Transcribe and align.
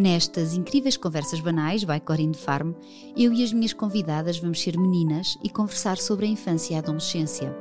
Nestas 0.00 0.54
incríveis 0.54 0.96
conversas 0.96 1.40
banais, 1.40 1.84
by 1.84 2.00
Corinne 2.00 2.32
Farm, 2.32 2.72
eu 3.14 3.34
e 3.34 3.44
as 3.44 3.52
minhas 3.52 3.74
convidadas 3.74 4.38
vamos 4.38 4.62
ser 4.62 4.78
meninas 4.78 5.36
e 5.44 5.50
conversar 5.50 5.98
sobre 5.98 6.24
a 6.24 6.28
infância 6.30 6.72
e 6.72 6.76
a 6.76 6.78
adolescência, 6.78 7.54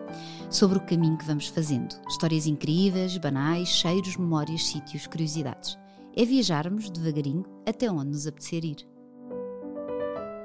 sobre 0.50 0.78
o 0.78 0.86
caminho 0.86 1.18
que 1.18 1.26
vamos 1.26 1.48
fazendo. 1.48 1.94
Histórias 2.08 2.48
incríveis, 2.48 3.18
banais, 3.18 3.68
cheiros, 3.68 4.16
memórias, 4.16 4.68
sítios, 4.68 5.06
curiosidades. 5.06 5.78
É 6.16 6.24
viajarmos 6.24 6.90
devagarinho 6.90 7.44
até 7.68 7.92
onde 7.92 8.12
nos 8.12 8.26
apetecer 8.26 8.64
ir. 8.64 8.88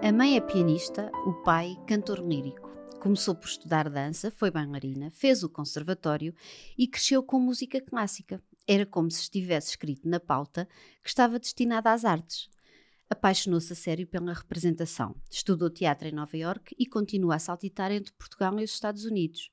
A 0.02 0.10
mãe 0.10 0.36
é 0.36 0.40
pianista, 0.40 1.12
o 1.24 1.32
pai, 1.44 1.78
cantor 1.86 2.18
lírico. 2.18 2.68
Começou 3.00 3.36
por 3.36 3.46
estudar 3.46 3.88
dança, 3.88 4.32
foi 4.32 4.50
bailarina, 4.50 5.12
fez 5.12 5.44
o 5.44 5.48
conservatório 5.48 6.34
e 6.76 6.88
cresceu 6.88 7.22
com 7.22 7.38
música 7.38 7.80
clássica. 7.80 8.42
Era 8.66 8.86
como 8.86 9.10
se 9.10 9.20
estivesse 9.22 9.70
escrito 9.70 10.08
na 10.08 10.18
pauta 10.18 10.66
que 11.02 11.08
estava 11.08 11.38
destinada 11.38 11.92
às 11.92 12.04
artes. 12.04 12.48
Apaixonou-se 13.10 13.72
a 13.72 13.76
sério 13.76 14.06
pela 14.06 14.32
representação. 14.32 15.14
Estudou 15.30 15.68
teatro 15.68 16.08
em 16.08 16.12
Nova 16.12 16.36
York 16.36 16.74
e 16.78 16.86
continua 16.86 17.34
a 17.36 17.38
saltitar 17.38 17.92
entre 17.92 18.12
Portugal 18.14 18.58
e 18.58 18.64
os 18.64 18.72
Estados 18.72 19.04
Unidos. 19.04 19.50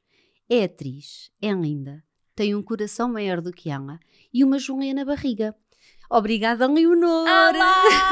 É 0.49 0.63
atriz, 0.63 1.29
é 1.41 1.52
linda, 1.52 2.03
tem 2.35 2.55
um 2.55 2.63
coração 2.63 3.09
maior 3.11 3.41
do 3.41 3.52
que 3.52 3.69
ela 3.69 3.99
e 4.33 4.43
uma 4.43 4.57
joelha 4.57 4.93
na 4.93 5.05
barriga. 5.05 5.55
Obrigada, 6.09 6.66
Leonor! 6.67 7.25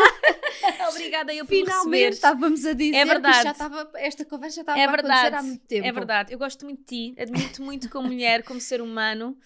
Obrigada 0.89 1.33
eu 1.33 1.45
por 1.45 1.49
Finalmente 1.53 2.13
estávamos 2.13 2.65
a 2.65 2.73
dizer 2.73 2.95
É 2.95 3.05
verdade. 3.05 3.37
que 3.37 3.43
já 3.43 3.51
estava, 3.51 3.91
esta 3.95 4.25
conversa 4.25 4.55
já 4.57 4.61
estava 4.61 4.79
É 4.79 4.85
a 4.85 4.89
acontecer 4.89 5.07
verdade, 5.07 5.35
há 5.35 5.43
muito 5.43 5.65
tempo. 5.65 5.87
é 5.87 5.91
verdade. 5.91 6.33
Eu 6.33 6.39
gosto 6.39 6.65
muito 6.65 6.79
de 6.79 6.85
ti, 6.85 7.21
admiro-te 7.21 7.61
muito 7.61 7.89
como 7.89 8.07
mulher, 8.09 8.43
como 8.43 8.59
ser 8.59 8.81
humano 8.81 9.37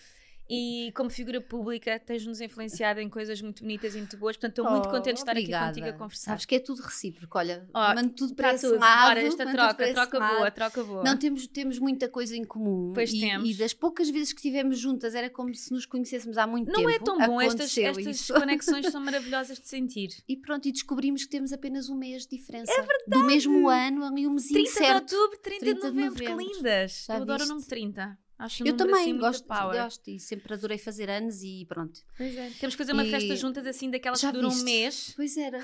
e 0.49 0.91
como 0.95 1.09
figura 1.09 1.39
pública. 1.41 1.99
Tens-nos 1.99 2.41
influenciado 2.41 2.99
em 2.99 3.09
coisas 3.09 3.41
muito 3.41 3.61
bonitas 3.63 3.95
e 3.95 3.97
muito 3.97 4.17
boas. 4.17 4.35
Portanto, 4.35 4.59
estou 4.59 4.69
muito 4.71 4.87
Oh, 4.87 4.91
contente 4.91 5.15
de 5.15 5.19
estar 5.21 5.31
obrigada. 5.31 5.65
aqui 5.65 5.79
contigo 5.79 5.95
a 5.95 5.97
conversar. 5.99 6.31
Sabes 6.31 6.45
que 6.45 6.55
é 6.55 6.59
tudo 6.59 6.81
recíproco, 6.81 7.37
olha, 7.37 7.67
Ó, 7.73 7.95
mando 7.95 8.09
tudo 8.13 8.35
para 8.35 8.53
Está 8.53 8.67
esse 8.67 8.73
tudo. 8.73 8.81
lado. 8.81 9.09
Ora, 9.09 9.21
esta 9.21 9.43
para 9.43 9.53
troca, 9.53 9.93
troca 9.93 10.19
lado. 10.19 10.35
boa, 10.37 10.51
troca 10.51 10.83
boa. 10.83 11.03
Não, 11.03 11.17
temos, 11.17 11.47
temos 11.47 11.79
muita 11.79 12.09
coisa 12.09 12.35
em 12.35 12.43
comum. 12.43 12.91
Pois 12.93 13.11
e, 13.13 13.19
temos. 13.19 13.49
E 13.49 13.53
das 13.55 13.73
poucas 13.73 14.09
vezes 14.09 14.33
que 14.33 14.39
estivemos 14.39 14.77
juntas 14.79 15.15
era 15.15 15.29
como 15.29 15.53
se 15.55 15.71
nos 15.71 15.85
conhecêssemos 15.85 16.37
há 16.37 16.45
muito 16.45 16.67
Não 16.67 16.75
tempo. 16.79 16.89
é 16.89 16.99
tão 16.99 17.17
bom, 17.17 17.41
estas, 17.41 17.55
Aconteceu 17.77 17.89
estas 17.89 18.19
isso. 18.19 18.33
conexões 18.33 18.85
são 18.91 18.99
maravilhosas 19.03 19.59
de 19.59 19.67
sentir. 19.67 20.09
E 20.27 20.35
pronto, 20.35 20.67
e 20.67 20.71
descobrimos 20.71 21.23
que 21.23 21.29
temos 21.29 21.53
apenas 21.53 21.89
um 21.89 21.95
mês 21.95 22.27
de 22.27 22.37
diferença. 22.37 22.71
É 22.71 22.75
verdade. 22.81 23.03
Do 23.07 23.23
mesmo 23.23 23.69
ano, 23.69 24.03
ali 24.03 24.27
um 24.27 24.31
mesinho 24.33 24.61
30 24.63 24.71
certo. 24.71 25.07
de 25.09 25.15
outubro, 25.15 25.39
30, 25.41 25.59
30 25.59 25.73
de 25.75 25.81
de 25.81 25.87
novembro, 25.87 26.23
que 26.23 26.29
novembro. 26.29 26.53
lindas. 26.55 27.05
Já 27.07 27.15
eu 27.15 27.21
adoro 27.21 27.37
o 27.37 27.39
viste? 27.39 27.49
número 27.49 27.67
30. 27.69 28.17
Acho 28.39 28.63
um 28.63 28.67
Eu 28.67 28.75
também 28.75 29.01
assim, 29.03 29.17
gosto, 29.17 29.45
power. 29.47 29.83
gosto 29.83 30.09
e 30.09 30.19
sempre 30.19 30.53
adorei 30.53 30.77
fazer 30.77 31.09
anos 31.09 31.41
e 31.43 31.65
pronto. 31.67 31.99
Pois 32.17 32.35
é. 32.35 32.49
Temos 32.59 32.75
que 32.75 32.77
fazer 32.77 32.93
uma 32.93 33.05
E- 33.05 33.11
festa 33.11 33.35
juntas 33.35 33.65
assim, 33.67 33.89
daquelas 33.91 34.19
Já 34.19 34.29
que 34.29 34.33
duram 34.37 34.49
viste? 34.49 34.61
um 34.61 34.65
mês. 34.65 35.13
Pois 35.15 35.37
era. 35.37 35.59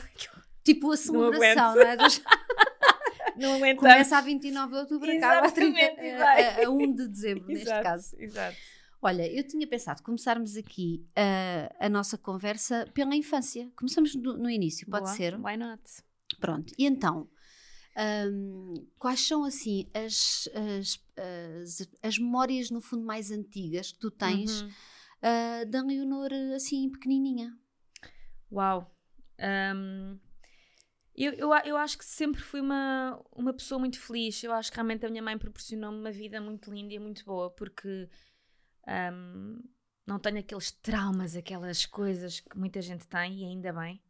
Tipo 0.64 0.92
a 0.92 0.98
celebração, 0.98 1.72
aguento. 1.72 1.84
não 1.86 1.92
é? 1.92 1.98
Dos- 1.98 2.22
Não 3.38 3.53
aguentamos. 3.53 3.80
Começa 3.94 4.17
a 4.17 4.22
29 4.22 4.72
de 4.73 4.80
outubro, 4.80 5.11
acaba 5.17 5.48
a, 5.48 5.52
30, 5.52 5.80
Exatamente, 5.80 6.06
e 6.06 6.11
a, 6.11 6.64
a, 6.64 6.66
a 6.66 6.70
1 6.70 6.94
de 6.95 7.08
dezembro, 7.08 7.48
neste 7.48 7.64
Exato, 7.66 7.84
caso. 7.84 8.16
Exato. 8.20 8.58
Olha, 9.02 9.31
eu 9.33 9.48
tinha 9.48 9.66
pensado 9.66 10.04
começarmos 10.04 10.58
aqui 10.58 11.06
a, 11.16 11.86
a 11.86 11.89
nossa 11.89 12.17
conversa 12.17 12.86
pela 12.94 13.16
infância. 13.16 13.70
Começamos 13.78 14.14
no, 14.16 14.38
no 14.38 14.50
início, 14.50 14.86
pode 14.89 15.06
Boa. 15.06 15.16
ser? 15.16 15.36
Why 15.39 15.56
not? 15.56 15.81
Pronto. 16.39 16.73
E 16.78 16.86
então, 16.86 17.30
hum, 18.31 18.88
quais 18.97 19.22
são 19.28 19.44
assim 19.44 19.89
as, 19.94 20.47
as, 20.53 21.00
as, 21.17 21.89
as 22.02 22.17
memórias, 22.17 22.69
no 22.69 22.81
fundo, 22.81 23.05
mais 23.05 23.31
antigas 23.31 23.92
que 23.92 24.00
tu 24.00 24.11
tens 24.11 24.61
Uhum. 24.61 24.75
ah, 25.22 25.64
da 25.66 25.81
Leonor 25.81 26.31
assim 26.55 26.89
pequenininha? 26.89 27.58
Uau. 28.52 28.92
Ahm, 29.39 30.20
eu, 31.16 31.33
eu, 31.33 31.49
eu 31.65 31.77
acho 31.77 31.98
que 31.98 32.05
sempre 32.05 32.42
fui 32.42 32.61
uma, 32.61 33.21
uma 33.32 33.54
pessoa 33.54 33.80
muito 33.80 33.99
feliz. 33.99 34.42
Eu 34.43 34.54
acho 34.54 34.71
que 34.71 34.77
realmente 34.77 35.05
a 35.05 35.10
minha 35.10 35.21
mãe 35.23 35.37
proporcionou-me 35.37 35.99
uma 35.99 36.11
vida 36.11 36.39
muito 36.42 36.71
linda 36.73 36.93
e 36.93 36.99
muito 36.99 37.26
boa, 37.26 37.49
porque 37.52 38.10
ahm, 38.87 39.60
não 40.08 40.20
tenho 40.20 40.39
aqueles 40.39 40.71
traumas, 40.71 41.36
aquelas 41.36 41.86
coisas 41.86 42.39
que 42.39 42.58
muita 42.58 42.81
gente 42.81 43.08
tem, 43.08 43.42
e 43.42 43.45
ainda 43.45 43.73
bem. 43.73 44.02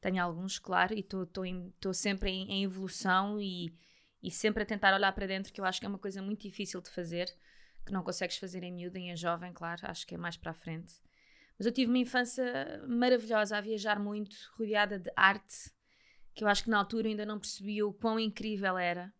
Tenho 0.00 0.22
alguns, 0.22 0.58
claro, 0.58 0.94
e 0.94 1.00
estou 1.00 1.94
sempre 1.94 2.30
em, 2.30 2.50
em 2.50 2.64
evolução 2.64 3.40
e, 3.40 3.74
e 4.22 4.30
sempre 4.30 4.62
a 4.62 4.66
tentar 4.66 4.94
olhar 4.94 5.12
para 5.12 5.26
dentro, 5.26 5.52
que 5.52 5.60
eu 5.60 5.64
acho 5.64 5.80
que 5.80 5.86
é 5.86 5.88
uma 5.88 5.98
coisa 5.98 6.22
muito 6.22 6.42
difícil 6.42 6.80
de 6.80 6.90
fazer, 6.90 7.34
que 7.84 7.92
não 7.92 8.02
consegues 8.02 8.36
fazer 8.36 8.62
em 8.62 8.72
miúdo, 8.72 8.98
em 8.98 9.16
jovem, 9.16 9.52
claro, 9.52 9.80
acho 9.84 10.06
que 10.06 10.14
é 10.14 10.18
mais 10.18 10.36
para 10.36 10.50
a 10.50 10.54
frente. 10.54 10.94
Mas 11.58 11.66
eu 11.66 11.72
tive 11.72 11.90
uma 11.90 11.98
infância 11.98 12.84
maravilhosa 12.86 13.56
a 13.56 13.60
viajar 13.60 13.98
muito, 13.98 14.36
rodeada 14.58 14.98
de 14.98 15.10
arte, 15.16 15.70
que 16.34 16.44
eu 16.44 16.48
acho 16.48 16.64
que 16.64 16.70
na 16.70 16.78
altura 16.78 17.08
ainda 17.08 17.24
não 17.24 17.38
percebi 17.38 17.82
o 17.82 17.92
quão 17.92 18.20
incrível 18.20 18.76
era. 18.76 19.12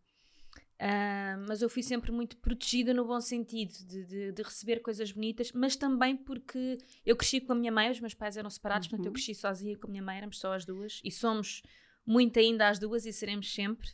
Ah, 0.78 1.36
mas 1.48 1.62
eu 1.62 1.70
fui 1.70 1.82
sempre 1.82 2.12
muito 2.12 2.36
protegida 2.36 2.92
no 2.92 3.04
bom 3.06 3.18
sentido, 3.20 3.72
de, 3.86 4.04
de- 4.04 4.32
de 4.32 4.42
receber 4.42 4.80
coisas 4.80 5.10
bonitas, 5.10 5.50
mas 5.52 5.74
também 5.74 6.14
porque 6.16 6.76
eu 7.04 7.16
cresci 7.16 7.40
com 7.40 7.52
a 7.52 7.56
minha 7.56 7.72
mãe, 7.72 7.90
os 7.90 7.98
meus 8.00 8.12
pais 8.12 8.36
eram 8.36 8.50
separados, 8.50 8.86
portanto 8.88 9.06
eu 9.06 9.10
Uhum. 9.10 9.14
cresci 9.14 9.34
sozinha 9.34 9.76
com 9.78 9.86
a 9.86 9.90
minha 9.90 10.02
mãe, 10.02 10.18
éramos 10.18 10.38
só 10.38 10.52
as 10.52 10.66
duas, 10.66 11.00
e 11.02 11.10
somos 11.10 11.62
muito 12.04 12.38
ainda 12.38 12.68
as 12.68 12.78
duas 12.78 13.06
e 13.06 13.12
seremos 13.12 13.52
sempre. 13.54 13.88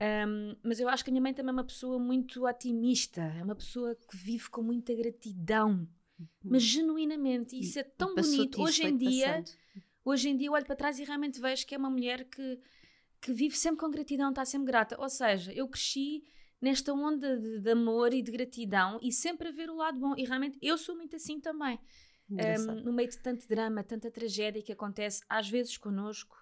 Ahm, 0.00 0.56
mas 0.62 0.80
eu 0.80 0.88
acho 0.88 1.04
que 1.04 1.10
a 1.10 1.12
minha 1.12 1.20
mãe 1.22 1.34
também 1.34 1.50
é 1.50 1.52
uma 1.52 1.64
pessoa 1.64 1.98
muito 1.98 2.46
otimista, 2.46 3.20
é 3.20 3.44
uma 3.44 3.54
pessoa 3.54 3.94
que 3.94 4.16
vive 4.16 4.48
com 4.48 4.62
muita 4.62 4.94
gratidão, 4.94 5.86
mas 6.42 6.62
genuinamente, 6.62 7.54
e 7.56 7.60
isso 7.60 7.78
é 7.78 7.82
tão 7.82 8.14
bonito. 8.14 8.62
Hoje 8.62 8.84
em 8.84 8.96
dia, 8.96 9.26
passando. 9.44 9.58
hoje 10.02 10.28
em 10.30 10.36
dia 10.38 10.46
eu 10.48 10.52
olho 10.54 10.64
para 10.64 10.76
trás 10.76 10.98
e 10.98 11.04
realmente 11.04 11.38
vejo 11.38 11.66
que 11.66 11.74
é 11.74 11.78
uma 11.78 11.90
mulher 11.90 12.24
que, 12.24 12.58
que 13.20 13.32
vive 13.32 13.56
sempre 13.56 13.80
com 13.80 13.90
gratidão, 13.90 14.30
está 14.30 14.44
sempre 14.44 14.66
grata. 14.66 14.96
Ou 15.00 15.08
seja, 15.08 15.52
eu 15.52 15.68
cresci 15.68 16.24
nesta 16.60 16.92
onda 16.92 17.36
de, 17.38 17.60
de 17.60 17.70
amor 17.70 18.12
e 18.12 18.22
de 18.22 18.30
gratidão 18.30 18.98
e 19.02 19.12
sempre 19.12 19.48
a 19.48 19.52
ver 19.52 19.70
o 19.70 19.76
lado 19.76 19.98
bom. 19.98 20.14
E 20.16 20.24
realmente 20.24 20.58
eu 20.62 20.76
sou 20.78 20.96
muito 20.96 21.16
assim 21.16 21.40
também. 21.40 21.78
Um, 22.30 22.74
no 22.84 22.92
meio 22.92 23.08
de 23.10 23.18
tanto 23.18 23.46
drama, 23.48 23.82
tanta 23.82 24.10
tragédia 24.10 24.62
que 24.62 24.72
acontece, 24.72 25.22
às 25.28 25.48
vezes 25.50 25.76
connosco, 25.76 26.36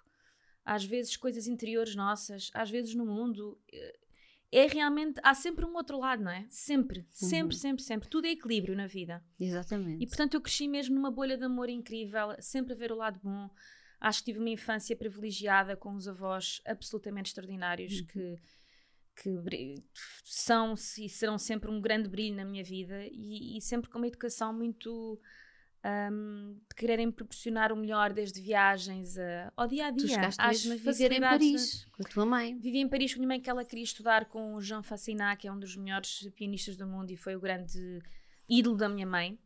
às 0.63 0.85
vezes 0.85 1.17
coisas 1.17 1.47
interiores 1.47 1.95
nossas, 1.95 2.51
às 2.53 2.69
vezes 2.69 2.93
no 2.95 3.05
mundo. 3.05 3.59
eh, 3.73 3.97
É 4.51 4.65
realmente, 4.65 5.19
há 5.23 5.35
sempre 5.35 5.63
um 5.63 5.75
outro 5.75 5.99
lado, 5.99 6.23
não 6.23 6.31
é? 6.31 6.43
Sempre, 6.49 7.05
sempre, 7.11 7.53
Uhum. 7.55 7.59
sempre, 7.59 7.83
sempre. 7.83 8.09
Tudo 8.09 8.25
é 8.25 8.31
equilíbrio 8.31 8.75
na 8.75 8.87
vida. 8.87 9.23
Exatamente. 9.39 10.03
E 10.03 10.07
portanto 10.07 10.33
eu 10.33 10.41
cresci 10.41 10.67
mesmo 10.67 10.95
numa 10.95 11.11
bolha 11.11 11.37
de 11.37 11.43
amor 11.43 11.69
incrível, 11.69 12.35
sempre 12.39 12.73
a 12.73 12.75
ver 12.75 12.91
o 12.91 12.95
lado 12.95 13.19
bom. 13.23 13.47
Acho 14.01 14.19
que 14.19 14.25
tive 14.25 14.39
uma 14.39 14.49
infância 14.49 14.95
privilegiada 14.95 15.75
com 15.75 15.93
os 15.95 16.07
avós 16.07 16.61
absolutamente 16.65 17.27
extraordinários 17.29 17.99
Uhum. 17.99 18.05
que, 18.07 18.39
que 19.15 19.75
são 20.23 20.73
e 20.97 21.09
serão 21.09 21.37
sempre 21.37 21.69
um 21.69 21.81
grande 21.81 22.07
brilho 22.07 22.35
na 22.35 22.45
minha 22.45 22.63
vida 22.63 23.05
e, 23.11 23.57
e 23.57 23.61
sempre 23.61 23.89
com 23.89 23.97
uma 23.97 24.07
educação 24.07 24.53
muito 24.53 25.19
hum, 26.11 26.57
de 26.69 26.75
quererem 26.75 27.11
proporcionar 27.11 27.71
o 27.73 27.75
melhor 27.75 28.13
desde 28.13 28.41
viagens 28.41 29.17
a- 29.17 29.51
ao 29.57 29.67
dia 29.67 29.87
a 29.87 29.91
tu 29.91 29.97
dia. 30.05 30.07
chegaste 30.15 30.41
às 30.41 30.65
mesmo 30.65 30.89
a 30.89 30.93
em 30.93 31.19
Paris 31.19 31.85
com 31.91 32.03
a 32.03 32.05
tua 32.09 32.25
mãe. 32.25 32.57
Vivi 32.57 32.77
em 32.79 32.87
Paris 32.87 33.13
com 33.13 33.19
a 33.19 33.21
minha 33.21 33.27
mãe 33.27 33.41
que 33.41 33.49
ela 33.49 33.65
queria 33.65 33.83
estudar 33.83 34.25
com 34.25 34.55
o 34.55 34.61
Jean 34.61 34.81
Fassinat, 34.83 35.37
que 35.41 35.47
é 35.47 35.51
um 35.51 35.59
dos 35.59 35.75
melhores 35.75 36.25
pianistas 36.35 36.77
do 36.77 36.87
mundo 36.87 37.11
e 37.11 37.17
foi 37.17 37.35
o 37.35 37.39
grande 37.41 37.99
ídolo 38.47 38.77
da 38.77 38.87
minha 38.87 39.05
mãe. 39.07 39.37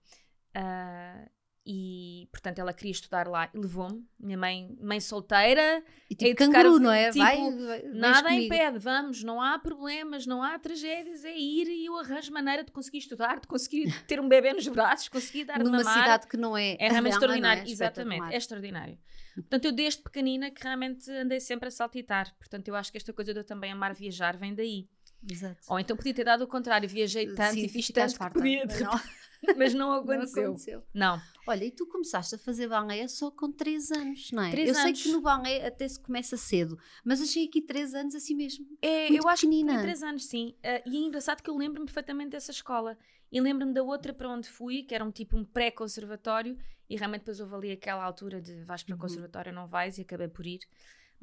Ah, 0.53 1.27
e 1.65 2.27
portanto 2.31 2.59
ela 2.59 2.73
queria 2.73 2.91
estudar 2.91 3.27
lá 3.27 3.49
e 3.53 3.57
levou-me. 3.57 4.05
Minha 4.19 4.37
mãe, 4.37 4.75
mãe 4.81 4.99
solteira, 4.99 5.83
E 6.09 6.15
tipo 6.15 6.35
canguru, 6.35 6.75
o- 6.75 6.79
não 6.79 6.91
é? 6.91 7.09
tipo, 7.09 7.23
vai, 7.23 7.37
vai, 7.51 7.81
nada 7.93 8.27
comigo. 8.29 8.45
impede, 8.53 8.79
vamos, 8.79 9.23
não 9.23 9.41
há 9.41 9.57
problemas, 9.59 10.25
não 10.25 10.43
há 10.43 10.57
tragédias, 10.59 11.23
é 11.23 11.37
ir 11.37 11.67
e 11.67 11.85
eu 11.85 11.97
arranjo 11.97 12.31
maneira 12.33 12.63
de 12.63 12.71
conseguir 12.71 12.97
estudar, 12.99 13.39
de 13.39 13.47
conseguir 13.47 13.83
ter 14.07 14.19
um 14.19 14.27
bebê 14.27 14.51
nos 14.53 14.67
braços, 14.67 15.07
conseguir 15.09 15.45
dar 15.45 15.57
de 15.57 15.63
Numa 15.63 15.77
mamar. 15.77 15.93
cidade 16.03 16.27
que 16.27 16.37
não 16.37 16.57
é. 16.57 16.73
É 16.79 16.89
realmente 16.89 17.03
não 17.03 17.09
extraordinário, 17.11 17.63
é? 17.63 17.69
exatamente, 17.71 18.33
é 18.33 18.37
extraordinário. 18.37 18.97
Portanto, 19.35 19.65
eu 19.65 19.71
desde 19.71 20.01
pequenina 20.03 20.51
que 20.51 20.61
realmente 20.63 21.09
andei 21.09 21.39
sempre 21.39 21.67
a 21.67 21.71
saltitar. 21.71 22.35
Portanto, 22.37 22.67
eu 22.67 22.75
acho 22.75 22.91
que 22.91 22.97
esta 22.97 23.11
coisa 23.11 23.33
de 23.33 23.39
eu 23.39 23.43
também 23.43 23.71
amar 23.71 23.93
viajar 23.95 24.37
vem 24.37 24.53
daí. 24.53 24.87
Exato. 25.29 25.61
Ou 25.69 25.79
então 25.79 25.95
podia 25.95 26.13
ter 26.13 26.23
dado 26.23 26.43
o 26.43 26.47
contrário, 26.47 26.87
viajei 26.89 27.27
tanto 27.33 27.53
Sim, 27.55 27.65
e 27.65 27.69
fiz 27.69 27.87
tanto 27.87 28.17
farta, 28.17 28.35
que 28.35 28.41
podia, 28.41 28.65
mas 28.67 28.79
não, 28.81 28.91
mas 29.57 29.73
não 29.73 29.87
não 29.89 29.93
aconteceu. 29.99 30.43
aconteceu. 30.43 30.83
Não, 30.93 31.21
Olha, 31.45 31.65
e 31.65 31.71
tu 31.71 31.85
começaste 31.87 32.35
a 32.35 32.37
fazer 32.37 32.67
balé 32.69 33.05
só 33.07 33.29
com 33.29 33.51
3 33.51 33.91
anos, 33.91 34.31
não 34.31 34.43
é? 34.43 34.51
Três 34.51 34.69
eu 34.69 34.77
anos. 34.81 34.99
sei 34.99 35.03
que 35.11 35.11
no 35.17 35.21
balé 35.21 35.65
até 35.67 35.85
se 35.87 35.99
começa 35.99 36.37
cedo, 36.37 36.77
mas 37.03 37.21
achei 37.21 37.45
aqui 37.47 37.61
3 37.61 37.93
anos 37.93 38.15
assim 38.15 38.33
mesmo. 38.35 38.65
É, 38.81 39.09
Muito 39.09 39.23
eu 39.23 39.29
acho 39.29 39.41
que 39.41 39.47
pequenina. 39.47 39.71
tinha 39.73 39.81
3 39.81 40.03
anos, 40.03 40.25
sim. 40.25 40.55
Ah, 40.63 40.81
e 40.85 40.95
é 40.95 40.99
engraçado 40.99 41.41
que 41.41 41.49
eu 41.49 41.57
lembro-me 41.57 41.85
perfeitamente 41.85 42.29
dessa 42.31 42.51
escola. 42.51 42.97
E 43.29 43.41
lembro-me 43.41 43.73
da 43.73 43.81
outra 43.83 44.13
para 44.13 44.29
onde 44.29 44.47
fui, 44.47 44.83
que 44.83 44.93
era 44.95 45.03
um 45.03 45.11
tipo 45.11 45.35
um 45.35 45.43
pré-conservatório, 45.43 46.57
e 46.89 46.95
realmente 46.95 47.21
depois 47.21 47.39
houve 47.39 47.55
ali 47.55 47.71
aquela 47.71 48.03
altura 48.03 48.39
de 48.39 48.63
vais 48.63 48.83
para 48.83 48.93
o 48.93 48.95
Uhum. 48.95 49.01
conservatório, 49.01 49.51
não 49.51 49.67
vais, 49.67 49.97
e 49.97 50.01
acabei 50.01 50.27
por 50.27 50.45
ir. 50.45 50.59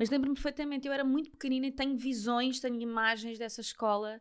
Mas 0.00 0.08
lembro-me 0.08 0.34
perfeitamente, 0.34 0.88
eu 0.88 0.94
era 0.94 1.04
muito 1.04 1.30
pequenina 1.30 1.66
e 1.66 1.72
tenho 1.72 1.94
visões, 1.94 2.58
tenho 2.58 2.80
imagens 2.80 3.38
dessa 3.38 3.60
escola 3.60 4.18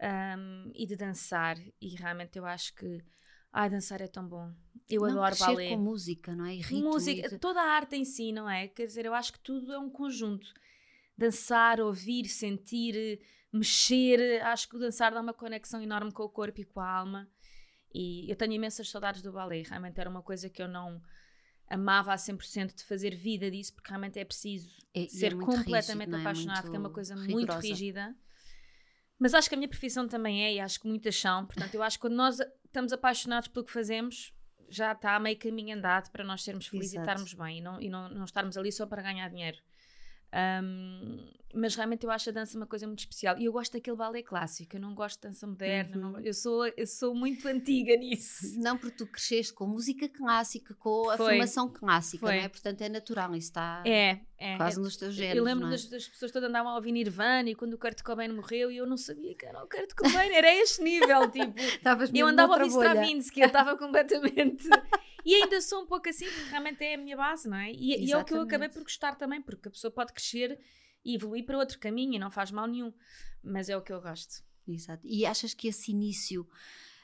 ahm, 0.00 0.72
e 0.74 0.86
de 0.86 0.96
dançar. 0.96 1.58
E 1.78 1.94
realmente 1.94 2.38
eu 2.38 2.46
acho 2.46 2.74
que 2.74 3.04
Ai, 3.52 3.68
dançar 3.68 4.00
é 4.00 4.06
tão 4.06 4.26
bom. 4.26 4.50
Eu 4.88 5.02
não, 5.02 5.22
adoro 5.22 5.36
balé. 5.38 5.68
com 5.68 5.76
música, 5.76 6.34
não 6.34 6.46
é? 6.46 6.54
E 6.54 6.60
ritmo, 6.60 6.90
música, 6.90 7.38
toda 7.38 7.60
a 7.60 7.70
arte 7.70 7.96
em 7.96 8.04
si, 8.04 8.32
não 8.32 8.48
é? 8.48 8.66
Quer 8.68 8.86
dizer, 8.86 9.04
eu 9.04 9.12
acho 9.12 9.34
que 9.34 9.40
tudo 9.40 9.74
é 9.74 9.78
um 9.78 9.90
conjunto. 9.90 10.48
Dançar, 11.18 11.80
ouvir, 11.80 12.26
sentir, 12.26 13.20
mexer, 13.52 14.40
acho 14.42 14.68
que 14.70 14.76
o 14.76 14.78
dançar 14.78 15.12
dá 15.12 15.20
uma 15.20 15.34
conexão 15.34 15.82
enorme 15.82 16.12
com 16.12 16.22
o 16.22 16.30
corpo 16.30 16.60
e 16.62 16.64
com 16.64 16.80
a 16.80 16.88
alma. 16.88 17.28
E 17.92 18.30
eu 18.30 18.36
tenho 18.36 18.54
imensas 18.54 18.88
saudades 18.88 19.20
do 19.20 19.32
balé, 19.32 19.64
realmente 19.68 20.00
era 20.00 20.08
uma 20.08 20.22
coisa 20.22 20.48
que 20.48 20.62
eu 20.62 20.68
não 20.68 21.02
amava 21.70 22.12
a 22.12 22.16
100% 22.16 22.74
de 22.74 22.84
fazer 22.84 23.14
vida 23.14 23.50
disso, 23.50 23.72
porque 23.72 23.88
realmente 23.88 24.18
é 24.18 24.24
preciso 24.24 24.68
É- 24.92 25.02
e 25.02 25.04
é 25.04 25.08
ser 25.08 25.34
muito 25.36 25.48
rígido, 25.50 25.64
completamente 25.64 26.08
não 26.10 26.18
é? 26.18 26.20
apaixonado, 26.20 26.62
que 26.68 26.76
é 26.76 26.78
uma 26.78 26.80
Muito 26.80 26.94
coisa 26.94 27.14
muito 27.16 27.28
rigorosa. 27.38 27.60
rígida. 27.66 28.16
Mas 29.18 29.34
acho 29.34 29.48
que 29.48 29.54
a 29.54 29.58
minha 29.58 29.68
profissão 29.68 30.08
também 30.08 30.42
é, 30.44 30.54
e 30.54 30.60
acho 30.60 30.80
que 30.80 30.88
muitas 30.88 31.14
são. 31.14 31.46
Portanto, 31.46 31.74
eu 31.74 31.82
acho 31.82 31.96
que 31.98 32.00
quando 32.02 32.14
nós 32.16 32.38
estamos 32.64 32.92
apaixonados 32.92 33.48
pelo 33.48 33.64
que 33.64 33.72
fazemos, 33.72 34.34
já 34.68 34.92
está 34.92 35.18
meio 35.20 35.38
caminho 35.38 35.76
andado 35.76 36.10
para 36.10 36.24
nós 36.24 36.42
sermos 36.42 36.66
felizes 36.66 36.94
Exato. 36.94 37.06
e 37.08 37.10
estarmos 37.12 37.34
bem 37.34 37.58
e, 37.58 37.60
não, 37.60 37.80
e 37.80 37.88
não, 37.88 38.08
não 38.08 38.24
estarmos 38.24 38.56
ali 38.56 38.72
só 38.72 38.86
para 38.86 39.02
ganhar 39.02 39.28
dinheiro. 39.28 39.58
Ahm, 40.32 41.28
mas 41.54 41.74
realmente 41.74 42.04
eu 42.04 42.10
acho 42.10 42.28
a 42.30 42.32
dança 42.32 42.56
uma 42.56 42.66
coisa 42.66 42.86
muito 42.86 43.00
especial 43.00 43.36
e 43.38 43.44
eu 43.46 43.52
gosto 43.52 43.72
daquele 43.72 43.96
balé 43.96 44.22
clássico, 44.22 44.76
eu 44.76 44.80
não 44.80 44.94
gosto 44.94 45.20
de 45.20 45.28
dança 45.28 45.46
moderna, 45.46 45.96
Uhum. 45.96 46.12
não- 46.12 46.20
eu, 46.20 46.32
sou, 46.34 46.66
eu 46.76 46.86
sou 46.86 47.14
muito 47.14 47.46
antiga 47.48 47.96
nisso. 47.96 48.38
Não, 48.60 48.76
porque 48.76 48.96
tu 48.96 49.06
cresceste 49.06 49.52
com 49.52 49.66
música 49.66 50.08
clássica, 50.08 50.74
com 50.74 51.10
a 51.10 51.16
Foi. 51.16 51.26
formação 51.30 51.68
clássica, 51.68 52.26
Foi. 52.26 52.36
não 52.36 52.42
é? 52.44 52.48
Portanto, 52.48 52.80
é 52.82 52.88
natural, 52.88 53.30
isso 53.34 53.48
está 53.48 53.82
É, 53.86 54.20
é. 54.38 54.56
quase 54.56 54.78
é- 54.78 54.82
nos 54.82 54.96
teus 54.96 55.14
genes, 55.14 55.34
eu 55.36 55.42
lembro 55.44 55.66
é? 55.66 55.70
das, 55.70 55.84
das 55.86 56.06
pessoas 56.08 56.30
todas 56.30 56.48
andavam 56.48 56.72
a 56.72 56.76
ouvir 56.76 56.92
Nirvana 56.92 57.50
e 57.50 57.54
quando 57.54 57.74
o 57.74 57.78
Kurt 57.78 58.02
Cobain 58.02 58.28
morreu 58.32 58.70
e 58.70 58.76
eu 58.76 58.86
não 58.86 58.96
sabia 58.96 59.34
que 59.34 59.44
era 59.46 59.62
o 59.64 59.68
Kurt 59.68 59.94
Cobain, 59.94 60.30
era 60.32 60.52
este 60.54 60.82
nível, 60.82 61.28
tipo. 61.30 61.54
Eu 62.14 62.26
andava 62.26 62.54
a 62.54 62.64
ouvir. 62.64 62.68
Stravinsky, 62.70 63.40
eu 63.40 63.46
estava 63.46 63.76
completamente. 63.78 64.68
E 65.24 65.34
ainda 65.34 65.60
sou 65.60 65.82
um 65.82 65.86
pouco 65.86 66.08
assim, 66.08 66.26
porque 66.26 66.48
realmente 66.50 66.82
é 66.82 66.94
a 66.94 66.98
minha 66.98 67.16
base, 67.16 67.48
não 67.48 67.56
é? 67.58 67.70
E, 67.72 68.06
e 68.06 68.12
é 68.12 68.16
o 68.16 68.24
que 68.24 68.32
eu 68.32 68.40
acabei 68.42 68.68
por 68.68 68.82
gostar 68.82 69.14
também, 69.16 69.40
porque 69.42 69.68
a 69.68 69.70
pessoa 69.70 69.90
pode 69.90 70.12
crescer 70.12 70.58
e 71.04 71.14
evoluir 71.14 71.44
para 71.44 71.58
outro 71.58 71.78
caminho 71.78 72.14
e 72.14 72.18
não 72.18 72.30
faz 72.30 72.50
mal 72.50 72.66
nenhum. 72.66 72.92
Mas 73.42 73.68
é 73.68 73.76
o 73.76 73.82
que 73.82 73.92
eu 73.92 74.00
gosto. 74.00 74.42
Exato. 74.68 75.06
E 75.06 75.24
achas 75.26 75.54
que 75.54 75.68
esse 75.68 75.90
início 75.90 76.46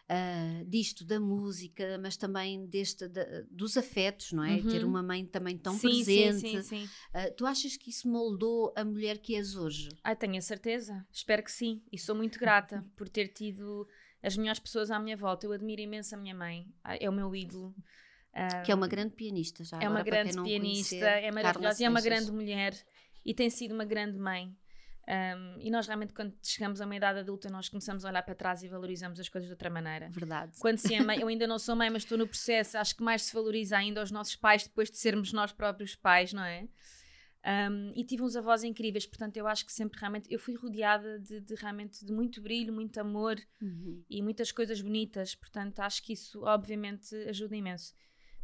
ah, 0.09 0.63
disto 0.67 1.05
da 1.05 1.19
música, 1.19 1.99
mas 2.01 2.17
também 2.17 2.67
deste 2.67 3.09
da- 3.09 3.43
dos 3.51 3.77
afetos, 3.77 4.33
não 4.33 4.45
é? 4.45 4.57
Uhum. 4.57 4.71
Ter 4.71 4.85
uma 4.85 5.03
mãe 5.03 5.25
também 5.27 5.59
tão 5.59 5.75
sim, 5.75 5.89
presente. 5.89 6.41
Sim, 6.41 6.63
sim, 6.63 6.87
sim. 6.87 6.89
ah, 7.13 7.31
tu 7.37 7.45
achas 7.47 7.77
que 7.77 7.91
isso 7.91 8.09
moldou 8.09 8.73
a 8.77 8.85
mulher 8.85 9.19
que 9.19 9.35
és 9.35 9.57
hoje? 9.57 9.89
Ai, 10.05 10.15
tenho 10.15 10.37
a 10.37 10.41
certeza. 10.41 11.05
Espero 11.11 11.43
que 11.43 11.51
sim. 11.51 11.83
E 11.91 11.99
sou 11.99 12.15
muito 12.15 12.39
grata 12.39 12.85
por 12.97 13.09
ter 13.09 13.29
tido 13.29 13.89
as 14.23 14.37
melhores 14.37 14.61
pessoas 14.61 14.91
à 14.91 14.99
minha 15.01 15.17
volta. 15.17 15.47
Eu 15.47 15.53
admiro 15.53 15.81
imenso 15.83 16.15
a 16.15 16.19
minha 16.19 16.35
mãe. 16.35 16.69
Ai, 16.85 16.99
É 17.01 17.11
o 17.11 17.13
meu 17.13 17.35
ídolo. 17.35 17.75
Ah, 18.33 18.61
Que 18.63 18.71
é 18.71 18.75
uma 18.75 18.87
grande 18.87 19.15
pianista 19.15 19.65
já. 19.65 19.79
é 19.81 19.89
uma 19.89 20.03
grande 20.03 20.35
pianista, 20.41 20.95
conhecer, 20.95 21.25
é 21.25 21.33
maravilhosa 21.33 21.83
e 21.83 21.87
é 21.87 21.89
uma 21.89 22.01
grande 22.03 22.31
mulher 22.31 22.75
e 23.27 23.35
tem 23.35 23.51
sido 23.51 23.75
uma 23.75 23.85
grande 23.85 24.19
mãe. 24.19 24.57
Um, 25.09 25.61
e 25.61 25.71
nós 25.71 25.87
realmente, 25.87 26.13
quando 26.13 26.35
chegamos 26.43 26.81
a 26.81 26.85
uma 26.85 26.97
idade 26.97 27.21
adulta, 27.21 27.49
nós 27.49 27.69
começamos 27.69 28.05
a 28.05 28.09
olhar 28.09 28.23
para 28.23 28.35
trás 28.35 28.63
e 28.63 28.69
valorizamos 28.69 29.21
as 29.21 29.29
coisas 29.29 29.47
de 29.47 29.53
outra 29.53 29.71
maneira. 29.71 30.09
Verdade. 30.09 30.59
Quando 30.59 30.79
se 30.79 30.95
é 30.95 31.03
mãe, 31.03 31.19
eu 31.21 31.29
ainda 31.29 31.47
não 31.47 31.59
sou 31.59 31.77
mãe, 31.77 31.91
mas 31.91 32.03
estou 32.03 32.19
no 32.19 32.27
processo, 32.27 32.79
acho 32.79 32.97
que 32.97 33.03
mais 33.03 33.23
se 33.23 33.35
valoriza 33.35 33.77
ainda 33.77 34.03
os 34.03 34.11
nossos 34.11 34.35
pais 34.35 34.65
depois 34.65 34.91
de 34.91 34.97
sermos 34.97 35.33
nós 35.33 35.53
próprios 35.53 35.95
pais, 35.95 36.33
não 36.33 36.43
é? 36.43 36.69
Um, 37.71 37.93
e 37.95 38.05
tive 38.05 38.25
uns 38.25 38.35
avós 38.35 38.65
incríveis, 38.65 39.07
portanto, 39.07 39.37
eu 39.37 39.47
acho 39.47 39.65
que 39.65 39.73
sempre 39.73 40.01
realmente 40.01 40.33
eu 40.33 40.39
fui 40.41 40.57
rodeada 40.57 41.21
de, 41.21 41.41
de 41.41 41.55
realmente 41.55 42.05
de 42.05 42.13
muito 42.13 42.41
brilho, 42.41 42.73
muito 42.73 42.99
amor 42.99 43.37
Uhum. 43.63 44.03
e 44.11 44.21
muitas 44.21 44.51
coisas 44.51 44.81
bonitas, 44.81 45.37
portanto 45.37 45.79
acho 45.79 46.03
que 46.03 46.13
isso 46.13 46.43
obviamente 46.43 47.15
ajuda 47.29 47.55
imenso. 47.55 47.95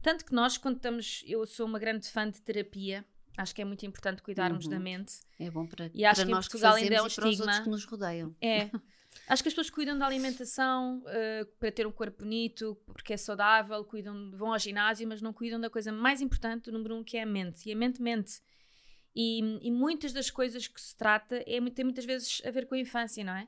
Tanto 0.00 0.24
que 0.24 0.32
nós, 0.32 0.56
quando 0.56 0.76
estamos, 0.76 1.24
eu 1.26 1.44
sou 1.46 1.66
uma 1.66 1.80
grande 1.80 2.08
fã 2.08 2.30
de 2.30 2.40
terapia, 2.40 3.04
acho 3.36 3.54
que 3.54 3.62
é 3.62 3.64
muito 3.64 3.84
importante 3.86 4.22
cuidarmos 4.22 4.64
Uhum. 4.66 4.70
da 4.70 4.78
mente. 4.80 5.14
É 5.38 5.50
bom 5.50 5.66
para, 5.66 5.90
E 5.94 6.04
acho 6.04 6.20
para 6.20 6.26
que 6.26 6.32
nós 6.32 6.46
Portugal 6.48 6.74
que 6.76 6.82
ainda 6.84 6.94
é 6.96 7.02
um 7.02 7.06
e 7.06 7.10
para 7.10 7.10
os 7.10 7.18
outros 7.18 7.40
estigma. 7.40 7.62
que 7.64 7.68
nos 7.70 7.84
rodeiam. 7.84 8.34
É. 8.40 8.70
Acho 9.28 9.42
que 9.42 9.48
as 9.50 9.52
pessoas 9.54 9.68
cuidam 9.68 9.98
da 9.98 10.06
alimentação 10.06 11.02
eh, 11.06 11.46
para 11.60 11.70
ter 11.70 11.86
um 11.86 11.92
corpo 11.92 12.22
bonito, 12.24 12.74
porque 12.86 13.12
é 13.12 13.16
saudável, 13.18 13.84
cuidam, 13.84 14.30
vão 14.32 14.52
ao 14.54 14.58
ginásio, 14.58 15.06
mas 15.06 15.20
não 15.20 15.34
cuidam 15.34 15.60
da 15.60 15.68
coisa 15.68 15.92
mais 15.92 16.22
importante, 16.22 16.70
o 16.70 16.72
número 16.72 16.96
um, 16.96 17.04
que 17.04 17.18
é 17.18 17.22
a 17.22 17.26
mente. 17.26 17.68
E 17.68 17.72
a 17.72 17.76
mente 17.76 18.00
mente. 18.00 18.40
E, 19.14 19.40
e 19.60 19.70
muitas 19.70 20.14
das 20.14 20.30
coisas 20.30 20.66
que 20.66 20.80
se 20.80 20.96
trata 20.96 21.36
é, 21.46 21.60
tem 21.70 21.84
muitas 21.84 22.06
vezes 22.06 22.40
a 22.44 22.50
ver 22.50 22.66
com 22.66 22.74
a 22.74 22.78
infância, 22.78 23.22
não 23.22 23.34
é? 23.34 23.46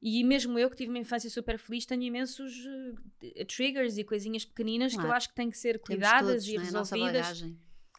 E 0.00 0.24
mesmo 0.24 0.58
eu, 0.58 0.68
que 0.70 0.76
tive 0.76 0.88
uma 0.88 0.98
infância 0.98 1.28
super 1.28 1.58
feliz, 1.58 1.84
tenho 1.84 2.02
imensos 2.02 2.64
eh, 3.36 3.44
triggers 3.44 3.98
e 3.98 4.04
coisinhas 4.04 4.44
pequeninas 4.46 4.92
que 4.92 4.98
eu 4.98 5.02
Claro. 5.02 5.16
acho 5.18 5.28
que 5.28 5.34
têm 5.34 5.50
que 5.50 5.58
ser 5.58 5.78
cuidadas 5.78 6.44
todos, 6.44 6.48
e 6.48 6.56
é? 6.56 6.58
Resolvidas. 6.58 7.12
bagagem. 7.12 7.58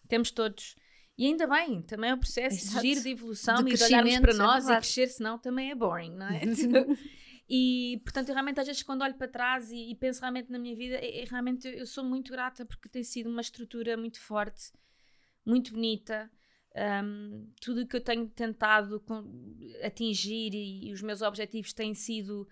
Temos 0.10 0.32
todos. 0.32 0.76
E 1.18 1.28
ainda 1.28 1.46
bem, 1.48 1.82
também 1.84 2.10
é 2.10 2.14
um 2.14 2.20
processo 2.20 2.58
Exato. 2.58 2.82
de 2.82 2.88
giro, 2.88 3.02
de 3.04 3.10
evolução 3.10 3.64
De 3.64 3.72
e 3.72 3.76
de 3.76 3.84
olharmos 3.84 4.18
para 4.18 4.32
é 4.32 4.34
nós 4.34 4.64
e 4.64 4.68
verdade. 4.68 4.88
crescer, 4.88 5.08
senão 5.08 5.38
também 5.38 5.70
é 5.72 5.76
boring, 5.76 6.16
não 6.16 6.28
é? 6.28 6.42
e 7.48 8.02
portanto, 8.04 8.30
eu 8.30 8.34
realmente 8.34 8.60
às 8.60 8.66
vezes 8.68 8.82
quando 8.84 9.04
olho 9.04 9.14
para 9.16 9.28
trás 9.28 9.72
e, 9.72 9.92
e 9.92 9.96
penso 9.96 10.22
realmente 10.22 10.52
na 10.52 10.58
minha 10.58 10.76
vida, 10.76 10.96
é, 10.96 11.22
é 11.22 11.26
realmente 11.26 11.68
eu, 11.68 11.74
eu 11.74 11.86
sou 11.86 12.04
muito 12.04 12.32
grata 12.32 12.66
porque 12.66 12.90
tem 12.90 13.04
sido 13.04 13.30
uma 13.30 13.42
estrutura 13.42 13.96
muito 13.96 14.20
forte, 14.20 14.72
muito 15.46 15.72
bonita. 15.74 16.32
Um, 16.76 17.52
tudo 17.62 17.82
o 17.82 17.88
que 17.88 17.96
eu 17.96 18.02
tenho 18.02 18.28
tentado 18.28 19.00
con- 19.02 19.32
atingir 19.84 20.56
e, 20.56 20.88
e 20.88 20.92
os 20.92 21.04
meus 21.04 21.22
objetivos 21.22 21.72
têm 21.72 21.94
sido 21.94 22.48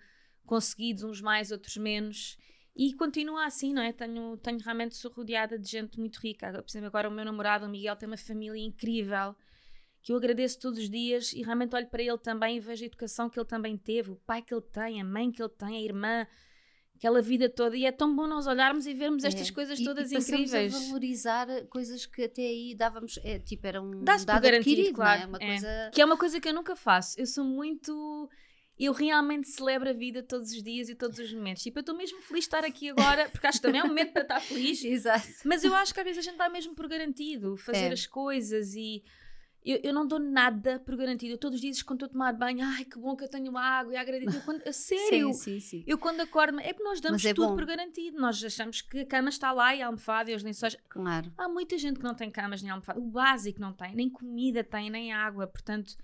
conseguidos, 0.46 1.02
uns 1.02 1.20
mais, 1.20 1.50
outros 1.50 1.76
menos. 1.76 2.38
E 2.74 2.94
continua 2.94 3.44
assim, 3.44 3.72
não 3.72 3.82
é? 3.82 3.92
Tenho, 3.92 4.36
tenho 4.38 4.58
realmente 4.58 4.96
sou 4.96 5.10
rodeada 5.12 5.58
de 5.58 5.68
gente 5.68 5.98
muito 6.00 6.18
rica. 6.18 6.50
Por 6.52 6.70
exemplo, 6.70 6.86
agora 6.86 7.08
o 7.08 7.12
meu 7.12 7.24
namorado, 7.24 7.66
o 7.66 7.68
Miguel, 7.68 7.96
tem 7.96 8.06
uma 8.06 8.16
família 8.16 8.58
incrível 8.58 9.34
que 10.02 10.10
eu 10.12 10.16
agradeço 10.16 10.58
todos 10.58 10.78
os 10.80 10.90
dias 10.90 11.32
e 11.32 11.42
realmente 11.42 11.76
olho 11.76 11.86
para 11.86 12.02
ele 12.02 12.18
também 12.18 12.56
e 12.56 12.60
vejo 12.60 12.82
a 12.82 12.86
educação 12.86 13.30
que 13.30 13.38
ele 13.38 13.46
também 13.46 13.76
teve, 13.76 14.10
o 14.10 14.16
pai 14.16 14.42
que 14.42 14.52
ele 14.52 14.62
tem, 14.62 15.00
a 15.00 15.04
mãe 15.04 15.30
que 15.30 15.40
ele 15.40 15.50
tem, 15.50 15.76
a 15.76 15.80
irmã, 15.80 16.26
aquela 16.96 17.22
vida 17.22 17.48
toda. 17.48 17.76
E 17.76 17.84
é 17.84 17.92
tão 17.92 18.16
bom 18.16 18.26
nós 18.26 18.46
olharmos 18.48 18.84
e 18.86 18.94
vermos 18.94 19.22
estas 19.22 19.48
É. 19.48 19.52
coisas 19.52 19.78
E- 19.78 19.84
todas 19.84 20.10
e 20.10 20.16
incríveis. 20.16 20.74
a 20.74 20.78
valorizar 20.78 21.46
coisas 21.68 22.04
que 22.06 22.22
até 22.24 22.42
aí 22.42 22.74
dávamos, 22.74 23.16
é, 23.22 23.38
tipo, 23.38 23.64
era 23.66 23.80
um 23.80 24.02
dado 24.02 24.24
garantido, 24.26 24.56
adquirido, 24.56 24.94
claro. 24.94 25.22
é? 25.22 25.26
Uma 25.26 25.38
é. 25.38 25.46
coisa... 25.46 25.90
Que 25.92 26.00
é 26.00 26.04
uma 26.04 26.16
coisa 26.16 26.40
que 26.40 26.48
eu 26.48 26.54
nunca 26.54 26.74
faço. 26.74 27.20
Eu 27.20 27.26
sou 27.26 27.44
muito. 27.44 28.28
Eu 28.84 28.92
realmente 28.92 29.48
celebro 29.48 29.90
a 29.90 29.92
vida 29.92 30.22
todos 30.22 30.50
os 30.50 30.62
dias 30.62 30.88
e 30.88 30.94
todos 30.94 31.18
os 31.18 31.32
momentos. 31.32 31.62
Tipo, 31.62 31.78
eu 31.78 31.82
estou 31.82 31.96
mesmo 31.96 32.20
feliz 32.22 32.44
de 32.44 32.46
estar 32.48 32.64
aqui 32.64 32.90
agora, 32.90 33.28
porque 33.30 33.46
acho 33.46 33.58
que 33.58 33.62
também 33.66 33.80
é 33.80 33.84
um 33.84 33.88
momento 33.88 34.12
para 34.12 34.22
estar 34.22 34.40
feliz. 34.40 34.82
Exato. 34.84 35.26
Mas 35.44 35.62
eu 35.62 35.74
acho 35.74 35.92
que 35.94 36.00
às 36.00 36.04
vezes 36.06 36.18
a 36.26 36.30
gente 36.30 36.38
dá 36.38 36.48
mesmo 36.48 36.74
por 36.74 36.88
garantido 36.88 37.56
fazer 37.56 37.86
É. 37.86 37.92
as 37.92 38.06
coisas 38.06 38.74
e 38.74 39.02
eu, 39.64 39.78
eu 39.84 39.94
não 39.94 40.04
dou 40.04 40.18
nada 40.18 40.80
por 40.80 40.96
garantido. 40.96 41.34
Eu 41.34 41.38
todos 41.38 41.54
os 41.54 41.60
dias, 41.60 41.80
quando 41.82 41.98
estou 42.04 42.06
a 42.08 42.12
tomar 42.12 42.32
banho, 42.32 42.64
ai 42.64 42.84
que 42.84 42.98
bom 42.98 43.14
que 43.14 43.22
eu 43.22 43.28
tenho 43.28 43.56
água 43.56 43.92
e 43.92 43.96
agradeço. 43.96 44.36
Eu, 44.36 44.42
quando, 44.42 44.60
sério, 44.72 45.32
Sim, 45.32 45.60
sim, 45.60 45.60
sim. 45.60 45.84
eu 45.86 45.96
quando 45.96 46.20
acordo, 46.20 46.58
é 46.58 46.72
porque 46.72 46.82
nós 46.82 47.00
damos 47.00 47.24
é 47.24 47.32
tudo 47.32 47.50
bom. 47.50 47.54
por 47.54 47.64
garantido. 47.64 48.18
Nós 48.18 48.42
achamos 48.42 48.80
que 48.82 48.98
a 49.00 49.06
cama 49.06 49.28
está 49.28 49.52
lá 49.52 49.72
e 49.76 49.80
a 49.80 49.86
almofada 49.86 50.32
e 50.32 50.34
os 50.34 50.42
lençóis. 50.42 50.76
Claro. 50.88 51.32
Há 51.38 51.48
muita 51.48 51.78
gente 51.78 51.98
que 52.00 52.04
não 52.04 52.14
tem 52.16 52.28
camas 52.30 52.60
nem 52.62 52.72
almofada. 52.72 52.98
O 52.98 53.04
básico 53.04 53.60
não 53.60 53.72
tem, 53.72 53.94
nem 53.94 54.10
comida 54.10 54.64
tem, 54.64 54.90
nem 54.90 55.12
água. 55.12 55.46
Portanto, 55.46 55.94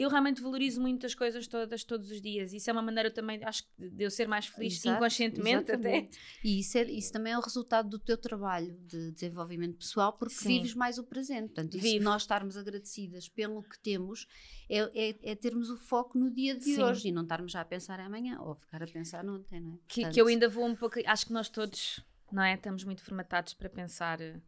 eu 0.00 0.08
realmente 0.08 0.40
valorizo 0.40 0.80
muito 0.80 1.04
as 1.04 1.14
coisas 1.14 1.46
todas, 1.46 1.84
todos 1.84 2.10
os 2.10 2.22
dias. 2.22 2.54
Isso 2.54 2.70
é 2.70 2.72
uma 2.72 2.80
maneira 2.80 3.10
também, 3.10 3.44
acho 3.44 3.64
que, 3.64 3.90
de 3.90 4.02
eu 4.02 4.10
ser 4.10 4.26
mais 4.26 4.46
feliz 4.46 4.78
Exato, 4.78 4.96
inconscientemente 4.96 5.70
até. 5.70 5.88
exatamente. 5.90 6.18
E 6.42 6.60
isso, 6.60 6.78
é, 6.78 6.82
isso 6.84 7.12
também 7.12 7.34
é 7.34 7.38
o 7.38 7.42
resultado 7.42 7.90
do 7.90 7.98
teu 7.98 8.16
trabalho 8.16 8.78
de 8.86 9.12
desenvolvimento 9.12 9.76
pessoal, 9.76 10.14
porque 10.14 10.34
Sim. 10.34 10.48
vives 10.48 10.74
mais 10.74 10.96
o 10.96 11.04
presente. 11.04 11.48
Portanto, 11.48 11.74
isso 11.76 11.82
Vivo. 11.82 12.04
nós 12.04 12.22
estarmos 12.22 12.56
agradecidas 12.56 13.28
pelo 13.28 13.62
que 13.62 13.78
temos 13.78 14.26
é, 14.70 14.78
é, 14.78 15.32
é 15.32 15.34
termos 15.34 15.68
o 15.68 15.76
foco 15.76 16.18
no 16.18 16.30
dia 16.30 16.54
de 16.54 16.64
Sim. 16.64 16.82
hoje 16.82 17.08
e 17.08 17.12
não 17.12 17.22
estarmos 17.22 17.52
já 17.52 17.60
a 17.60 17.64
pensar 17.64 18.00
amanhã 18.00 18.40
ou 18.40 18.54
ficar 18.54 18.82
a 18.82 18.86
pensar 18.86 19.26
ontem, 19.26 19.60
não 19.60 19.74
é? 19.74 19.78
Que, 19.86 20.00
Portanto, 20.00 20.14
que 20.14 20.20
eu 20.20 20.28
ainda 20.28 20.48
vou 20.48 20.64
um 20.64 20.74
pouco. 20.74 20.98
Acho 21.04 21.26
que 21.26 21.32
nós 21.32 21.50
todos, 21.50 22.02
não 22.32 22.42
é? 22.42 22.54
Estamos 22.54 22.84
muito 22.84 23.02
formatados 23.02 23.52
para 23.52 23.68
pensar 23.68 24.18
eh, 24.20 24.40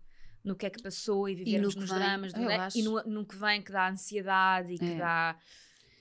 no 0.44 0.56
que 0.56 0.66
é 0.66 0.70
que 0.70 0.82
passou 0.82 1.28
e 1.28 1.34
vivermos 1.34 1.74
que 1.74 1.80
nos 1.80 1.90
vem, 1.90 1.98
dramas 1.98 2.32
do 2.32 2.48
acho. 2.48 2.78
e 2.78 2.82
no, 2.82 3.02
no 3.04 3.24
que 3.26 3.36
vem 3.36 3.62
que 3.62 3.70
dá 3.72 3.88
ansiedade 3.88 4.72
e 4.74 4.78
que 4.78 4.84
É. 4.84 4.96
dá. 4.98 5.38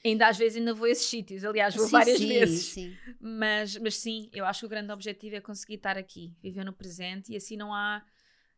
Ainda 0.03 0.27
às 0.27 0.37
vezes 0.37 0.57
ainda 0.57 0.73
vou 0.73 0.87
a 0.87 0.89
esses 0.89 1.05
sítios, 1.05 1.43
aliás, 1.45 1.75
vou 1.75 1.85
sim, 1.85 1.91
várias 1.91 2.17
sim, 2.17 2.27
vezes. 2.27 2.65
Sim. 2.65 2.97
Mas, 3.19 3.77
mas 3.77 3.97
sim, 3.97 4.29
eu 4.33 4.45
acho 4.45 4.61
que 4.61 4.65
o 4.65 4.69
grande 4.69 4.91
objetivo 4.91 5.35
é 5.35 5.41
conseguir 5.41 5.75
estar 5.75 5.95
aqui, 5.95 6.33
viver 6.41 6.63
no 6.65 6.73
presente 6.73 7.31
e 7.31 7.35
assim 7.35 7.55
não 7.55 7.71
há, 7.71 8.03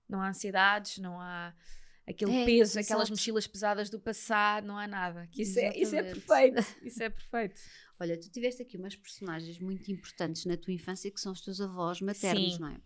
não 0.07 0.21
há 0.21 0.29
ansiedades, 0.29 0.99
não 0.99 1.19
há 1.19 1.53
aquele 2.07 2.31
É, 2.33 2.45
peso, 2.45 2.79
aquelas 2.79 3.09
mochilas 3.09 3.45
pesadas 3.45 3.89
do 3.89 3.99
passado, 3.99 4.65
não 4.65 4.77
há 4.77 4.87
nada. 4.87 5.27
Que 5.31 5.41
isso, 5.41 5.59
é, 5.59 5.77
isso 5.77 5.93
é 5.97 6.03
perfeito, 6.03 6.63
isso 6.81 7.03
é 7.03 7.09
perfeito. 7.09 7.59
Olha, 7.99 8.17
tu 8.17 8.29
tiveste 8.29 8.61
aqui 8.61 8.77
umas 8.77 8.95
personagens 8.95 9.59
muito 9.59 9.91
importantes 9.91 10.45
na 10.45 10.55
tua 10.55 10.73
infância 10.73 11.11
que 11.11 11.19
são 11.19 11.33
os 11.33 11.41
teus 11.41 11.59
avós 11.59 11.99
maternos, 11.99 12.53
Sim. 12.55 12.61
não 12.61 12.69
é? 12.69 12.77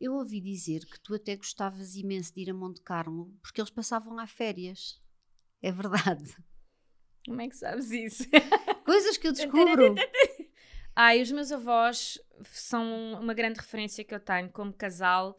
Eu 0.00 0.14
ouvi 0.14 0.40
dizer 0.40 0.84
que 0.84 1.00
tu 1.00 1.14
até 1.14 1.34
gostavas 1.36 1.96
imenso 1.96 2.34
de 2.34 2.42
ir 2.42 2.50
a 2.50 2.54
Monte 2.54 2.82
Carlo 2.82 3.34
porque 3.42 3.60
eles 3.60 3.70
passavam 3.70 4.14
lá 4.14 4.26
férias. 4.26 5.00
É 5.62 5.72
verdade. 5.72 6.36
Como 7.26 7.40
é 7.40 7.48
que 7.48 7.56
sabes 7.56 7.90
isso? 7.90 8.24
Coisas 8.84 9.16
que 9.16 9.26
eu 9.28 9.32
descubro. 9.32 9.94
Ah, 10.98 11.14
e 11.14 11.20
os 11.20 11.30
meus 11.30 11.52
avós 11.52 12.18
são 12.44 13.20
uma 13.20 13.34
grande 13.34 13.60
referência 13.60 14.02
que 14.02 14.14
eu 14.14 14.18
tenho 14.18 14.48
como 14.48 14.72
casal, 14.72 15.38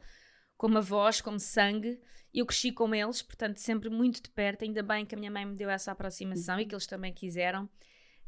como 0.56 0.78
avós, 0.78 1.20
como 1.20 1.40
sangue. 1.40 2.00
Eu 2.32 2.46
cresci 2.46 2.72
com 2.72 2.94
eles, 2.94 3.24
portanto, 3.24 3.58
sempre 3.58 3.90
muito 3.90 4.22
de 4.22 4.30
perto. 4.30 4.64
Ainda 4.64 4.84
bem 4.84 5.04
que 5.04 5.16
a 5.16 5.18
minha 5.18 5.32
mãe 5.32 5.48
me 5.48 5.56
deu 5.56 5.68
essa 5.68 5.92
aproximação 5.92 6.58
uhum. 6.58 6.62
e 6.62 6.66
que 6.68 6.76
eles 6.76 6.86
também 6.86 7.12
quiseram. 7.12 7.64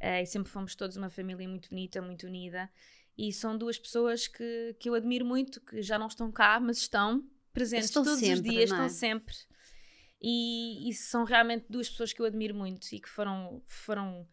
Uh, 0.01 0.23
e 0.23 0.25
sempre 0.25 0.51
fomos 0.51 0.73
todos 0.73 0.97
uma 0.97 1.11
família 1.11 1.47
muito 1.47 1.69
bonita, 1.69 2.01
muito 2.01 2.25
unida. 2.25 2.67
E 3.19 3.33
são 3.33 3.57
duas 3.57 3.77
pessoas 3.77 4.29
que, 4.29 4.73
que 4.79 4.89
eu 4.89 4.93
admiro 4.93 5.25
muito, 5.25 5.59
que 5.59 5.81
já 5.81 5.99
não 5.99 6.07
estão 6.07 6.31
cá, 6.31 6.57
mas 6.57 6.77
estão 6.77 7.21
presentes 7.51 7.87
estão 7.87 8.01
todos 8.01 8.19
sempre, 8.21 8.35
os 8.35 8.41
dias, 8.41 8.71
é? 8.71 8.73
estão 8.73 8.87
sempre. 8.89 9.35
E, 10.21 10.89
e, 10.89 10.93
são 10.93 11.25
realmente 11.25 11.65
duas 11.69 11.89
pessoas 11.89 12.13
que 12.13 12.21
eu 12.21 12.25
admiro 12.25 12.55
muito 12.55 12.87
e 12.93 12.99
que 12.99 13.09
foram, 13.09 13.61
foram 13.65 14.25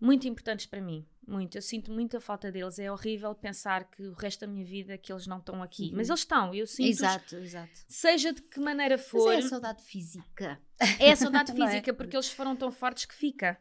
muito 0.00 0.26
importantes 0.26 0.64
para 0.64 0.80
mim. 0.80 1.06
Muito. 1.26 1.58
Eu 1.58 1.62
sinto 1.62 1.92
muita 1.92 2.18
falta 2.18 2.50
deles. 2.50 2.78
É 2.78 2.90
horrível 2.90 3.34
pensar 3.34 3.90
que 3.90 4.02
o 4.02 4.14
resto 4.14 4.40
da 4.40 4.46
minha 4.46 4.64
vida 4.64 4.96
que 4.96 5.12
eles 5.12 5.26
não 5.26 5.38
estão 5.38 5.62
aqui. 5.62 5.90
Uhum. 5.90 5.96
Mas 5.96 6.08
eles 6.08 6.20
estão. 6.20 6.54
Eu 6.54 6.66
sinto. 6.66 6.88
Exato, 6.88 7.36
exato. 7.36 7.84
Seja 7.86 8.32
de 8.32 8.40
que 8.40 8.60
maneira 8.60 8.96
for. 8.96 9.26
Mas 9.26 9.44
é 9.44 9.46
a 9.46 9.50
saudade 9.50 9.82
física. 9.82 10.60
É 10.98 11.12
a 11.12 11.16
saudade 11.16 11.52
é? 11.52 11.54
física, 11.54 11.90
é? 11.90 11.92
porque 11.92 12.16
eles 12.16 12.30
foram 12.30 12.56
tão 12.56 12.72
fortes 12.72 13.04
que 13.04 13.14
fica. 13.14 13.60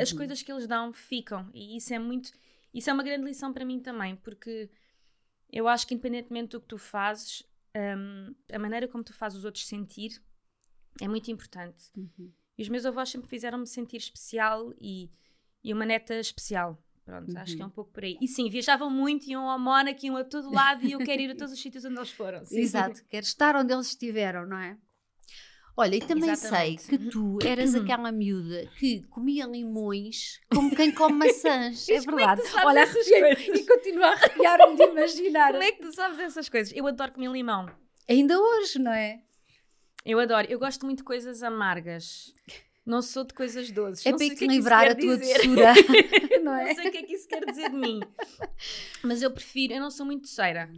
As 0.00 0.12
uhum. 0.12 0.18
coisas 0.18 0.42
que 0.42 0.50
eles 0.50 0.66
dão 0.66 0.94
ficam. 0.94 1.50
E 1.52 1.76
isso 1.76 1.92
é 1.92 1.98
muito. 1.98 2.30
Isso 2.72 2.90
é 2.90 2.92
uma 2.92 3.02
grande 3.02 3.24
lição 3.24 3.52
para 3.52 3.64
mim 3.64 3.80
também, 3.80 4.16
porque 4.16 4.70
eu 5.50 5.68
acho 5.68 5.86
que, 5.86 5.94
independentemente 5.94 6.50
do 6.50 6.60
que 6.60 6.66
tu 6.66 6.78
fazes, 6.78 7.42
um, 7.76 8.34
a 8.52 8.58
maneira 8.58 8.88
como 8.88 9.04
tu 9.04 9.12
fazes 9.12 9.38
os 9.38 9.44
outros 9.44 9.66
sentir 9.66 10.22
é 11.00 11.08
muito 11.08 11.30
importante. 11.30 11.90
Uhum. 11.96 12.32
E 12.56 12.62
os 12.62 12.68
meus 12.68 12.84
avós 12.84 13.10
sempre 13.10 13.28
fizeram-me 13.28 13.66
sentir 13.66 13.96
especial 13.96 14.72
e, 14.80 15.10
e 15.62 15.72
uma 15.72 15.86
neta 15.86 16.14
especial. 16.18 16.82
Pronto, 17.04 17.32
uhum. 17.32 17.38
acho 17.38 17.56
que 17.56 17.62
é 17.62 17.64
uhum. 17.64 17.70
um 17.70 17.74
pouco 17.74 17.90
por 17.90 18.04
aí. 18.04 18.16
E 18.20 18.28
sim, 18.28 18.48
viajavam 18.48 18.88
muito, 18.88 19.26
iam 19.26 19.48
ao 19.48 19.58
Mónaco, 19.58 20.04
iam 20.06 20.16
a 20.16 20.24
todo 20.24 20.50
lado 20.50 20.84
e 20.84 20.92
eu 20.92 20.98
quero 21.00 21.20
ir 21.22 21.30
a 21.32 21.34
todos 21.34 21.52
os 21.52 21.60
sítios 21.60 21.84
onde 21.84 21.96
eles 21.96 22.10
foram. 22.10 22.44
Sim. 22.44 22.60
Exato, 22.60 23.04
quero 23.08 23.24
estar 23.24 23.56
onde 23.56 23.72
eles 23.72 23.88
estiveram, 23.88 24.46
não 24.46 24.58
é? 24.58 24.78
Olha, 25.76 25.96
e 25.96 26.00
também 26.00 26.30
Exatamente. 26.30 26.82
sei 26.82 26.98
que 26.98 27.10
tu 27.10 27.38
eras 27.42 27.74
uhum. 27.74 27.82
aquela 27.82 28.12
miúda 28.12 28.68
que 28.78 29.02
comia 29.04 29.46
limões 29.46 30.38
como 30.52 30.74
quem 30.74 30.92
come 30.92 31.14
maçãs. 31.14 31.88
é 31.88 32.00
verdade. 32.00 32.42
É 32.42 32.66
Olha, 32.66 32.82
arrepiei 32.82 33.54
e 33.54 33.66
continuo 33.66 34.04
a 34.04 34.12
arrepiar-me 34.12 34.76
de 34.76 34.82
imaginar. 34.82 35.52
Como 35.52 35.62
é 35.62 35.72
que 35.72 35.80
tu 35.80 35.94
sabes 35.94 36.18
essas 36.18 36.48
coisas? 36.48 36.72
Eu 36.76 36.86
adoro 36.86 37.12
comer 37.12 37.30
limão. 37.30 37.66
Ainda 38.06 38.38
hoje, 38.38 38.78
não 38.78 38.92
é? 38.92 39.22
Eu 40.04 40.18
adoro. 40.18 40.46
Eu 40.50 40.58
gosto 40.58 40.84
muito 40.84 40.98
de 40.98 41.04
coisas 41.04 41.42
amargas. 41.42 42.34
Não 42.84 43.00
sou 43.00 43.24
de 43.24 43.32
coisas 43.32 43.70
doces. 43.70 44.04
É 44.04 44.10
não 44.10 44.18
para 44.18 44.26
é 44.26 44.30
equilibrar 44.30 44.86
é 44.86 44.90
a 44.90 44.94
tua 44.94 45.16
doçura. 45.16 45.72
não, 46.42 46.54
é? 46.54 46.66
não 46.66 46.74
sei 46.74 46.88
o 46.88 46.90
que 46.90 46.98
é 46.98 47.02
que 47.02 47.14
isso 47.14 47.28
quer 47.28 47.44
dizer 47.46 47.70
de 47.70 47.76
mim. 47.76 48.00
Mas 49.02 49.22
eu 49.22 49.30
prefiro, 49.30 49.72
eu 49.72 49.80
não 49.80 49.90
sou 49.90 50.04
muito 50.04 50.22
doceira. 50.22 50.68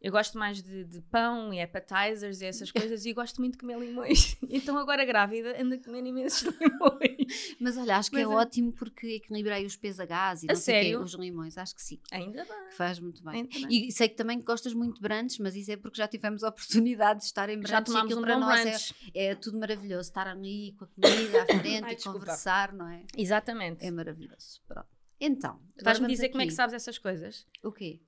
Eu 0.00 0.12
gosto 0.12 0.38
mais 0.38 0.62
de, 0.62 0.84
de, 0.84 1.00
pão 1.02 1.52
e 1.52 1.60
appetizers 1.60 2.40
e 2.40 2.46
essas 2.46 2.70
coisas 2.70 3.04
e 3.04 3.12
gosto 3.12 3.40
muito 3.40 3.54
de 3.54 3.58
comer 3.58 3.78
limões. 3.78 4.36
Então 4.50 4.78
agora 4.78 5.04
grávida 5.04 5.60
ando 5.60 5.74
a 5.74 5.78
comer 5.78 6.04
imensos 6.04 6.42
limões. 6.58 7.56
Mas 7.60 7.76
olha, 7.76 7.96
acho 7.96 8.10
que 8.10 8.16
Mas 8.16 8.30
é, 8.30 8.32
é 8.32 8.36
ótimo 8.36 8.72
porque 8.72 9.06
equilibrei 9.16 9.66
os 9.66 9.76
PHs 9.76 10.44
e 10.44 10.46
não 10.46 10.52
a 10.52 10.56
sei 10.56 10.56
sério? 10.56 10.98
Quê, 10.98 11.04
os 11.04 11.14
limões. 11.14 11.58
Acho 11.58 11.74
que 11.74 11.82
sim. 11.82 12.00
Ainda 12.10 12.44
bem. 12.44 12.68
Que 12.68 12.74
faz 12.74 12.98
muito 12.98 13.22
bem. 13.22 13.48
E 13.68 13.92
sei 13.92 14.08
que 14.08 14.16
também 14.16 14.40
gostas 14.40 14.72
muito 14.72 14.94
de 14.94 15.00
brunch, 15.00 15.40
mas 15.42 15.54
isso 15.54 15.70
é 15.70 15.76
porque 15.76 15.98
já 15.98 16.08
tivemos 16.08 16.42
a 16.42 16.48
oportunidade 16.48 17.20
de 17.20 17.26
estar 17.26 17.48
em 17.50 17.56
brunch 17.56 17.70
já 17.70 17.82
tomámos 17.82 18.16
um 18.16 18.22
para 18.22 18.38
nós 18.38 18.94
é, 19.14 19.26
é, 19.26 19.34
tudo 19.34 19.58
maravilhoso. 19.58 20.08
Estar 20.08 20.28
ali 20.28 20.74
com 20.78 20.84
a 20.84 20.88
comida 20.88 21.42
à 21.42 21.46
frente 21.46 21.84
Ai, 21.84 21.92
e 21.92 21.96
desculpa. 21.96 22.20
conversar, 22.20 22.72
não 22.72 22.88
é? 22.88 23.02
Exatamente. 23.16 23.84
É 23.84 23.90
maravilhoso. 23.90 24.60
Pronto. 24.66 24.88
Então, 25.20 25.60
vais-me 25.82 26.06
dizer 26.06 26.26
aqui. 26.26 26.32
como 26.32 26.42
é 26.42 26.46
que 26.46 26.52
sabes 26.52 26.74
essas 26.74 26.96
coisas? 26.96 27.46
O 27.62 27.72
quê? 27.72 28.00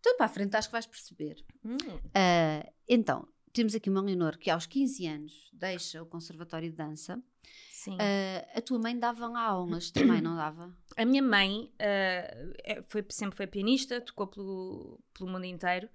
Então, 0.00 0.16
para 0.16 0.26
a 0.26 0.28
frente, 0.28 0.56
acho 0.56 0.68
que 0.68 0.72
vais 0.72 0.86
perceber. 0.86 1.44
Hum. 1.64 1.76
Uh, 1.76 2.72
então, 2.88 3.28
temos 3.52 3.74
aqui 3.74 3.90
uma 3.90 4.00
Leonor 4.00 4.38
que 4.38 4.50
aos 4.50 4.66
15 4.66 5.06
anos 5.06 5.50
deixa 5.52 6.02
o 6.02 6.06
Conservatório 6.06 6.70
de 6.70 6.76
Dança. 6.76 7.22
Sim. 7.70 7.94
Uh, 7.94 8.58
a 8.58 8.60
tua 8.60 8.78
mãe 8.78 8.98
dava 8.98 9.26
lá 9.26 9.42
aulas 9.42 9.90
também, 9.90 10.20
não 10.20 10.36
dava? 10.36 10.74
A 10.96 11.04
minha 11.04 11.22
mãe 11.22 11.72
uh, 11.74 12.84
foi, 12.88 13.04
sempre 13.08 13.36
foi 13.36 13.46
pianista, 13.46 14.00
tocou 14.00 14.26
pelo, 14.26 15.00
pelo 15.14 15.30
mundo 15.30 15.44
inteiro, 15.44 15.88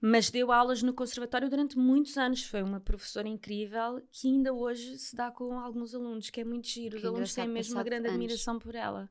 mas 0.00 0.30
deu 0.30 0.52
aulas 0.52 0.82
no 0.82 0.92
conservatório 0.92 1.48
durante 1.48 1.78
muitos 1.78 2.16
anos. 2.18 2.44
Foi 2.44 2.62
uma 2.62 2.80
professora 2.80 3.28
incrível 3.28 4.02
que 4.12 4.28
ainda 4.28 4.52
hoje 4.52 4.98
se 4.98 5.16
dá 5.16 5.30
com 5.30 5.58
alguns 5.58 5.94
alunos, 5.94 6.28
que 6.28 6.40
é 6.40 6.44
muito 6.44 6.68
giro. 6.68 6.98
Os 6.98 7.04
alunos 7.04 7.34
têm 7.34 7.48
mesmo 7.48 7.76
uma 7.76 7.84
grande 7.84 8.08
anos. 8.08 8.16
admiração 8.16 8.58
por 8.58 8.74
ela. 8.74 9.08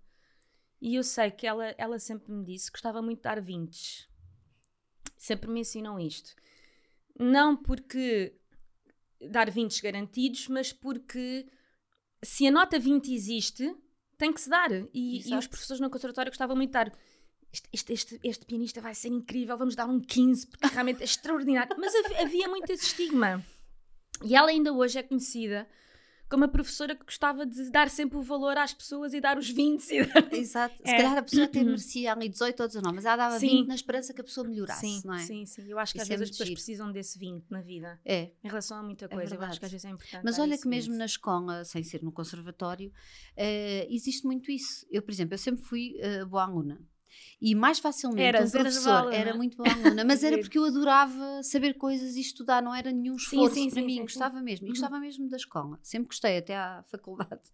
E 0.83 0.95
eu 0.95 1.03
sei 1.03 1.31
que 1.31 1.47
ela, 1.47 1.73
ela 1.77 1.97
sempre 1.97 2.29
me 2.33 2.43
disse 2.43 2.65
que 2.69 2.73
gostava 2.73 3.01
muito 3.01 3.19
de 3.19 3.23
dar 3.23 3.39
20. 3.39 4.09
Sempre 5.15 5.49
me 5.49 5.61
ensinam 5.61 5.97
isto. 5.97 6.35
Não 7.17 7.55
porque 7.55 8.35
dar 9.31 9.49
20 9.49 9.81
garantidos, 9.81 10.49
mas 10.49 10.73
porque 10.73 11.47
se 12.21 12.45
a 12.47 12.51
nota 12.51 12.77
20 12.77 13.13
existe, 13.13 13.73
tem 14.17 14.33
que 14.33 14.41
se 14.41 14.49
dar. 14.49 14.69
E, 14.93 15.25
e 15.25 15.33
os 15.37 15.47
professores 15.47 15.79
no 15.79 15.89
conservatório 15.89 16.29
gostavam 16.29 16.53
muito 16.53 16.71
de 16.71 16.73
dar. 16.73 16.91
Este, 17.53 17.69
este, 17.71 17.93
este, 17.93 18.19
este, 18.21 18.45
pianista 18.45 18.81
vai 18.81 18.93
ser 18.93 19.07
incrível, 19.07 19.57
vamos 19.57 19.75
dar 19.75 19.85
um 19.85 20.01
15, 20.01 20.47
porque 20.47 20.67
realmente 20.67 20.99
é 20.99 21.05
extraordinário. 21.05 21.77
Mas 21.79 21.93
havia 22.19 22.49
muito 22.49 22.69
esse 22.69 22.87
estigma. 22.87 23.41
E 24.21 24.35
ela 24.35 24.49
ainda 24.49 24.73
hoje 24.73 24.99
é 24.99 25.03
conhecida 25.03 25.65
como 26.29 26.45
a 26.45 26.47
professora 26.47 26.95
que 26.95 27.05
gostava 27.05 27.45
de 27.45 27.69
dar 27.69 27.89
sempre 27.89 28.17
o 28.17 28.21
valor 28.21 28.57
às 28.57 28.73
pessoas 28.73 29.13
e 29.13 29.21
dar 29.21 29.37
os 29.37 29.49
20. 29.49 29.89
E 29.91 30.05
dar... 30.05 30.33
Exato. 30.33 30.75
Se 30.77 30.91
é. 30.91 30.97
calhar 30.97 31.17
a 31.17 31.23
pessoa 31.23 31.45
até 31.45 31.63
merecia 31.63 32.11
ali 32.11 32.27
18 32.29 32.59
ou 32.61 32.67
19, 32.67 32.95
mas 32.95 33.05
ela 33.05 33.15
dava 33.15 33.39
sim. 33.39 33.49
20 33.57 33.67
na 33.67 33.75
esperança 33.75 34.13
que 34.13 34.21
a 34.21 34.23
pessoa 34.23 34.47
melhorasse, 34.47 34.81
sim, 34.81 35.01
não 35.05 35.13
é? 35.13 35.19
Sim, 35.19 35.45
sim. 35.45 35.63
Eu 35.67 35.77
acho 35.77 35.93
que 35.93 35.99
Isso 35.99 36.03
às 36.03 36.09
é 36.09 36.17
vezes 36.17 36.23
as 36.23 36.29
pessoas 36.31 36.47
giro. 36.47 36.57
precisam 36.57 36.91
desse 36.91 37.19
20 37.19 37.45
na 37.49 37.61
vida. 37.61 37.99
É. 38.03 38.31
Em 38.43 38.47
relação 38.47 38.77
a 38.77 38.83
muita 38.83 39.05
é 39.05 39.07
coisa. 39.07 39.35
É 39.35 39.37
eu 39.37 39.41
acho 39.41 39.59
que 39.59 39.65
às 39.65 39.71
vezes 39.71 39.85
é 39.85 39.89
importante. 39.89 40.23
Mas 40.23 40.39
olha 40.39 40.57
que 40.57 40.67
mesmo 40.67 40.93
20. 40.93 40.99
na 40.99 41.05
escola, 41.05 41.65
sem 41.65 41.83
ser 41.83 42.01
no 42.01 42.11
conservatório, 42.11 42.89
uh, 42.89 43.87
existe 43.89 44.25
muito 44.25 44.51
isso. 44.51 44.85
Eu, 44.89 45.01
por 45.01 45.11
exemplo, 45.11 45.33
eu 45.33 45.39
sempre 45.39 45.63
fui 45.63 45.95
uh, 46.21 46.25
boa 46.25 46.43
aluna. 46.43 46.81
E 47.41 47.53
mais 47.53 47.77
facilmente 47.77 48.21
eras, 48.21 48.49
um 48.49 48.51
professor 48.51 49.13
era 49.13 49.31
é? 49.31 49.33
muito 49.33 49.57
boa 49.57 49.69
aluna, 49.69 50.05
mas 50.05 50.23
era 50.23 50.37
porque 50.37 50.57
eu 50.57 50.63
adorava 50.63 51.43
saber 51.43 51.73
coisas 51.73 52.15
e 52.15 52.21
estudar, 52.21 52.61
não 52.61 52.73
era 52.73 52.89
nenhum 52.91 53.15
esforço 53.15 53.55
sim, 53.55 53.63
sim, 53.63 53.69
para 53.69 53.81
sim, 53.81 53.85
mim, 53.85 54.01
gostava 54.01 54.41
mesmo. 54.41 54.65
E 54.65 54.69
uhum. 54.69 54.73
gostava 54.73 54.97
mesmo 54.99 55.29
da 55.29 55.35
escola, 55.35 55.77
sempre 55.81 56.07
gostei, 56.07 56.37
até 56.37 56.55
à 56.55 56.83
faculdade. 56.83 57.41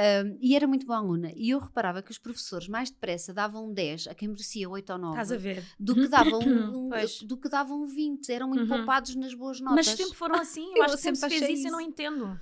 Um, 0.00 0.38
e 0.40 0.56
era 0.56 0.66
muito 0.66 0.86
boa 0.86 0.98
aluna. 0.98 1.30
E 1.34 1.50
eu 1.50 1.58
reparava 1.58 2.02
que 2.02 2.10
os 2.10 2.16
professores 2.16 2.68
mais 2.68 2.90
depressa 2.90 3.34
davam 3.34 3.72
10 3.72 4.08
a 4.08 4.14
quem 4.14 4.28
merecia 4.28 4.68
8 4.68 4.92
ou 4.92 4.98
9 4.98 5.12
Estás 5.12 5.32
a 5.32 5.36
ver. 5.36 5.64
do 5.78 5.94
que 5.94 6.08
davam, 6.08 6.40
um, 6.40 6.88
do 7.26 7.36
que 7.36 7.48
davam 7.48 7.86
20. 7.86 8.32
Eram 8.32 8.48
muito 8.48 8.62
uhum. 8.62 8.78
poupados 8.78 9.14
nas 9.14 9.34
boas 9.34 9.60
notas. 9.60 9.86
Mas 9.86 9.96
sempre 9.96 10.16
foram 10.16 10.36
assim, 10.36 10.66
eu, 10.72 10.76
eu 10.76 10.82
acho 10.84 10.96
que 10.96 11.02
sempre, 11.02 11.20
sempre 11.20 11.38
fez 11.38 11.50
isso, 11.50 11.58
isso, 11.58 11.68
eu 11.68 11.72
não 11.72 11.80
entendo. 11.80 12.40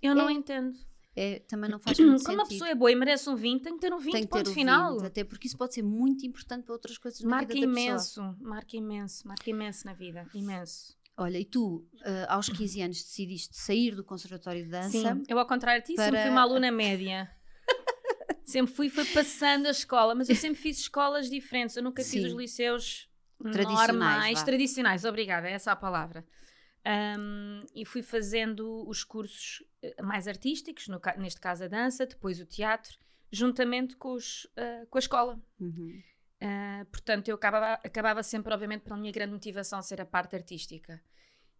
Eu 0.00 0.12
é. 0.12 0.14
não 0.14 0.30
entendo 0.30 0.78
é, 1.20 1.38
também 1.40 1.68
não 1.68 1.78
faz 1.78 1.98
muito 2.00 2.18
sentido. 2.18 2.24
Quando 2.24 2.38
uma 2.38 2.48
pessoa 2.48 2.70
é 2.70 2.74
boa 2.74 2.90
e 2.90 2.94
merece 2.94 3.28
um 3.28 3.36
20, 3.36 3.62
tem 3.62 3.74
que 3.74 3.80
ter 3.80 3.92
um 3.92 3.98
20, 3.98 4.12
tem 4.12 4.22
que 4.22 4.28
ter 4.28 4.38
ponto 4.38 4.54
final. 4.54 4.94
20, 4.94 5.06
até 5.06 5.22
porque 5.22 5.46
isso 5.46 5.58
pode 5.58 5.74
ser 5.74 5.82
muito 5.82 6.24
importante 6.24 6.64
para 6.64 6.72
outras 6.72 6.96
coisas 6.96 7.20
na 7.20 7.28
marca 7.28 7.52
vida 7.52 7.66
imenso, 7.66 8.36
Marca 8.40 8.76
imenso, 8.76 9.28
marca 9.28 9.50
imenso 9.50 9.86
na 9.86 9.92
vida, 9.92 10.26
imenso. 10.34 10.98
Olha, 11.18 11.38
e 11.38 11.44
tu, 11.44 11.86
uh, 11.96 12.26
aos 12.28 12.48
15 12.48 12.80
anos, 12.80 13.02
decidiste 13.02 13.54
sair 13.54 13.94
do 13.94 14.02
Conservatório 14.02 14.64
de 14.64 14.70
Dança? 14.70 14.90
Sim, 14.90 15.22
eu 15.28 15.38
ao 15.38 15.46
contrário 15.46 15.82
de 15.82 15.88
ti, 15.88 15.94
para... 15.94 16.06
sempre 16.06 16.22
fui 16.22 16.30
uma 16.30 16.40
aluna 16.40 16.70
média. 16.70 17.30
sempre 18.42 18.72
fui, 18.72 18.88
foi 18.88 19.04
passando 19.04 19.66
a 19.66 19.70
escola, 19.70 20.14
mas 20.14 20.30
eu 20.30 20.36
sempre 20.36 20.58
fiz 20.58 20.78
escolas 20.78 21.28
diferentes. 21.28 21.76
Eu 21.76 21.82
nunca 21.82 22.02
Sim. 22.02 22.22
fiz 22.22 22.32
os 22.32 22.32
liceus 22.32 23.10
tradicionais, 23.52 23.92
normais, 23.92 24.42
tradicionais, 24.42 25.04
obrigada, 25.04 25.48
é 25.48 25.52
essa 25.52 25.72
a 25.72 25.76
palavra. 25.76 26.24
Um, 26.86 27.64
e 27.74 27.84
fui 27.84 28.02
fazendo 28.02 28.88
os 28.88 29.04
cursos 29.04 29.62
eh, 29.82 30.00
mais 30.02 30.26
artísticos, 30.26 30.88
no, 30.88 31.00
neste 31.18 31.38
caso 31.38 31.64
a 31.64 31.68
dança, 31.68 32.06
depois 32.06 32.40
o 32.40 32.46
teatro, 32.46 32.98
juntamente 33.30 33.96
com, 33.96 34.14
os, 34.14 34.44
uh, 34.56 34.86
com 34.88 34.96
a 34.96 35.00
escola. 35.00 35.40
Uhum. 35.60 36.02
Uh, 36.42 36.84
portanto, 36.86 37.28
eu 37.28 37.34
acabava, 37.34 37.74
acabava 37.84 38.22
sempre, 38.22 38.52
obviamente, 38.52 38.82
pela 38.82 38.96
minha 38.96 39.12
grande 39.12 39.32
motivação 39.32 39.82
ser 39.82 40.00
a 40.00 40.06
parte 40.06 40.34
artística. 40.34 41.00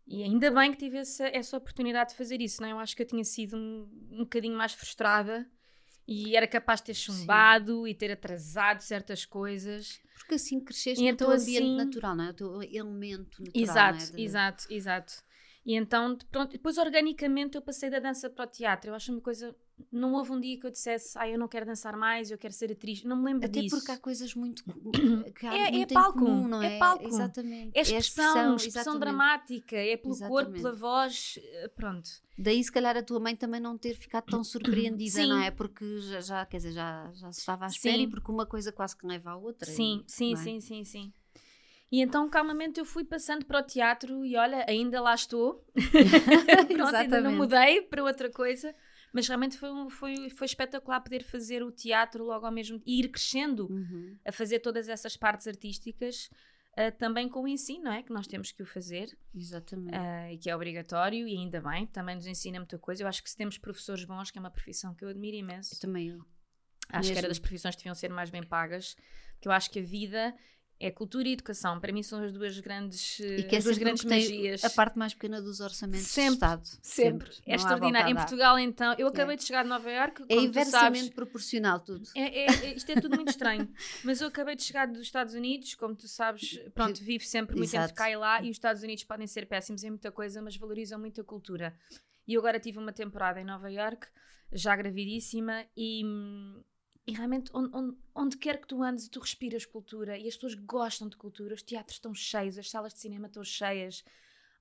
E 0.06 0.22
ainda 0.22 0.50
bem 0.50 0.72
que 0.72 0.78
tive 0.78 0.96
essa, 0.96 1.28
essa 1.28 1.56
oportunidade 1.56 2.10
de 2.10 2.16
fazer 2.16 2.40
isso, 2.40 2.62
não 2.62 2.68
é? 2.68 2.72
Eu 2.72 2.78
acho 2.78 2.96
que 2.96 3.02
eu 3.02 3.06
tinha 3.06 3.22
sido 3.22 3.56
um, 3.56 4.08
um 4.10 4.18
bocadinho 4.20 4.56
mais 4.56 4.72
frustrada 4.72 5.46
e 6.08 6.34
era 6.34 6.48
capaz 6.48 6.80
de 6.80 6.86
ter 6.86 6.94
chumbado 6.94 7.84
Sim. 7.84 7.88
e 7.90 7.94
ter 7.94 8.10
atrasado 8.10 8.80
certas 8.80 9.24
coisas. 9.24 10.00
Porque 10.20 10.34
assim 10.34 10.60
cresceste 10.60 11.02
e 11.02 11.06
no 11.06 11.12
então, 11.12 11.28
teu 11.28 11.36
ambiente 11.36 11.64
assim... 11.64 11.76
natural, 11.76 12.16
não 12.16 12.24
é? 12.24 12.30
O 12.30 12.34
teu 12.34 12.62
elemento 12.62 13.42
natural. 13.42 13.62
Exato, 13.62 14.16
é? 14.16 14.20
exato, 14.20 14.66
exato. 14.70 15.12
E 15.70 15.74
então, 15.76 16.18
pronto, 16.32 16.50
depois 16.50 16.76
organicamente 16.78 17.56
eu 17.56 17.62
passei 17.62 17.88
da 17.88 18.00
dança 18.00 18.28
para 18.28 18.44
o 18.44 18.48
teatro. 18.48 18.90
Eu 18.90 18.94
acho 18.96 19.12
uma 19.12 19.20
coisa. 19.20 19.54
Não 19.92 20.14
houve 20.14 20.32
um 20.32 20.40
dia 20.40 20.58
que 20.58 20.66
eu 20.66 20.70
dissesse, 20.70 21.16
ah, 21.16 21.28
eu 21.28 21.38
não 21.38 21.46
quero 21.46 21.64
dançar 21.64 21.96
mais, 21.96 22.28
eu 22.30 22.36
quero 22.36 22.52
ser 22.52 22.72
atriz. 22.72 23.04
Não 23.04 23.16
me 23.16 23.26
lembro 23.26 23.46
Até 23.46 23.62
disso. 23.62 23.76
porque 23.76 23.92
há 23.92 23.96
coisas 23.96 24.34
muito. 24.34 24.64
Que 25.38 25.46
há 25.46 25.54
É- 25.56 25.68
é 25.68 25.70
muito 25.70 25.92
em 25.92 25.94
palco, 25.94 26.18
comum, 26.18 26.48
não 26.48 26.60
é 26.60 26.74
é? 26.74 26.78
palco. 26.80 27.06
Exatamente. 27.06 27.70
É 27.78 27.82
expressão, 27.82 28.56
expressão, 28.56 28.56
exatamente. 28.80 28.98
dramática, 29.00 29.76
é 29.76 29.96
pelo 29.96 30.16
corpo, 30.18 30.34
Exatamente. 30.34 30.62
pela 30.62 30.74
voz, 30.74 31.38
eh, 31.40 31.68
pronto. 31.68 32.10
Daí, 32.36 32.64
se 32.64 32.72
calhar, 32.72 32.96
a 32.96 33.02
tua 33.02 33.20
mãe 33.20 33.36
também 33.36 33.60
não 33.60 33.78
ter 33.78 33.94
ficado 33.94 34.24
tão 34.24 34.42
surpreendida, 34.42 35.18
Sim. 35.22 35.28
não 35.28 35.38
é? 35.38 35.50
Porque 35.52 36.00
já, 36.00 36.20
já, 36.20 36.46
quer 36.46 36.56
dizer, 36.56 36.72
já, 36.72 37.10
já 37.14 37.30
se 37.32 37.38
estava 37.40 37.64
à 37.66 37.68
espera 37.68 37.96
Sim. 37.96 38.02
e 38.04 38.08
porque 38.10 38.30
uma 38.32 38.44
coisa 38.46 38.72
quase 38.72 38.96
que 38.96 39.06
leva 39.06 39.30
à 39.30 39.36
outra. 39.36 39.70
Sim, 39.70 40.02
e- 40.06 40.10
sim, 40.10 40.32
é? 40.32 40.36
sim, 40.36 40.60
sim, 40.60 40.84
sim. 40.84 41.12
E 41.92 42.00
então, 42.00 42.28
calmamente, 42.28 42.78
eu 42.78 42.84
fui 42.84 43.04
passando 43.04 43.44
para 43.44 43.58
o 43.58 43.62
teatro 43.62 44.24
e 44.24 44.36
olha, 44.36 44.64
ainda 44.68 45.00
lá 45.00 45.14
estou. 45.14 45.64
Pronto, 46.72 46.94
ainda 46.94 47.20
não 47.20 47.32
mudei 47.32 47.82
para 47.82 48.02
outra 48.04 48.30
coisa. 48.30 48.74
Mas 49.12 49.26
realmente 49.26 49.58
foi, 49.58 49.70
foi, 49.90 50.30
foi 50.30 50.44
espetacular 50.46 51.00
poder 51.00 51.24
fazer 51.24 51.64
o 51.64 51.72
teatro 51.72 52.22
logo 52.24 52.46
ao 52.46 52.52
mesmo 52.52 52.80
e 52.86 53.00
ir 53.00 53.08
crescendo 53.08 53.66
Uhum. 53.68 54.16
a 54.24 54.30
fazer 54.30 54.60
todas 54.60 54.88
essas 54.88 55.16
partes 55.16 55.48
artísticas 55.48 56.30
ah, 56.76 56.92
também 56.92 57.28
com 57.28 57.42
o 57.42 57.48
ensino, 57.48 57.84
não 57.86 57.92
é? 57.92 58.04
Que 58.04 58.12
nós 58.12 58.28
temos 58.28 58.52
que 58.52 58.62
o 58.62 58.66
fazer 58.66 59.18
Exatamente. 59.34 59.96
ah, 59.96 60.32
e 60.32 60.38
que 60.38 60.48
é 60.48 60.54
obrigatório 60.54 61.26
e 61.26 61.36
ainda 61.36 61.60
bem, 61.60 61.86
também 61.88 62.14
nos 62.14 62.26
ensina 62.28 62.60
muita 62.60 62.78
coisa. 62.78 63.02
Eu 63.02 63.08
acho 63.08 63.20
que 63.20 63.28
se 63.28 63.36
temos 63.36 63.58
professores 63.58 64.04
bons, 64.04 64.30
que 64.30 64.38
é 64.38 64.40
uma 64.40 64.50
profissão 64.50 64.94
que 64.94 65.04
eu 65.04 65.08
admiro 65.08 65.36
imenso, 65.36 65.74
Eu 65.74 65.80
também 65.80 66.10
eu. 66.10 66.24
acho 66.90 67.08
que 67.08 67.18
era 67.18 67.22
mesmo. 67.22 67.28
das 67.30 67.38
profissões 67.40 67.74
que 67.74 67.80
deviam 67.80 67.96
ser 67.96 68.10
mais 68.10 68.30
bem 68.30 68.44
pagas, 68.44 68.94
porque 69.34 69.48
eu 69.48 69.52
acho 69.52 69.68
que 69.72 69.80
a 69.80 69.82
vida 69.82 70.32
é 70.82 70.90
cultura 70.90 71.28
e 71.28 71.32
educação. 71.34 71.78
Para 71.78 71.92
mim 71.92 72.02
são 72.02 72.24
as 72.24 72.32
duas 72.32 72.58
grandes, 72.58 73.20
E 73.20 73.42
que 73.44 73.54
é 73.54 73.58
as 73.58 73.64
duas 73.64 73.76
sempre 73.76 73.84
grandes 73.84 74.04
magias. 74.04 74.64
a 74.64 74.70
parte 74.70 74.98
mais 74.98 75.12
pequena 75.12 75.40
dos 75.42 75.60
orçamentos 75.60 76.06
Sempre, 76.08 76.30
do 76.30 76.34
Estado. 76.34 76.66
Sempre. 76.82 77.28
Não 77.28 77.52
É 77.52 77.54
extraordinário. 77.56 78.10
Em. 78.10 78.14
Portugal, 78.14 78.58
então, 78.58 78.94
eu 78.98 79.06
acabei 79.08 79.36
de 79.36 79.44
chegar 79.44 79.62
de 79.62 79.68
Nova 79.68 79.90
Iorque, 79.90 80.24
É 80.28 80.34
inversamente 80.36 80.98
sabes, 81.00 81.10
proporcional 81.14 81.78
tudo. 81.80 82.08
É, 82.16 82.20
é- 82.20 82.46
é- 82.46 82.74
isto 82.74 82.90
é 82.90 82.98
tudo 83.00 83.14
muito 83.14 83.28
estranho. 83.28 83.68
Mas 84.02 84.20
eu 84.22 84.28
acabei 84.28 84.56
de 84.56 84.62
chegar 84.62 84.86
dos 84.88 85.02
Estados 85.02 85.34
Unidos, 85.34 85.74
como 85.74 85.94
tu 85.94 86.08
sabes, 86.08 86.58
pronto, 86.74 86.98
vivo 87.04 87.24
sempre 87.24 87.54
muito 87.56 87.68
Exato. 87.68 87.84
entre 87.84 87.94
cá 87.96 88.10
e 88.10 88.16
lá, 88.16 88.40
e 88.42 88.46
os 88.50 88.56
Estados 88.56 88.82
Unidos 88.82 89.04
podem 89.04 89.26
ser 89.26 89.46
péssimos 89.46 89.84
em 89.84 89.90
muita 89.90 90.10
coisa, 90.10 90.40
mas 90.40 90.56
valorizam 90.56 90.98
muito 90.98 91.20
a 91.20 91.24
cultura. 91.24 91.76
E 92.26 92.32
eu 92.34 92.40
agora 92.40 92.58
tive 92.58 92.78
uma 92.78 92.92
temporada 92.92 93.38
em 93.40 93.44
Nova 93.44 93.70
York, 93.70 94.06
já 94.52 94.74
gravidíssima, 94.76 95.64
e, 95.76 96.04
hum, 96.04 96.62
e 97.10 97.12
realmente 97.12 97.50
onde, 97.52 97.70
onde, 97.76 97.96
onde 98.14 98.36
quer 98.36 98.56
que 98.60 98.68
tu 98.68 98.82
andes, 98.82 99.08
tu 99.08 99.18
respiras 99.18 99.64
cultura, 99.66 100.16
e 100.16 100.28
as 100.28 100.34
pessoas 100.36 100.54
gostam 100.54 101.08
de 101.08 101.16
cultura, 101.16 101.54
os 101.54 101.62
teatros 101.62 101.96
estão 101.96 102.14
cheios, 102.14 102.56
as 102.56 102.70
salas 102.70 102.94
de 102.94 103.00
cinema 103.00 103.26
estão 103.26 103.42
cheias. 103.42 104.04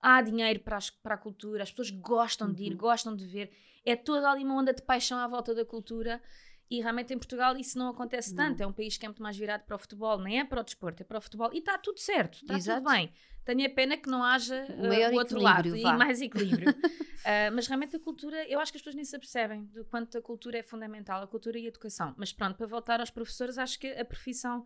Há 0.01 0.21
dinheiro 0.21 0.59
para, 0.61 0.77
as- 0.77 0.89
para 0.89 1.13
a 1.15 1.17
cultura, 1.17 1.61
as 1.61 1.69
pessoas 1.69 1.91
gostam 1.91 2.51
de 2.51 2.63
ir, 2.63 2.71
Uhum. 2.71 2.77
gostam 2.77 3.15
de 3.15 3.25
ver. 3.27 3.51
É 3.85 3.95
toda 3.95 4.31
ali 4.31 4.43
uma 4.43 4.55
onda 4.55 4.73
de 4.73 4.81
paixão 4.81 5.19
à 5.19 5.27
volta 5.27 5.53
da 5.53 5.63
cultura. 5.63 6.21
E 6.69 6.81
realmente 6.81 7.13
em 7.13 7.17
Portugal 7.17 7.57
isso 7.57 7.77
não 7.77 7.89
acontece 7.89 8.33
Não. 8.35 8.45
tanto. 8.45 8.61
É 8.61 8.67
um 8.67 8.71
país 8.71 8.97
que 8.97 9.05
é 9.05 9.09
muito 9.09 9.23
mais 9.23 9.35
virado 9.35 9.63
para 9.63 9.75
o 9.75 9.79
futebol, 9.79 10.19
nem 10.19 10.39
é 10.39 10.45
para 10.45 10.61
o 10.61 10.63
desporto, 10.63 11.01
é 11.01 11.05
para 11.05 11.17
o 11.17 11.21
futebol. 11.21 11.49
E 11.53 11.57
está 11.57 11.77
tudo 11.77 11.99
certo, 11.99 12.35
está 12.35 12.55
Exato. 12.55 12.83
tudo 12.83 12.91
bem. 12.91 13.11
Tenho 13.43 13.65
a 13.65 13.69
pena 13.73 13.97
que 13.97 14.07
não 14.07 14.23
haja 14.23 14.63
O 14.69 14.87
uh, 14.87 15.13
o 15.13 15.17
outro 15.17 15.39
lado 15.39 15.69
equilíbrio, 15.69 15.75
e 15.77 15.83
vá. 15.83 15.97
mais 15.97 16.21
equilíbrio. 16.21 16.69
Uh, 16.69 17.49
mas 17.55 17.65
realmente 17.65 17.95
a 17.95 17.99
cultura, 17.99 18.47
eu 18.47 18.59
acho 18.59 18.71
que 18.71 18.77
as 18.77 18.81
pessoas 18.81 18.95
nem 18.95 19.03
se 19.03 19.15
apercebem 19.15 19.65
do 19.65 19.83
quanto 19.85 20.17
a 20.17 20.21
cultura 20.21 20.59
é 20.59 20.63
fundamental, 20.63 21.23
a 21.23 21.27
cultura 21.27 21.57
e 21.57 21.65
a 21.65 21.69
educação. 21.69 22.13
Mas 22.15 22.31
pronto, 22.31 22.55
para 22.55 22.67
voltar 22.67 22.99
aos 22.99 23.09
professores, 23.09 23.57
acho 23.57 23.79
que 23.79 23.87
a 23.87 24.05
profissão 24.05 24.63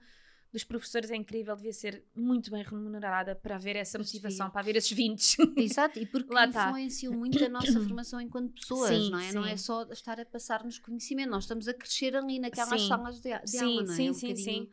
dos 0.54 0.64
professores 0.64 1.10
é 1.10 1.16
incrível, 1.16 1.56
devia 1.56 1.74
ser 1.74 2.04
muito 2.16 2.52
bem 2.52 2.62
remunerada 2.64 3.34
para 3.36 3.56
haver 3.56 3.76
essa 3.76 3.98
motivação, 3.98 4.52
para 4.52 4.62
haver 4.62 4.76
esses 4.76 4.92
20. 4.92 5.36
Exato, 5.58 5.98
e 6.00 6.06
porque 6.08 6.32
Lá 6.32 6.48
tá. 6.48 6.68
influenciam 6.70 7.12
muito 7.12 7.44
a 7.44 7.50
nossa 7.50 7.74
formação 7.82 8.22
enquanto 8.22 8.54
pessoas, 8.54 8.90
Sim, 8.90 9.10
não 9.10 9.20
é? 9.20 9.32
Não 9.34 9.44
sim. 9.44 9.50
é 9.50 9.58
só 9.58 9.84
estar 9.92 10.20
a 10.20 10.26
passar-nos 10.26 10.78
conhecimento, 10.78 11.32
nós 11.32 11.46
estamos 11.46 11.68
a 11.68 11.74
crescer 11.74 12.16
ali 12.16 12.38
naquelas 12.40 12.82
Sim. 12.82 12.88
salas 12.88 13.20
de, 13.20 13.38
de 13.40 13.50
Sim, 13.50 13.64
aula, 13.64 13.84
não 13.84 13.94
é? 13.94 13.96
sim, 13.96 14.10
um 14.12 14.14
sim, 14.14 14.36
sim. 14.36 14.70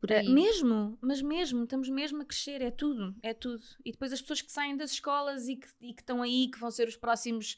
Por 0.00 0.10
Uh, 0.10 0.14
aí. 0.14 0.28
mesmo, 0.30 0.98
mas 1.00 1.20
mesmo, 1.22 1.62
estamos 1.62 1.88
mesmo 1.88 2.22
a 2.22 2.24
crescer, 2.24 2.60
é 2.62 2.70
tudo, 2.70 3.14
é 3.22 3.32
tudo. 3.32 3.62
E 3.84 3.92
depois 3.92 4.12
as 4.12 4.20
pessoas 4.20 4.40
que 4.42 4.50
saem 4.50 4.76
das 4.76 4.90
escolas 4.92 5.46
e 5.46 5.56
que, 5.56 5.68
e 5.80 5.92
que 5.94 6.00
estão 6.00 6.22
aí, 6.22 6.48
que 6.50 6.58
vão 6.58 6.70
ser 6.70 6.88
os 6.88 6.96
próximos 6.96 7.56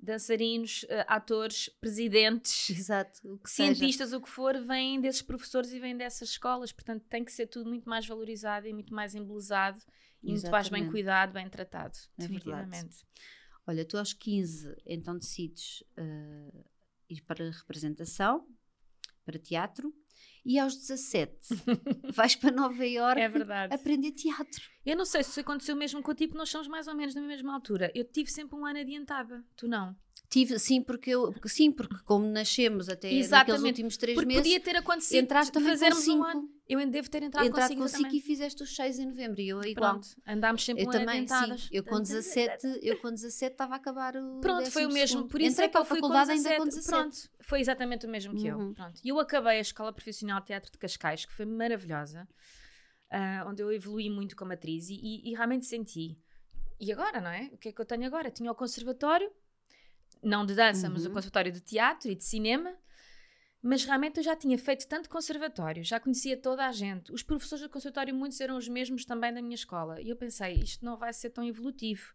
dançarinos, 0.00 0.84
uh, 0.84 1.04
atores, 1.06 1.68
presidentes, 1.80 2.70
Exato, 2.70 3.20
o 3.24 3.38
que 3.38 3.50
seja. 3.50 3.74
cientistas, 3.74 4.12
o 4.12 4.20
que 4.20 4.28
for, 4.28 4.58
vêm 4.64 5.00
desses 5.00 5.22
professores 5.22 5.72
e 5.72 5.80
vêm 5.80 5.96
dessas 5.96 6.30
escolas. 6.30 6.72
Portanto, 6.72 7.04
tem 7.08 7.24
que 7.24 7.32
ser 7.32 7.46
tudo 7.46 7.68
muito 7.68 7.88
mais 7.88 8.06
valorizado 8.06 8.66
e 8.66 8.72
muito 8.72 8.94
mais 8.94 9.14
embelezado 9.14 9.82
e 10.22 10.32
muito 10.32 10.50
mais 10.50 10.68
bem 10.68 10.88
cuidado, 10.90 11.32
bem 11.32 11.48
tratado. 11.48 11.96
É 12.18 12.26
verdade. 12.26 12.38
definitivamente. 12.38 13.06
Olha, 13.66 13.84
tu 13.84 13.98
aos 13.98 14.12
15 14.12 14.76
então 14.86 15.18
decides 15.18 15.84
eh, 15.96 16.64
ir 17.08 17.20
para 17.22 17.50
representação, 17.50 18.46
para 19.24 19.38
teatro, 19.38 19.92
e 20.48 20.58
aos 20.58 20.74
17 20.74 21.36
vais 22.14 22.34
para 22.34 22.50
Nova 22.50 22.86
Iorque 22.86 23.20
É 23.20 23.28
verdade. 23.28 23.74
aprender 23.74 24.12
teatro. 24.12 24.62
Eu 24.86 24.96
não 24.96 25.04
sei 25.04 25.22
se 25.22 25.28
isso 25.30 25.40
aconteceu 25.40 25.76
mesmo 25.76 26.02
contigo, 26.02 26.30
porque 26.30 26.38
nós 26.38 26.48
somos 26.48 26.66
mais 26.66 26.88
ou 26.88 26.94
menos 26.94 27.14
na 27.14 27.20
mesma 27.20 27.52
altura. 27.52 27.92
Eu 27.94 28.02
tive 28.04 28.30
sempre 28.30 28.56
um 28.56 28.64
ano 28.64 28.78
adiantada, 28.78 29.44
tu 29.54 29.68
não. 29.68 29.94
Tive, 30.30 30.58
sim, 30.58 30.82
porque 30.82 31.08
eu, 31.10 31.32
porque, 31.32 31.48
sim, 31.48 31.72
porque 31.72 31.96
como 32.04 32.26
nascemos 32.26 32.90
até 32.90 33.10
Exatamente, 33.10 33.64
últimos 33.66 33.96
três 33.96 34.14
Porque 34.14 34.26
meses, 34.26 34.42
podia 34.42 34.60
ter 34.60 34.76
acontecido 34.76 35.22
entraste 35.24 35.50
também 35.50 35.70
fazermos 35.70 36.00
um 36.06 36.12
5. 36.12 36.24
ano. 36.24 36.48
Eu 36.68 36.86
devo 36.90 37.08
ter 37.08 37.22
entrado 37.22 37.50
consigo 37.50 37.80
com 37.80 37.88
5 37.88 38.02
também. 38.02 38.18
e 38.18 38.20
fizeste 38.20 38.62
os 38.62 38.76
6 38.76 38.98
em 38.98 39.06
novembro. 39.06 39.40
E 39.40 39.48
eu 39.48 39.64
igual. 39.64 39.92
Pronto, 39.92 40.08
andámos 40.26 40.62
sempre 40.62 40.82
Eu 40.84 40.88
um 40.88 40.92
também, 40.92 41.08
adiantadas. 41.22 41.62
sim. 41.62 41.68
Eu 41.72 41.82
com 41.82 41.98
17, 42.02 42.78
eu 42.82 42.98
com 43.00 43.10
17 43.10 43.52
estava 43.52 43.72
a 43.72 43.76
acabar 43.78 44.16
o 44.18 44.38
Pronto, 44.40 44.70
foi 44.70 44.84
o 44.84 44.92
mesmo. 44.92 45.22
12º. 45.22 45.28
Por 45.30 45.40
isso 45.40 45.52
Entrei 45.52 45.66
é 45.66 45.68
que 45.70 45.78
eu 45.78 45.84
fui 45.86 45.98
com 45.98 46.08
faculdade 46.08 46.30
17. 46.30 46.48
ainda 46.52 46.62
com 46.62 46.68
17. 46.68 46.90
Pronto, 46.90 47.16
foi 47.40 47.60
exatamente 47.60 48.04
o 48.04 48.08
mesmo 48.10 48.36
que 48.36 48.46
eu. 48.48 48.58
Uhum. 48.58 48.74
Pronto. 48.74 49.00
E 49.02 49.08
eu 49.08 49.18
acabei 49.18 49.56
a 49.56 49.60
Escola 49.62 49.94
Profissional 49.94 50.40
de 50.40 50.46
Teatro 50.48 50.70
de 50.70 50.76
Cascais, 50.76 51.24
que 51.24 51.32
foi 51.32 51.46
maravilhosa, 51.46 52.28
ah, 53.10 53.46
onde 53.48 53.62
eu 53.62 53.72
evolui 53.72 54.10
muito 54.10 54.36
como 54.36 54.52
atriz 54.52 54.90
e, 54.90 54.94
e- 54.94 55.30
e 55.30 55.34
realmente 55.34 55.64
senti. 55.64 56.18
E 56.78 56.92
agora, 56.92 57.18
não 57.18 57.30
é? 57.30 57.48
O 57.50 57.56
que 57.56 57.70
é 57.70 57.72
que 57.72 57.80
eu 57.80 57.86
tenho 57.86 58.04
agora? 58.04 58.30
Tinha 58.30 58.52
o 58.52 58.54
conservatório, 58.54 59.30
não 60.22 60.44
de 60.46 60.54
dança, 60.54 60.88
mas 60.88 61.04
o 61.04 61.08
Uhum. 61.08 61.14
conservatório 61.14 61.52
de 61.52 61.60
teatro 61.60 62.10
e 62.10 62.14
de 62.14 62.24
cinema. 62.24 62.74
Mas 63.60 63.84
realmente 63.84 64.18
eu 64.18 64.22
já 64.22 64.36
tinha 64.36 64.56
feito 64.56 64.86
tanto 64.86 65.08
conservatório, 65.10 65.82
já 65.82 65.98
conhecia 65.98 66.36
toda 66.36 66.64
a 66.66 66.70
gente. 66.70 67.12
Os 67.12 67.24
professores 67.24 67.62
do 67.64 67.68
conservatório, 67.68 68.14
muitos 68.14 68.40
eram 68.40 68.56
os 68.56 68.68
mesmos 68.68 69.04
também 69.04 69.32
da 69.34 69.42
minha 69.42 69.56
escola. 69.56 70.00
E 70.00 70.08
eu 70.08 70.16
pensei, 70.16 70.54
isto 70.54 70.84
não 70.84 70.96
vai 70.96 71.12
ser 71.12 71.30
tão 71.30 71.44
evolutivo. 71.44 72.14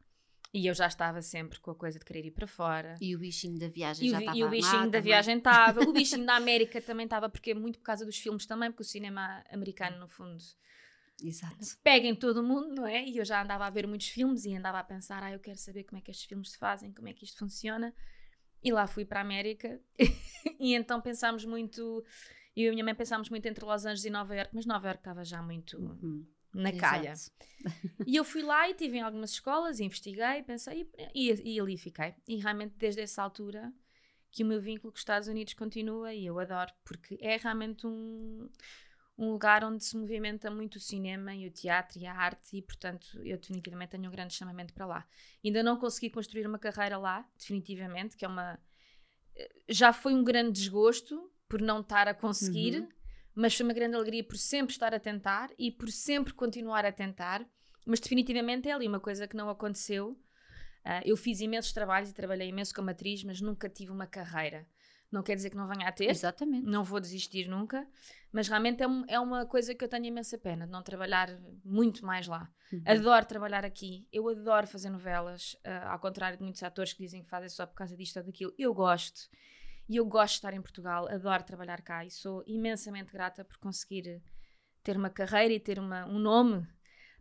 E 0.53 0.67
eu 0.67 0.73
já 0.73 0.87
estava 0.87 1.21
sempre 1.21 1.59
com 1.59 1.71
a 1.71 1.75
coisa 1.75 1.99
de 1.99 2.05
querer 2.05 2.23
ir 2.25 2.31
para 2.31 2.47
fora. 2.47 2.95
E 3.01 3.13
o 3.15 3.19
bichinho 3.19 3.59
da 3.59 3.67
viagem 3.67 4.07
E 4.07 4.11
já 4.11 4.19
estava 4.19 4.37
e 4.37 4.41
o 4.43 4.45
lá 4.45 4.51
bichinho 4.51 4.77
da 4.83 4.85
também. 4.85 5.01
viagem 5.01 5.37
estava, 5.39 5.81
o 5.81 5.91
bichinho 5.91 6.25
da 6.25 6.35
América 6.37 6.79
também 6.81 7.03
estava, 7.05 7.27
porque 7.27 7.51
é 7.51 7.55
muito 7.55 7.79
por 7.79 7.85
causa 7.85 8.05
dos 8.05 8.17
filmes 8.17 8.45
também, 8.45 8.71
porque 8.71 8.83
o 8.83 8.85
cinema 8.85 9.43
americano, 9.51 9.99
no 9.99 10.07
fundo, 10.07 10.37
Exato. 11.21 11.58
pega 11.84 12.08
em 12.08 12.15
todo 12.15 12.38
o 12.38 12.43
mundo, 12.43 12.73
não 12.73 12.86
é? 12.86 13.06
E 13.06 13.17
eu 13.17 13.26
já 13.26 13.41
andava 13.43 13.65
a 13.65 13.69
ver 13.69 13.88
muitos 13.88 14.08
filmes 14.08 14.45
e 14.45 14.56
andava 14.56 14.80
a 14.80 14.84
pensar, 14.84 15.21
ah, 15.23 15.32
eu 15.32 15.39
quero 15.39 15.58
saber 15.58 15.84
como 15.84 15.97
é 15.97 16.02
que 16.02 16.12
estes 16.12 16.26
filmes 16.26 16.52
se 16.52 16.58
fazem, 16.58 16.91
como 16.93 17.08
é 17.08 17.13
que 17.13 17.23
isto 17.23 17.38
funciona. 17.39 17.93
E 18.63 18.71
lá 18.71 18.88
fui 18.88 19.06
para 19.06 19.19
a 19.19 19.23
América 19.23 19.80
e 20.60 20.73
então 20.73 20.99
pensámos 21.02 21.43
muito, 21.45 22.04
eu 22.56 22.65
e 22.65 22.69
a 22.69 22.71
minha 22.71 22.84
mãe 22.84 22.95
pensámos 22.95 23.30
muito 23.30 23.45
entre 23.45 23.63
Los 23.65 23.86
Angeles 23.86 24.06
e 24.06 24.10
Nova 24.10 24.36
York, 24.36 24.52
mas 24.56 24.65
Nova 24.65 24.88
York 24.88 25.02
estava 25.02 25.23
já 25.26 25.41
muito 25.41 25.78
Uhum. 25.78 26.26
na 26.54 26.69
Exato. 26.69 26.78
calha. 26.82 27.13
E 28.08 28.15
eu 28.15 28.23
fui 28.26 28.41
lá 28.41 28.67
e 28.67 28.71
estive 28.71 28.97
em 28.97 29.02
algumas 29.02 29.32
escolas, 29.32 29.80
investiguei, 29.80 30.43
pensei 30.43 30.89
e, 31.13 31.30
e, 31.32 31.56
e 31.56 31.60
ali 31.60 31.78
fiquei. 31.78 32.13
E 32.28 32.36
realmente 32.38 32.76
desde 32.78 33.02
essa 33.02 33.21
altura 33.23 33.71
que 34.32 34.43
o 34.43 34.47
meu 34.47 34.60
vínculo 34.62 34.91
com 34.91 34.95
os 34.95 35.02
Estados 35.02 35.28
Unidos 35.28 35.54
continua 35.54 36.13
e 36.13 36.26
eu 36.26 36.39
adoro, 36.39 36.71
porque 36.84 37.17
é 37.21 37.38
realmente 37.38 37.86
um, 37.86 38.49
um 39.17 39.32
lugar 39.32 39.63
onde 39.63 39.84
se 39.84 39.95
movimenta 39.95 40.49
muito 40.49 40.76
o 40.76 40.80
cinema 40.80 41.36
e 41.36 41.47
o 41.47 41.52
teatro 41.52 41.99
e 41.99 42.06
a 42.06 42.13
arte 42.13 42.58
e 42.58 42.62
portanto 42.62 43.06
eu 43.23 43.38
definitivamente 43.38 43.91
tenho 43.91 44.08
um 44.08 44.12
grande 44.12 44.34
chamamento 44.34 44.73
para 44.73 44.86
lá. 44.86 45.08
Ainda 45.43 45.62
não 45.62 45.78
consegui 45.78 46.10
construir 46.10 46.47
uma 46.47 46.58
carreira 46.60 46.97
lá, 46.97 47.28
definitivamente, 47.38 48.17
que 48.17 48.26
é 48.26 48.28
uma... 48.28 48.60
Já 49.69 49.93
foi 49.93 50.13
um 50.13 50.23
grande 50.23 50.52
desgosto 50.60 51.32
por 51.47 51.62
não 51.62 51.82
estar 51.82 52.08
a 52.08 52.13
conseguir, 52.13 52.80
Uhum. 52.80 52.89
mas 53.36 53.56
foi 53.56 53.63
uma 53.65 53.73
grande 53.73 53.95
alegria 53.95 54.23
por 54.23 54.38
sempre 54.38 54.73
estar 54.73 54.93
a 54.93 54.99
tentar 54.99 55.52
e 55.58 55.71
por 55.71 55.89
sempre 55.89 56.34
continuar 56.34 56.86
a 56.86 56.91
tentar. 56.91 57.45
Mas 57.86 57.99
definitivamente 57.99 58.69
é 58.69 58.71
ali 58.71 58.88
uma 58.88 58.99
coisa 58.99 59.28
que 59.28 59.36
não 59.36 59.49
aconteceu. 59.49 60.19
Ah, 60.84 61.02
eu 61.06 61.15
fiz 61.15 61.39
imensos 61.39 61.71
trabalhos 61.73 62.10
e 62.10 62.13
trabalhei 62.13 62.49
imenso 62.49 62.73
como 62.73 62.89
atriz, 62.89 63.23
mas 63.23 63.39
nunca 63.41 63.69
tive 63.69 63.91
uma 63.91 64.08
carreira. 64.08 64.67
Não 65.13 65.21
quer 65.23 65.36
dizer 65.36 65.49
que 65.52 65.56
não 65.56 65.67
venha 65.67 65.88
a 65.88 65.91
ter, 65.91 66.10
Exatamente. 66.10 66.65
não 66.65 66.84
vou 66.84 66.99
desistir 66.99 67.47
nunca, 67.47 67.88
mas 68.32 68.47
realmente 68.47 68.82
é, 68.82 68.88
um- 68.88 69.06
é 69.08 69.19
uma 69.19 69.45
coisa 69.45 69.76
que 69.76 69.84
eu 69.84 69.88
tenho 69.88 70.06
imensa 70.06 70.38
pena 70.38 70.65
de 70.65 70.71
não 70.71 70.82
trabalhar 70.82 71.30
muito 71.63 72.04
mais 72.06 72.26
lá. 72.28 72.52
Uhum. 72.71 72.82
Adoro 72.86 73.26
trabalhar 73.26 73.63
aqui, 73.63 74.08
eu 74.12 74.28
adoro 74.28 74.65
fazer 74.65 74.89
novelas, 74.89 75.56
ah, 75.63 75.93
ao 75.93 75.99
contrário 75.99 76.38
de 76.38 76.43
muitos 76.43 76.63
atores 76.63 76.93
que 76.93 77.04
dizem 77.04 77.21
que 77.23 77.30
fazem 77.30 77.47
só 77.49 77.65
por 77.67 77.76
causa 77.76 77.95
disto 77.95 78.17
ou 78.17 78.23
daquilo. 78.26 78.54
Eu 78.58 78.73
gosto 78.73 79.30
e 79.88 79.97
eu 79.97 80.06
gosto 80.06 80.34
de 80.34 80.38
estar 80.39 80.54
em 80.54 80.62
Portugal, 80.62 81.08
adoro 81.08 81.43
trabalhar 81.43 81.82
cá 81.84 82.04
e 82.04 82.10
sou 82.10 82.43
imensamente 82.47 83.12
grata 83.13 83.45
por 83.45 83.58
conseguir 83.58 84.19
ter 84.82 84.97
uma 84.97 85.10
carreira 85.12 85.54
e 85.54 85.60
ter 85.60 85.78
uma, 85.80 86.06
um 86.08 86.17
nome 86.17 86.67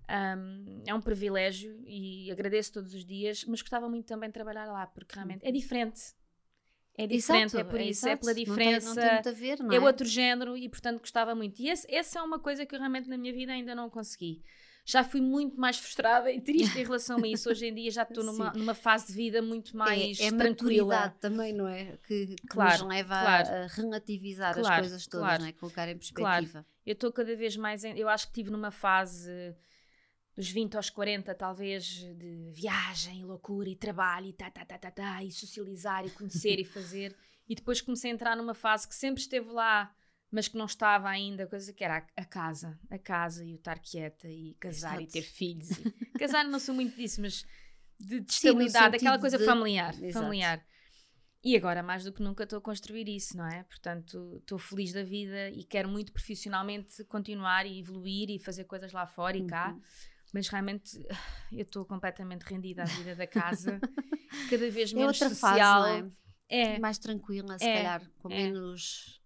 Um, 0.09 0.83
é 0.87 0.93
um 0.93 1.01
privilégio 1.01 1.81
e 1.87 2.31
agradeço 2.31 2.73
todos 2.73 2.93
os 2.93 3.05
dias, 3.05 3.45
mas 3.47 3.63
gostava 3.63 3.89
muito 3.89 4.05
também 4.07 4.29
de 4.29 4.33
trabalhar 4.35 4.67
lá, 4.67 4.87
porque 4.87 5.15
realmente 5.15 5.47
é 5.47 5.51
diferente. 5.53 6.01
É 6.97 7.07
diferente, 7.07 7.55
Exato, 7.55 7.59
é 7.61 7.65
por 7.65 7.81
é 7.81 7.85
isso, 7.85 8.07
é 8.07 8.17
pela 8.17 8.31
Não 8.33 8.35
tem- 8.35 8.45
diferença. 8.45 8.89
Não 8.89 8.95
tem, 9.03 9.13
muito 9.15 9.29
a 9.29 9.33
ver, 9.33 9.59
não 9.61 9.73
é? 9.73 9.77
é 9.77 9.81
outro 9.81 10.07
género 10.07 10.57
e, 10.57 10.69
portanto, 10.69 11.01
gostava 11.01 11.35
muito. 11.35 11.59
E 11.61 11.69
esse, 11.71 11.87
essa 11.93 12.19
é 12.19 12.23
uma 12.23 12.39
coisa 12.39 12.67
que 12.67 12.75
eu 12.75 12.79
realmente 12.79 13.09
na 13.09 13.17
minha 13.17 13.33
vida 13.33 13.51
ainda 13.53 13.75
não 13.75 13.89
consegui. 13.89 14.43
Já 14.85 15.03
fui 15.05 15.21
muito 15.21 15.59
mais 15.61 15.79
frustrada 15.79 16.31
e 16.31 16.41
triste 16.41 16.77
em 16.79 16.83
relação 16.85 17.23
a 17.23 17.27
isso. 17.29 17.49
Hoje 17.49 17.67
em 17.69 17.75
dia 17.75 17.91
já 17.91 18.03
estou 18.03 18.23
numa, 18.25 18.53
numa 18.53 18.75
fase 18.75 19.07
de 19.07 19.13
vida 19.15 19.41
muito 19.41 19.77
mais 19.77 20.21
é, 20.21 20.25
é 20.25 20.31
tranquila. 20.33 20.87
maturidade 20.87 21.15
também, 21.21 21.53
não 21.53 21.69
é? 21.69 21.97
Que, 22.07 22.27
que 22.35 22.47
Claro, 22.49 22.81
nos 22.85 22.89
leva 22.95 23.15
a- 23.15 23.23
claro. 23.45 23.49
a 23.49 23.67
relativizar 23.69 24.51
as 24.51 24.67
Claro, 24.67 24.83
coisas 24.83 25.07
todas, 25.07 25.27
claro. 25.29 25.43
não 25.45 25.49
é? 25.49 25.53
Colocar 25.53 25.89
em 25.89 25.97
perspectiva. 25.97 26.67
Eu 26.85 26.93
estou 26.95 27.13
cada 27.13 27.35
vez 27.37 27.57
mais. 27.57 27.85
Em, 27.85 27.97
eu 27.97 28.09
acho 28.09 28.27
que 28.27 28.33
estive 28.33 28.51
numa 28.51 28.71
fase 28.73 29.31
dos 30.35 30.51
20 30.51 30.77
aos 30.77 30.89
40, 30.91 31.35
talvez, 31.35 31.85
de 31.85 32.51
viagem, 32.53 33.21
e 33.21 33.25
loucura 33.25 33.69
e 33.69 33.77
trabalho 33.77 34.27
e 34.27 34.33
tá, 34.33 34.51
tá, 34.51 34.65
tá, 34.65 34.79
tá, 34.79 34.91
tá, 34.91 35.23
e 35.25 35.31
socializar 35.31 36.07
e 36.07 36.11
conhecer 36.11 36.59
e 36.59 36.65
fazer. 36.67 37.15
E 37.49 37.55
depois 37.55 37.81
comecei 37.81 38.11
a 38.11 38.15
entrar 38.15 38.37
numa 38.37 38.55
fase 38.55 38.89
que 38.89 38.95
sempre 38.95 39.21
esteve 39.21 39.51
lá, 39.51 39.95
mas 40.31 40.49
que 40.49 40.57
não 40.57 40.65
estava 40.65 41.09
ainda, 41.09 41.47
coisa 41.47 41.73
que 41.73 41.85
era 41.85 42.07
a, 42.17 42.25
casa, 42.25 42.79
a 42.91 42.99
casa 42.99 43.45
e 43.45 43.53
o 43.53 43.57
estar 43.57 43.79
quieta 43.79 44.29
e 44.29 44.55
casar 44.55 45.01
e 45.01 45.05
Exato. 45.05 45.13
ter 45.13 45.23
filhos. 45.23 45.71
E, 45.71 45.91
casar 46.19 46.45
não 46.45 46.59
sou 46.59 46.75
muito 46.75 46.97
disso, 46.97 47.21
mas 47.21 47.45
de, 48.01 48.21
de 48.21 48.33
Sim, 48.33 48.49
estabilidade, 48.49 48.97
aquela 48.97 48.99
sentido 48.99 49.21
coisa 49.21 49.39
de- 49.39 49.45
familiar, 49.45 49.95
Exato. 50.03 50.25
familiar. 50.25 50.67
E 51.45 51.57
agora, 51.57 51.83
mais 51.83 52.05
do 52.05 52.13
que 52.13 52.23
nunca, 52.23 52.45
estou 52.45 52.59
a 52.61 52.63
construir 52.63 53.09
isso, 53.09 53.37
não 53.37 53.45
é? 53.47 53.65
Portanto, 53.65 54.37
estou 54.39 54.59
feliz 54.59 54.93
da 54.93 55.03
vida 55.03 55.51
e 55.51 55.65
quero 55.65 55.89
muito 55.89 56.13
profissionalmente 56.13 57.03
continuar 57.05 57.67
e 57.67 57.81
evoluir 57.81 58.31
e 58.31 58.39
fazer 58.39 58.65
coisas 58.65 58.93
lá 58.93 59.07
fora 59.07 59.37
e 59.37 59.45
cá. 59.45 59.77
Mas 60.33 60.49
realmente 60.49 60.99
eu 61.53 61.63
estou 61.63 61.85
completamente 61.85 62.43
rendida 62.43 62.83
à 62.83 62.87
vida 62.87 63.15
da 63.15 63.27
casa, 63.27 63.79
cada 64.51 64.71
vez 64.71 64.93
É 64.93 64.97
menos 64.97 65.21
outra 65.21 65.35
social. 65.35 65.83
fase, 65.83 66.13
é? 66.49 66.75
é, 66.75 66.79
Mais 66.79 66.99
tranquila, 66.99 67.59
se 67.59 67.65
É, 67.67 67.75
calhar, 67.77 68.11
com 68.19 68.31
é. 68.31 68.37
menos. 68.45 69.21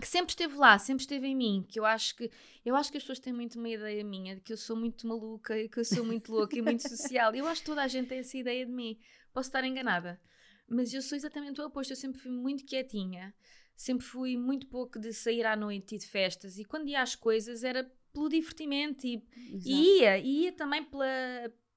que 0.00 0.06
sempre 0.06 0.30
esteve 0.30 0.54
lá, 0.56 0.78
sempre 0.78 1.02
esteve 1.02 1.26
em 1.26 1.36
mim, 1.36 1.64
que 1.68 1.78
eu 1.78 1.84
acho 1.84 2.14
que 2.16 2.30
eu 2.64 2.74
acho 2.76 2.90
que 2.90 2.96
as 2.98 3.02
pessoas 3.02 3.18
têm 3.20 3.32
muito 3.32 3.58
uma 3.58 3.68
ideia 3.68 4.02
minha 4.04 4.34
de 4.36 4.40
que 4.40 4.52
eu 4.52 4.56
sou 4.56 4.76
muito 4.76 5.06
maluca 5.06 5.58
e 5.58 5.68
que 5.68 5.78
eu 5.80 5.84
sou 5.84 6.04
muito 6.04 6.32
louca 6.32 6.56
e 6.56 6.62
muito 6.62 6.82
social. 6.88 7.34
Eu 7.34 7.46
acho 7.46 7.60
que 7.60 7.66
toda 7.66 7.82
a 7.82 7.88
gente 7.88 8.08
tem 8.08 8.18
essa 8.18 8.36
ideia 8.36 8.64
de 8.66 8.72
mim. 8.72 8.98
Posso 9.32 9.48
estar 9.48 9.64
enganada, 9.64 10.20
mas 10.68 10.92
eu 10.94 11.02
sou 11.02 11.16
exatamente 11.16 11.60
o 11.60 11.66
oposto. 11.66 11.92
Eu 11.92 11.96
sempre 11.96 12.20
fui 12.20 12.30
muito 12.30 12.64
quietinha, 12.64 13.34
sempre 13.76 14.04
fui 14.06 14.36
muito 14.36 14.66
pouco 14.68 14.98
de 15.00 15.12
sair 15.12 15.44
à 15.44 15.56
noite 15.56 15.94
e 15.96 15.98
de 15.98 16.06
festas 16.06 16.58
e 16.58 16.64
quando 16.64 16.88
ia 16.88 17.02
às 17.02 17.14
coisas 17.16 17.64
era 17.64 17.88
pelo 18.14 18.28
divertimento 18.28 19.06
e. 19.06 19.22
E 19.66 19.98
ia, 20.00 20.18
e 20.18 20.44
ia 20.44 20.52
também 20.52 20.82
pela, 20.84 21.04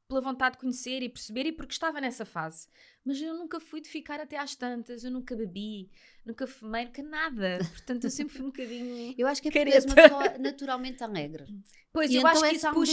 pela 0.07 0.21
vontade 0.21 0.55
de 0.55 0.61
conhecer 0.61 1.01
e 1.01 1.09
perceber, 1.09 1.47
e 1.47 1.51
porque 1.51 1.73
estava 1.73 1.99
nessa 1.99 2.25
fase. 2.25 2.69
Mas 3.07 3.21
eu 3.21 3.33
nunca 3.35 3.59
fui 3.59 3.79
de 3.79 3.87
ficar 3.87 4.19
até 4.19 4.37
às 4.37 4.53
tantas, 4.53 5.03
eu 5.05 5.11
nunca 5.11 5.33
bebi, 5.33 5.89
nunca 6.25 6.45
fumei, 6.45 6.83
nunca 6.85 7.01
nada. 7.01 7.57
Portanto, 7.59 8.03
eu 8.03 8.09
sempre 8.09 8.33
fui 8.35 8.43
um 8.43 8.49
bocadinho. 8.49 9.15
Eu 9.17 9.27
acho 9.27 9.41
que 9.41 9.47
é 9.47 9.51
porque 9.51 9.69
és 9.69 9.85
uma 9.85 9.95
pessoa 9.95 10.37
naturalmente 10.37 11.03
alegre. 11.03 11.45
Pois, 11.93 12.11
E 12.11 12.15
eu 12.15 12.19
então 12.19 12.31
acho 12.31 12.43
que 12.43 12.55
isso 12.57 12.71
puxa 12.73 12.91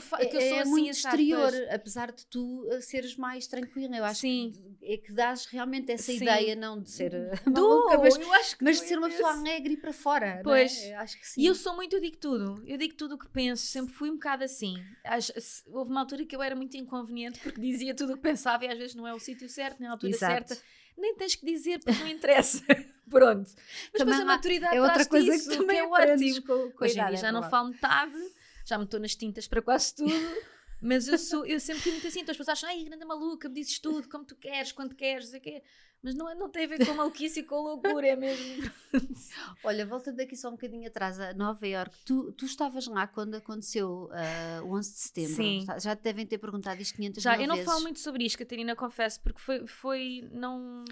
fa- 0.00 0.18
que 0.24 0.36
eu 0.36 0.40
é 0.40 0.48
sou 0.48 0.56
é 0.56 0.60
assim, 0.60 0.70
muito 0.70 0.90
exterior, 0.90 1.50
pois. 1.50 1.70
apesar 1.70 2.12
de 2.12 2.24
tu 2.26 2.66
uh, 2.66 2.80
seres 2.80 3.14
mais 3.16 3.46
tranquila. 3.46 3.94
Eu 3.94 4.04
acho 4.04 4.20
Sim. 4.20 4.52
que 4.78 4.86
é 4.86 4.96
que 4.96 5.12
dás 5.12 5.44
realmente 5.46 5.92
essa 5.92 6.04
Sim. 6.04 6.16
ideia, 6.16 6.56
não 6.56 6.80
de 6.80 6.90
ser 6.90 7.10
Dou, 7.50 7.84
maluca, 7.90 7.98
mas, 7.98 8.16
eu 8.16 8.32
acho 8.32 8.56
que 8.56 8.64
mas 8.64 8.80
de 8.80 8.86
ser 8.86 8.96
uma 8.96 9.08
pessoa 9.10 9.32
alegre 9.32 9.74
e 9.74 9.76
para 9.76 9.92
fora. 9.92 10.40
Pois. 10.42 10.74
Não 10.78 10.84
é? 10.86 10.94
Acho 10.94 11.18
que 11.20 11.28
sim. 11.28 11.42
E 11.42 11.46
eu 11.46 11.54
sou 11.54 11.74
muito, 11.76 11.94
eu 11.96 12.00
digo 12.00 12.16
tudo. 12.16 12.62
Eu 12.66 12.78
digo 12.78 12.94
tudo 12.94 13.16
o 13.16 13.18
que 13.18 13.28
penso, 13.28 13.66
sempre 13.66 13.92
fui 13.92 14.08
um 14.08 14.14
bocado 14.14 14.44
assim. 14.44 14.76
Às- 15.04 15.62
houve 15.66 15.90
uma 15.90 16.00
altura 16.00 16.24
que 16.24 16.34
eu 16.34 16.40
era 16.42 16.56
muito 16.56 16.74
inconveniente 16.76 17.38
porque 17.40 17.60
dizia 17.60 17.94
tudo 17.94 18.14
o 18.14 18.16
que 18.16 18.22
pensava 18.22 18.64
e 18.64 18.68
às 18.68 18.78
vezes 18.78 18.94
não 18.94 19.06
é 19.06 19.12
o 19.12 19.18
sítio 19.18 19.31
certo, 19.48 19.80
nem 19.80 19.88
a 19.88 19.92
altura 19.92 20.12
Exato. 20.12 20.48
certa. 20.48 20.64
Nem 20.96 21.14
tens 21.16 21.34
que 21.34 21.46
dizer 21.46 21.80
porque 21.82 21.98
não 21.98 22.08
interessa. 22.08 22.62
Pronto. 23.08 23.50
Mas 23.54 23.98
Também 23.98 24.14
depois 24.14 24.20
a 24.20 24.24
maturidade 24.24 24.76
é 24.76 24.80
outra 24.82 25.06
coisa 25.06 25.34
isso, 25.34 25.50
que 25.50 25.56
também 25.56 25.78
é 25.78 25.84
aprendes 25.84 26.38
ótimo. 26.38 26.46
com, 26.46 26.70
com 26.72 26.84
Hoje 26.84 27.00
em 27.00 27.06
dia 27.06 27.14
é 27.14 27.16
já 27.16 27.32
não 27.32 27.48
falo 27.48 27.70
metade, 27.70 28.16
já 28.64 28.78
me 28.78 28.84
estou 28.84 29.00
nas 29.00 29.14
tintas 29.14 29.46
para 29.46 29.60
quase 29.62 29.94
tudo. 29.94 30.12
Mas 30.80 31.06
eu, 31.06 31.16
sou, 31.16 31.46
eu 31.46 31.60
sempre 31.60 31.80
fui 31.82 31.92
muito 31.92 32.06
assim. 32.08 32.20
Então 32.20 32.32
as 32.32 32.36
pessoas 32.36 32.58
acham, 32.58 32.68
ai, 32.68 32.82
grande 32.84 33.04
maluca, 33.04 33.48
me 33.48 33.54
dizes 33.54 33.78
tudo, 33.78 34.08
como 34.08 34.24
tu 34.24 34.34
queres, 34.34 34.72
quando 34.72 34.94
queres, 34.96 35.26
não 35.26 35.30
sei 35.30 35.40
o 35.40 35.42
quê. 35.42 35.62
Mas 36.02 36.16
não, 36.16 36.28
é- 36.28 36.34
não 36.34 36.48
tem 36.50 36.64
a 36.64 36.66
ver 36.66 36.84
com 36.84 36.94
maluquice 36.94 37.40
e 37.40 37.42
com 37.44 37.60
loucura, 37.60 38.08
é 38.08 38.16
mesmo. 38.16 38.70
Olha, 39.62 39.86
voltando 39.86 40.20
aqui 40.20 40.34
só 40.36 40.48
um 40.48 40.52
bocadinho 40.52 40.86
atrás 40.88 41.18
a 41.20 41.32
Nova 41.32 41.66
Iorque, 41.66 41.96
tu, 42.04 42.32
tu 42.32 42.44
estavas 42.44 42.86
lá 42.88 43.06
quando 43.06 43.36
aconteceu 43.36 44.10
uh, 44.10 44.64
o 44.66 44.74
11 44.76 44.90
de 44.92 44.98
setembro. 44.98 45.34
Sim. 45.36 45.66
Já- 45.80 45.94
te 45.94 46.02
devem 46.02 46.26
ter 46.26 46.38
perguntado 46.38 46.82
isto 46.82 46.96
500 46.96 47.22
Já, 47.22 47.40
eu 47.40 47.46
não 47.46 47.54
vezes. 47.54 47.70
falo 47.70 47.82
muito 47.82 48.00
sobre 48.00 48.24
isto, 48.24 48.36
Catarina, 48.38 48.74
confesso, 48.74 49.20
porque 49.20 49.40
foi, 49.40 49.66
foi 49.66 50.28
não... 50.32 50.84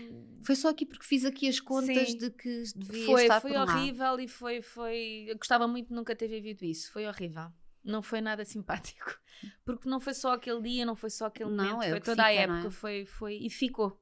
Foi 0.44 0.54
só 0.54 0.68
aqui 0.68 0.86
porque 0.86 1.04
fiz 1.04 1.24
aqui 1.24 1.48
as 1.48 1.58
contas 1.58 2.10
Sim. 2.10 2.16
de 2.18 2.30
que 2.30 2.62
devia 2.76 3.06
Foi, 3.06 3.22
estar 3.22 3.40
foi 3.40 3.50
por 3.52 3.66
lá. 3.66 3.76
horrível 3.76 4.20
e 4.20 4.28
foi, 4.28 4.62
foi... 4.62 5.24
Eu 5.28 5.36
gostava 5.36 5.66
muito 5.66 5.88
de 5.88 5.94
nunca 5.94 6.14
ter 6.14 6.28
vivido 6.28 6.62
isso, 6.64 6.92
foi 6.92 7.06
horrível. 7.06 7.48
Não 7.82 8.02
foi 8.02 8.20
nada 8.20 8.44
simpático. 8.44 9.18
Porque 9.64 9.88
não 9.88 9.98
foi 10.00 10.14
só 10.14 10.34
aquele 10.34 10.60
dia, 10.60 10.84
não 10.86 10.94
foi 10.94 11.10
só 11.10 11.26
aquele 11.26 11.50
Não, 11.50 11.64
momento, 11.64 11.82
é 11.82 11.90
foi 11.90 12.00
toda 12.00 12.22
a 12.24 12.30
fica, 12.30 12.46
não 12.46 12.54
época, 12.56 12.68
é? 12.68 12.70
foi, 12.70 13.06
foi... 13.06 13.34
E 13.38 13.50
ficou. 13.50 13.99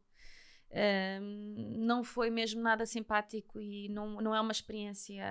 Não 1.79 2.05
foi 2.05 2.31
mesmo 2.31 2.61
nada 2.61 2.85
simpático 2.87 3.61
e 3.61 3.89
não, 3.89 4.21
não 4.21 4.35
é 4.35 4.41
uma 4.41 4.53
experiência... 4.53 5.25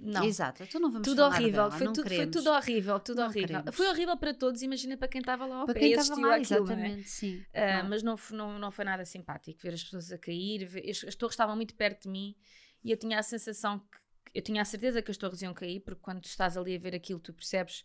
Não. 0.00 0.24
Exato, 0.24 0.62
então 0.62 0.80
não 0.80 0.90
vamos 0.90 1.06
Tudo 1.08 1.22
horrível, 1.22 1.52
dela, 1.52 1.70
foi, 1.70 1.86
não 1.86 1.92
tudo, 1.92 2.08
foi 2.08 2.26
tudo 2.26 2.50
horrível, 2.50 3.00
tudo 3.00 3.20
Não 3.20 3.28
horrível. 3.28 3.48
queremos. 3.48 3.76
Foi 3.76 3.88
horrível 3.88 4.16
para 4.16 4.34
todos, 4.34 4.62
imagina 4.62 4.96
para 4.96 5.08
quem 5.08 5.20
estava 5.20 5.46
lá 5.46 5.56
ao 5.56 5.64
Para 5.66 5.74
pé 5.74 5.80
quem 5.80 5.92
estava 5.92 6.20
lá, 6.20 6.36
àquilo, 6.36 6.64
não 6.64 6.72
é? 6.72 6.76
exatamente, 6.76 7.10
sim. 7.10 7.44
Ah, 7.54 7.66
claro. 7.66 7.88
mas 7.88 8.02
não, 8.02 8.16
não, 8.32 8.58
não 8.58 8.70
foi 8.70 8.84
nada 8.84 9.04
simpático 9.04 9.60
ver 9.62 9.74
as 9.74 9.82
pessoas 9.82 10.12
a 10.12 10.18
cair. 10.18 10.64
ver- 10.66 10.88
as, 10.88 11.04
as 11.04 11.14
torres 11.14 11.34
estavam 11.34 11.56
muito 11.56 11.74
perto 11.74 12.02
de 12.02 12.08
mim 12.08 12.36
e 12.84 12.90
eu 12.90 12.96
tinha 12.96 13.18
a 13.18 13.22
sensação 13.22 13.78
que 13.80 13.98
eu 14.34 14.42
tinha 14.42 14.62
a 14.62 14.64
certeza 14.64 15.02
que 15.02 15.10
as 15.10 15.16
torres 15.16 15.42
iam 15.42 15.52
cair, 15.52 15.80
porque 15.80 16.00
quando 16.00 16.20
tu 16.20 16.26
estás 16.26 16.56
ali 16.56 16.74
a 16.74 16.78
ver 16.78 16.94
aquilo, 16.94 17.20
tu 17.20 17.32
percebes, 17.32 17.84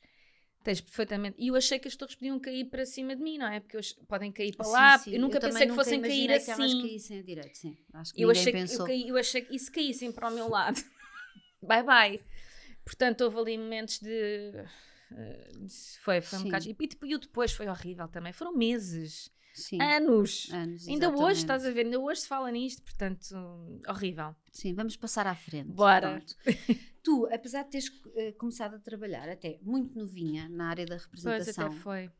tens 0.64 0.82
perfeitamente. 0.82 1.36
E 1.40 1.48
eu 1.48 1.56
achei 1.56 1.80
que 1.80 1.88
as 1.88 1.96
torres 1.96 2.16
podiam 2.16 2.40
cair 2.40 2.66
para 2.66 2.86
cima 2.86 3.16
de 3.16 3.22
mim, 3.22 3.38
não 3.38 3.48
é? 3.48 3.60
Porque 3.60 3.78
eu 3.78 3.82
podem 4.08 4.32
cair 4.32 4.56
para 4.56 4.66
Sim, 4.66 4.72
lá. 4.72 4.98
sim. 5.00 5.14
Eu 5.14 5.20
nunca 5.22 5.40
também 5.40 5.54
pensei 5.54 5.68
que 5.68 5.72
nunca 5.72 5.84
fossem 5.84 6.02
cair 6.02 6.26
imaginei 6.26 6.40
que 6.40 6.52
elas 6.52 6.72
assim. 6.72 6.82
caíssem 6.82 7.20
a 7.20 7.24
direito, 7.24 7.58
sim. 7.58 7.78
Acho 7.94 8.14
que 8.14 8.22
Eu 8.22 8.30
achei, 8.30 8.52
que, 8.52 8.58
eu, 8.58 8.62
pensou. 8.62 8.86
caí, 8.86 9.08
eu 9.08 9.18
achei 9.18 9.42
que 9.42 9.60
se 9.60 9.72
caíssem 9.72 10.12
para 10.12 10.30
o 10.30 10.32
meu 10.34 10.50
lado? 10.50 10.82
bye 11.62 11.84
bye. 11.84 12.22
Portanto, 12.84 13.22
houve 13.22 13.38
ali 13.40 13.58
momentos 13.58 14.00
de. 14.00 14.54
eh, 15.12 15.50
foi, 16.02 16.22
foi 16.22 16.40
um 16.40 16.44
bocado. 16.44 16.66
E, 16.68 16.76
e 17.04 17.16
o 17.16 17.20
depois 17.20 17.52
foi 17.52 17.68
horrível 17.68 18.08
também. 18.08 18.32
Foram 18.34 18.56
meses, 18.56 19.30
Sim, 19.54 19.82
anos. 19.82 20.50
anos, 20.54 20.88
Ainda 20.88 21.10
hoje, 21.10 21.40
estás 21.42 21.66
a 21.66 21.72
ver, 21.72 21.86
ainda 21.86 22.00
hoje 22.00 22.22
se 22.22 22.28
fala 22.28 22.52
nisto, 22.52 22.84
portanto, 22.84 23.36
horrível. 23.88 24.36
Sim, 24.52 24.74
vamos 24.74 24.96
passar 24.96 25.26
à 25.28 25.36
frente. 25.36 25.70
Bora. 25.72 26.24
Tu, 27.08 27.26
apesar 27.32 27.64
de 27.64 27.70
teres 27.70 27.90
eh, 28.18 28.34
começado 28.34 28.76
a 28.76 28.80
trabalhar 28.80 29.30
até 29.30 29.58
muito 29.62 29.98
novinha 29.98 30.50
na 30.50 30.68
área 30.72 30.86
da 30.86 30.98
representação, 30.98 31.74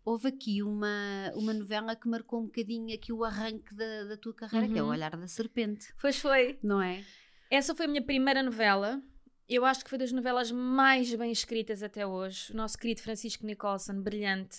houve 0.06 0.30
aqui 0.30 0.64
uma, 0.64 1.30
uma 1.36 1.54
novela 1.54 1.94
que 1.94 2.08
marcou 2.08 2.40
um 2.40 2.46
bocadinho 2.46 2.96
aqui 2.96 3.12
o 3.12 3.26
arranque 3.26 3.76
da, 3.76 4.06
da 4.06 4.16
tua 4.16 4.34
carreira, 4.34 4.66
que 4.66 4.80
é 4.80 4.82
o 4.82 4.86
Uhum. 4.86 4.92
Olhar 4.92 5.12
da 5.18 5.28
Serpente, 5.28 5.94
Pois 6.00 6.18
foi. 6.18 6.58
não 6.64 6.82
é? 6.82 7.04
Essa 7.52 7.76
foi 7.76 7.86
a 7.86 7.90
minha 7.90 8.02
primeira 8.02 8.42
novela. 8.42 9.02
Eu 9.50 9.66
acho 9.66 9.84
que 9.84 9.90
foi 9.90 10.00
das 10.00 10.14
novelas 10.14 10.54
mais 10.54 11.14
bem 11.14 11.34
escritas 11.34 11.84
até 11.84 12.08
hoje. 12.08 12.54
O 12.54 12.56
nosso 12.56 12.78
querido 12.78 13.02
Francisco 13.02 13.46
Nicholson, 13.46 14.02
brilhante. 14.02 14.58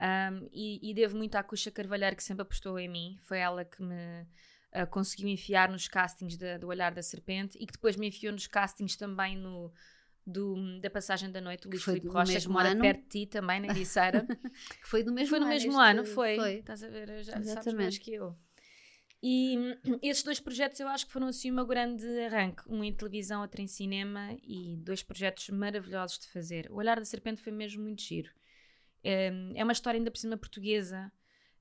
Um, 0.00 0.48
e, 0.52 0.88
e 0.88 0.94
devo 0.94 1.16
muito 1.16 1.34
à 1.34 1.42
Cuxa 1.42 1.72
Carvalheiro, 1.72 2.14
que 2.14 2.22
sempre 2.22 2.42
apostou 2.42 2.78
em 2.78 2.88
mim. 2.88 3.16
Foi 3.22 3.38
ela 3.38 3.64
que 3.64 3.82
me 3.82 4.24
ah, 4.72 4.86
conseguiu 4.86 5.28
enfiar 5.28 5.70
nos 5.70 5.88
castings 5.88 6.36
da- 6.36 6.58
do 6.58 6.68
Olhar 6.68 6.92
da 6.94 7.02
Serpente 7.02 7.56
e 7.60 7.66
que 7.66 7.72
depois 7.72 7.96
me 7.96 8.08
enfiou 8.08 8.32
nos 8.32 8.46
castings 8.46 8.96
também 8.96 9.36
no, 9.36 9.72
do- 10.26 10.80
da 10.80 10.90
Passagem 10.90 11.30
da 11.30 11.40
Noite. 11.40 11.66
O 11.66 11.70
Luís 11.70 11.82
Filipe 11.82 12.08
Rocha, 12.08 12.38
que 12.40 12.48
mora 12.48 12.70
ano. 12.70 12.80
perto 12.80 13.02
de 13.02 13.08
ti 13.08 13.26
também, 13.26 13.60
na 13.60 13.68
Ericeira. 13.68 14.26
Que 14.80 14.88
foi 14.88 15.02
do 15.02 15.12
mesmo 15.12 15.30
Foi 15.30 15.38
no 15.38 15.46
ano. 15.46 15.54
mesmo 15.54 15.70
este- 15.72 15.80
ano, 15.90 16.04
foi. 16.04 16.36
foi. 16.36 16.54
Estás 16.60 16.82
a 16.82 16.88
ver, 16.88 17.08
já 17.24 17.32
sabes 17.32 17.48
Exatamente. 17.48 17.82
mais 17.82 17.98
que 17.98 18.12
eu. 18.14 18.36
E 19.22 19.56
esses 20.02 20.22
dois 20.22 20.38
projetos 20.38 20.78
eu 20.80 20.86
acho 20.88 21.06
que 21.06 21.12
foram 21.12 21.26
assim 21.28 21.50
meu 21.50 21.66
grande 21.66 22.06
arranque. 22.26 22.62
Um 22.68 22.84
em 22.84 22.92
televisão, 22.92 23.40
outro 23.42 23.60
em 23.60 23.66
cinema 23.66 24.36
e 24.44 24.76
dois 24.76 25.02
projetos 25.02 25.48
maravilhosos 25.48 26.18
de 26.20 26.28
fazer. 26.28 26.70
O 26.70 26.76
Olhar 26.76 26.98
da 26.98 27.04
Serpente 27.04 27.42
foi 27.42 27.52
mesmo 27.52 27.82
muito 27.82 28.02
giro. 28.02 28.30
É 29.02 29.62
uma 29.64 29.72
história 29.72 29.98
ainda 29.98 30.10
por 30.10 30.18
cima 30.18 30.36
portuguesa 30.36 31.10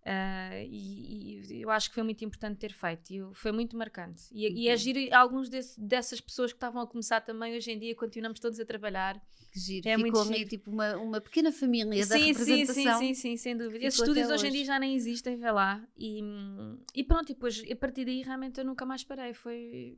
ah, 0.08 0.58
e, 0.63 1.41
e 1.52 1.62
eu 1.62 1.70
acho 1.70 1.89
que 1.89 1.96
foi 1.96 2.04
muito 2.04 2.24
importante 2.24 2.58
ter 2.58 2.72
feito. 2.74 3.12
E 3.12 3.17
eu- 3.17 3.34
foi 3.34 3.52
muito 3.52 3.76
marcante. 3.76 4.24
E, 4.32 4.63
e 4.63 4.67
é 4.67 4.72
Uhum. 4.72 4.78
giro 4.78 5.00
alguns 5.15 5.50
desse- 5.50 5.80
dessas 5.80 6.22
pessoas 6.22 6.52
que 6.52 6.58
estavam 6.58 6.82
a 6.82 6.88
começar 6.88 7.22
também 7.22 7.56
hoje 7.56 7.72
em 7.72 7.78
dia 7.80 7.93
continuamos 7.96 8.39
todos 8.39 8.60
a 8.60 8.65
trabalhar. 8.65 9.22
Que 9.52 9.60
giro. 9.60 9.89
É 9.89 9.98
Ficou 9.98 10.26
muito 10.26 10.50
tipo 10.50 10.72
uma, 10.72 10.96
uma 10.98 11.22
pequena 11.22 11.52
família 11.52 12.06
da 12.06 12.15
sim, 12.17 12.34
sim, 12.34 12.39
representação. 12.56 13.00
sim, 13.00 13.13
sim, 13.13 13.13
sim, 13.13 13.38
sem 13.38 13.58
dúvida. 13.58 13.76
ficou 13.80 13.88
Esses 13.88 14.00
estúdios 14.00 14.30
hoje 14.30 14.48
em 14.48 14.52
dia 14.52 14.65
já 14.65 14.80
nem 14.80 14.96
existem, 14.96 15.36
vê 15.36 15.52
lá. 15.52 15.86
E, 15.98 16.22
e 16.96 17.04
pronto, 17.04 17.30
e 17.32 17.34
depois 17.34 17.63
a 17.70 17.76
partir 17.76 18.06
daí 18.06 18.22
realmente 18.24 18.60
eu 18.60 18.65
nunca 18.65 18.86
mais 18.86 19.04
parei. 19.04 19.34
Foi, 19.34 19.98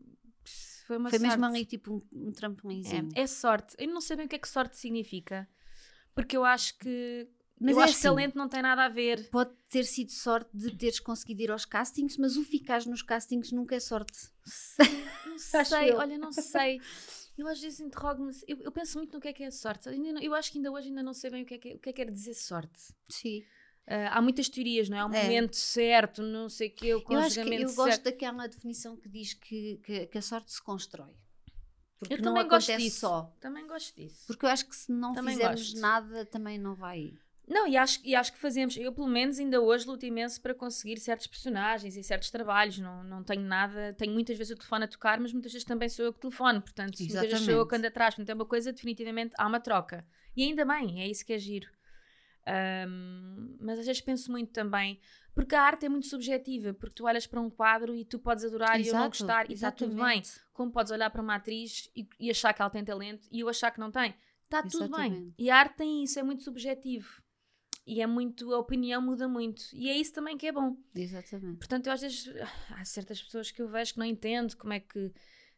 Foi 0.88 0.98
uma 0.98 1.10
Foi 1.10 1.20
sorte. 1.20 1.30
mesmo 1.32 1.46
ali 1.46 1.66
tipo 1.66 2.04
um, 2.12 2.28
um 2.30 2.32
trampolinzinho. 2.32 3.10
É, 3.16 3.22
é 3.22 3.28
sorte. 3.28 3.76
Eu 3.78 3.88
não 3.90 4.02
sei 4.02 4.18
bem 4.18 4.26
o 4.26 4.30
que 4.30 4.36
é 4.36 4.40
que 4.40 4.50
sorte 4.50 4.76
significa. 4.78 5.48
Porque 6.16 6.36
eu 6.36 6.44
acho 6.44 6.78
que. 6.80 7.28
Mas 7.60 7.76
eu 7.76 7.82
é 7.82 7.84
acho 7.84 7.94
que 7.94 8.00
assim. 8.00 8.08
talento 8.16 8.38
não 8.38 8.48
tem 8.48 8.62
nada 8.62 8.86
a 8.86 8.90
ver. 8.90 9.30
Pode 9.30 9.52
ter 9.70 9.84
sido 9.84 10.12
sorte 10.12 10.50
de 10.56 10.72
teres 10.78 11.00
conseguido 11.00 11.42
ir 11.42 11.52
aos 11.52 11.66
castings, 11.66 12.16
mas 12.18 12.38
o 12.38 12.44
ficares 12.44 12.86
nos 12.86 13.02
castings 13.02 13.52
nunca 13.52 13.76
é 13.76 13.80
sorte. 13.80 14.18
Não 15.30 15.38
sei, 15.66 15.92
eu. 15.92 15.98
olha, 15.98 16.18
não 16.18 16.32
sei. 16.34 16.82
Eu 17.38 17.48
às 17.48 17.60
vezes 17.62 17.80
interrogo-me. 17.80 18.34
Eu, 18.48 18.58
eu 18.62 18.72
penso 18.72 18.98
muito 18.98 19.14
no 19.14 19.22
que 19.22 19.28
é 19.30 19.34
que 19.34 19.44
é 19.44 19.52
sorte. 19.52 19.88
Eu, 19.88 20.18
eu 20.20 20.34
acho 20.34 20.52
que 20.52 20.58
ainda 20.58 20.70
hoje 20.72 20.90
ainda 20.90 21.02
não 21.02 21.14
sei 21.14 21.30
bem 21.30 21.44
o 21.44 21.46
que 21.46 21.54
é 21.54 21.58
que, 21.58 21.70
é- 21.70 21.76
o 21.76 21.80
que, 21.80 21.90
é 21.90 21.94
que 21.94 22.04
quer 22.06 22.12
dizer 22.12 22.34
sorte. 22.34 22.94
Sim. 23.10 23.44
Ah, 23.88 24.18
há 24.18 24.22
muitas 24.22 24.50
teorias, 24.50 24.90
não 24.90 24.98
é? 24.98 25.00
Há 25.00 25.06
um 25.06 25.14
É. 25.14 25.24
momento 25.24 25.56
certo, 25.56 26.22
não 26.22 26.50
sei 26.50 26.68
o 26.68 26.72
que, 26.76 26.86
o 26.86 26.88
Eu 26.88 26.96
acho 26.98 27.04
que 27.06 27.06
conjugamento 27.16 27.62
eu 27.64 27.68
certo. 27.70 27.78
gosto 27.86 28.04
daquela 28.04 28.48
definição 28.48 28.98
que 28.98 29.08
diz 29.08 29.34
que, 29.34 29.78
que, 29.84 30.08
que 30.08 30.18
a 30.18 30.22
sorte 30.22 30.52
se 30.52 30.62
constrói. 30.62 31.14
Porque 31.98 32.14
Eu 32.16 32.18
não 32.18 32.34
também 32.34 32.48
gosto 32.50 32.70
acontece 32.70 32.84
disso. 32.84 33.00
só. 33.00 33.34
Também 33.40 33.66
gosto 33.68 33.96
disso. 33.96 34.24
Porque 34.28 34.46
eu 34.46 34.50
acho 34.50 34.66
que 34.68 34.76
se 34.76 34.92
não 34.92 35.14
Também 35.14 35.36
fizermos 35.36 35.62
gosto. 35.72 35.80
nada, 35.82 36.26
também 36.26 36.58
não 36.58 36.76
vai. 36.76 37.14
Não, 37.50 37.68
e 37.68 37.76
acho, 37.76 38.00
e 38.04 38.14
acho 38.14 38.32
que 38.32 38.38
fazemos. 38.38 38.78
Eu, 38.78 38.94
pelo 38.94 39.08
menos, 39.08 39.40
ainda 39.40 39.60
hoje 39.60 39.88
luto 39.88 40.06
imenso 40.06 40.40
para 40.40 40.54
conseguir 40.54 41.00
certos 41.00 41.26
personagens 41.26 41.98
e 41.98 42.04
certos 42.04 42.30
trabalhos. 42.30 42.78
Não, 42.78 43.04
não 43.04 43.24
tenho 43.24 43.42
nada. 43.42 43.92
Tenho 43.98 44.14
muitas 44.14 44.38
vezes 44.38 44.54
o 44.54 44.56
telefone 44.56 44.86
a 44.86 44.88
tocar, 44.88 45.20
mas 45.20 45.34
muitas 45.34 45.52
vezes 45.52 45.66
também 45.66 45.90
sou 45.90 46.06
eu 46.06 46.14
que 46.14 46.20
telefono. 46.20 46.62
Portanto, 46.62 47.00
muitas 47.00 47.22
vezes 47.22 47.40
sou 47.40 47.54
eu 47.54 47.58
Exatamente. 47.58 47.70
que 47.70 47.76
ando 47.76 47.88
atrás. 47.88 48.14
Portanto, 48.14 48.30
é 48.30 48.34
uma 48.36 48.46
coisa, 48.46 48.72
definitivamente, 48.72 49.34
há 49.36 49.48
uma 49.48 49.60
troca. 49.60 50.06
E 50.38 50.44
ainda 50.44 50.64
bem, 50.64 51.02
é 51.02 51.08
isso 51.08 51.26
que 51.26 51.34
é 51.34 51.40
giro. 51.40 51.68
Ahm, 52.46 53.58
mas 53.60 53.80
às 53.80 53.86
vezes 53.88 54.02
penso 54.02 54.32
muito 54.32 54.52
também. 54.52 55.00
Porque 55.34 55.56
a 55.56 55.62
arte 55.64 55.88
é 55.88 55.90
muito 55.90 56.06
subjetiva. 56.06 56.72
Porque 56.76 56.96
tu 56.98 57.06
olhas 57.06 57.26
para 57.26 57.42
um 57.42 57.50
quadro 57.50 57.96
e 57.96 58.06
tu 58.06 58.20
podes 58.20 58.46
adorar 58.46 58.80
e 58.80 58.88
eu 58.88 58.94
não 58.94 59.08
Exato, 59.08 59.24
gostar. 59.24 59.50
E 59.50 59.54
está 59.54 59.72
tudo 59.72 59.96
bem. 59.96 60.20
exatamente. 60.20 60.40
Como 60.54 60.72
podes 60.72 60.92
olhar 60.92 61.10
para 61.10 61.22
uma 61.22 61.36
atriz 61.36 61.90
e, 61.96 62.08
e 62.20 62.30
achar 62.30 62.54
que 62.54 62.62
ela 62.62 62.70
tem 62.70 62.86
talento 62.86 63.28
e 63.32 63.40
eu 63.40 63.50
achar 63.50 63.72
que 63.72 63.80
não 63.80 63.90
tem. 63.90 64.14
Está 64.46 64.62
tudo 64.62 64.88
bem. 64.96 65.08
Exatamente. 65.08 65.34
E 65.40 65.50
a 65.50 65.58
arte 65.58 65.78
tem 65.78 66.04
isso, 66.04 66.20
é 66.20 66.24
muito 66.24 66.44
subjetivo. 66.44 67.24
E 67.86 68.02
é 68.02 68.08
muito, 68.08 68.54
a 68.54 68.60
opinião 68.60 69.02
muda 69.02 69.28
muito. 69.28 69.64
E 69.74 69.90
é 69.90 69.98
isso 69.98 70.14
também 70.14 70.38
que 70.38 70.48
é 70.48 70.52
bom. 70.52 70.78
Exatamente. 70.94 71.58
Portanto, 71.58 71.88
eu 71.88 71.94
às 71.94 72.02
vezes, 72.02 72.32
há 72.72 72.86
certas 72.86 73.22
pessoas 73.22 73.50
que 73.50 73.62
eu 73.62 73.68
vejo 73.68 73.94
que 73.94 74.00
não 74.00 74.06
entendo 74.06 74.56
como 74.56 74.74
é 74.74 74.80
que 74.80 75.12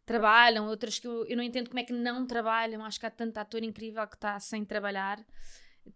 trabalham, 0.05 0.67
outras 0.67 0.97
que 0.99 1.07
eu, 1.07 1.25
eu 1.25 1.35
não 1.35 1.43
entendo 1.43 1.69
como 1.69 1.79
é 1.79 1.83
que 1.83 1.93
não 1.93 2.25
trabalham. 2.25 2.83
Acho 2.83 2.99
que 2.99 3.05
há 3.05 3.11
tanto 3.11 3.37
ator 3.37 3.63
incrível 3.63 4.05
que 4.07 4.15
está 4.15 4.39
sem 4.39 4.63
trabalhar. 4.63 5.23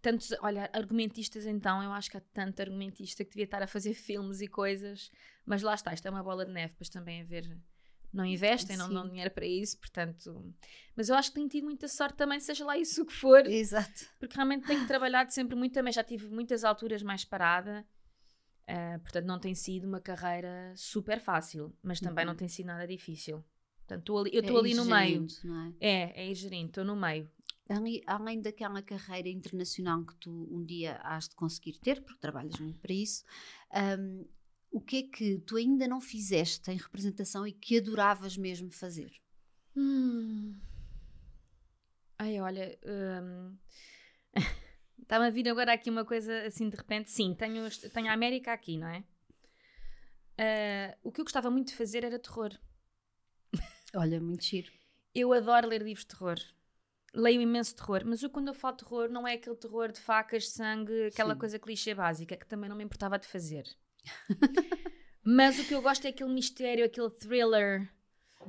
Tantos, 0.02 0.32
olha, 0.40 0.68
argumentistas 0.72 1.46
então, 1.46 1.82
eu 1.82 1.92
acho 1.92 2.10
que 2.10 2.16
há 2.16 2.22
tanto 2.34 2.60
argumentista 2.60 3.24
que 3.24 3.30
devia 3.30 3.44
estar 3.44 3.62
a 3.62 3.66
fazer 3.66 3.94
filmes 3.94 4.40
e 4.40 4.48
coisas, 4.48 5.10
mas 5.44 5.62
lá 5.62 5.74
está, 5.74 5.94
isto 5.94 6.06
é 6.06 6.10
uma 6.10 6.22
bola 6.22 6.44
de 6.44 6.52
neve, 6.52 6.72
depois 6.72 6.88
também 6.88 7.22
a 7.22 7.24
ver, 7.24 7.56
não 8.16 8.24
investem, 8.24 8.76
não 8.76 8.88
Sim. 8.88 8.94
dão 8.94 9.08
dinheiro 9.08 9.30
para 9.30 9.46
isso, 9.46 9.78
portanto, 9.78 10.54
mas 10.96 11.08
eu 11.08 11.14
acho 11.14 11.30
que 11.30 11.34
tenho 11.36 11.48
tido 11.48 11.64
muita 11.64 11.86
sorte 11.88 12.16
também, 12.16 12.40
seja 12.40 12.64
lá 12.64 12.76
isso 12.78 13.02
o 13.02 13.06
que 13.06 13.12
for, 13.12 13.46
Exato. 13.46 14.06
porque 14.18 14.34
realmente 14.34 14.64
tenho 14.66 14.86
trabalhado 14.86 15.32
sempre 15.32 15.54
muito 15.56 15.72
também, 15.74 15.92
já 15.92 16.02
tive 16.04 16.28
muitas 16.28 16.64
alturas 16.64 17.02
mais 17.02 17.24
parada, 17.24 17.86
ah, 18.66 18.98
portanto 19.00 19.26
não 19.26 19.38
tem 19.38 19.54
sido 19.54 19.86
uma 19.86 20.00
carreira 20.00 20.72
super 20.76 21.20
fácil, 21.20 21.76
mas 21.82 22.00
também 22.00 22.24
Uhum. 22.24 22.30
não 22.32 22.36
tem 22.36 22.48
sido 22.48 22.66
nada 22.66 22.86
difícil. 22.86 23.44
Portanto, 23.86 24.18
ali- 24.18 24.30
eu 24.34 24.40
estou 24.40 24.56
É 24.56 24.60
ali 24.60 24.74
no 24.74 24.84
meio. 24.84 25.26
não 25.44 25.66
é? 25.66 25.72
É, 25.80 26.22
é 26.24 26.30
ir 26.30 26.34
gerindo, 26.34 26.68
estou 26.70 26.84
no 26.84 26.96
meio. 26.96 27.30
Ali- 27.68 28.02
além 28.06 28.40
daquela 28.40 28.80
carreira 28.82 29.28
internacional 29.28 30.04
que 30.04 30.14
tu 30.16 30.30
um 30.50 30.64
dia 30.64 30.96
has 31.02 31.28
de 31.28 31.36
conseguir 31.36 31.78
ter, 31.78 32.00
porque 32.02 32.18
trabalhas 32.20 32.58
muito 32.58 32.78
para 32.80 32.92
isso, 32.92 33.24
hum, 33.98 34.24
o 34.76 34.80
que 34.80 34.98
é 34.98 35.02
que 35.04 35.38
tu 35.38 35.56
ainda 35.56 35.88
não 35.88 36.02
fizeste 36.02 36.70
em 36.70 36.76
representação 36.76 37.46
e 37.46 37.52
que 37.52 37.78
adoravas 37.78 38.36
mesmo 38.36 38.70
fazer? 38.70 39.10
Hum. 39.74 40.54
Ai, 42.18 42.38
olha. 42.40 42.78
hum, 42.84 43.56
Está-me 45.00 45.28
a 45.28 45.30
vir 45.30 45.48
agora 45.48 45.72
aqui 45.72 45.88
uma 45.88 46.04
coisa 46.04 46.42
assim 46.42 46.68
de 46.68 46.76
repente. 46.76 47.10
Sim, 47.10 47.34
tenho, 47.34 47.66
tenho 47.90 48.08
a 48.08 48.12
América 48.12 48.52
aqui, 48.52 48.76
não 48.76 48.86
é? 48.88 49.02
Ah, 50.36 50.94
o 51.02 51.10
que 51.10 51.22
eu 51.22 51.24
gostava 51.24 51.50
muito 51.50 51.68
de 51.68 51.74
fazer 51.74 52.04
era 52.04 52.18
terror. 52.18 52.52
Olha, 53.94 54.20
muito 54.20 54.44
giro. 54.44 54.70
Eu 55.14 55.32
adoro 55.32 55.68
ler 55.68 55.80
livros 55.80 56.04
de 56.04 56.14
terror. 56.14 56.36
Leio 57.14 57.40
imenso 57.40 57.74
terror, 57.74 58.02
mas 58.04 58.22
eu 58.22 58.28
quando 58.28 58.48
eu 58.48 58.54
falo 58.54 58.76
terror 58.76 59.08
não 59.08 59.26
é 59.26 59.32
aquele 59.34 59.56
terror 59.56 59.90
de 59.90 60.00
facas, 60.00 60.50
sangue, 60.50 61.06
aquela 61.06 61.32
Sim. 61.32 61.40
coisa 61.40 61.58
clichê 61.58 61.94
básica 61.94 62.36
que 62.36 62.46
também 62.46 62.68
não 62.68 62.76
me 62.76 62.84
importava 62.84 63.18
de 63.18 63.26
fazer. 63.26 63.64
Mas 65.24 65.58
o 65.58 65.64
que 65.64 65.74
eu 65.74 65.82
gosto 65.82 66.04
é 66.04 66.10
aquele 66.10 66.32
mistério, 66.32 66.84
aquele 66.84 67.10
thriller, 67.10 67.88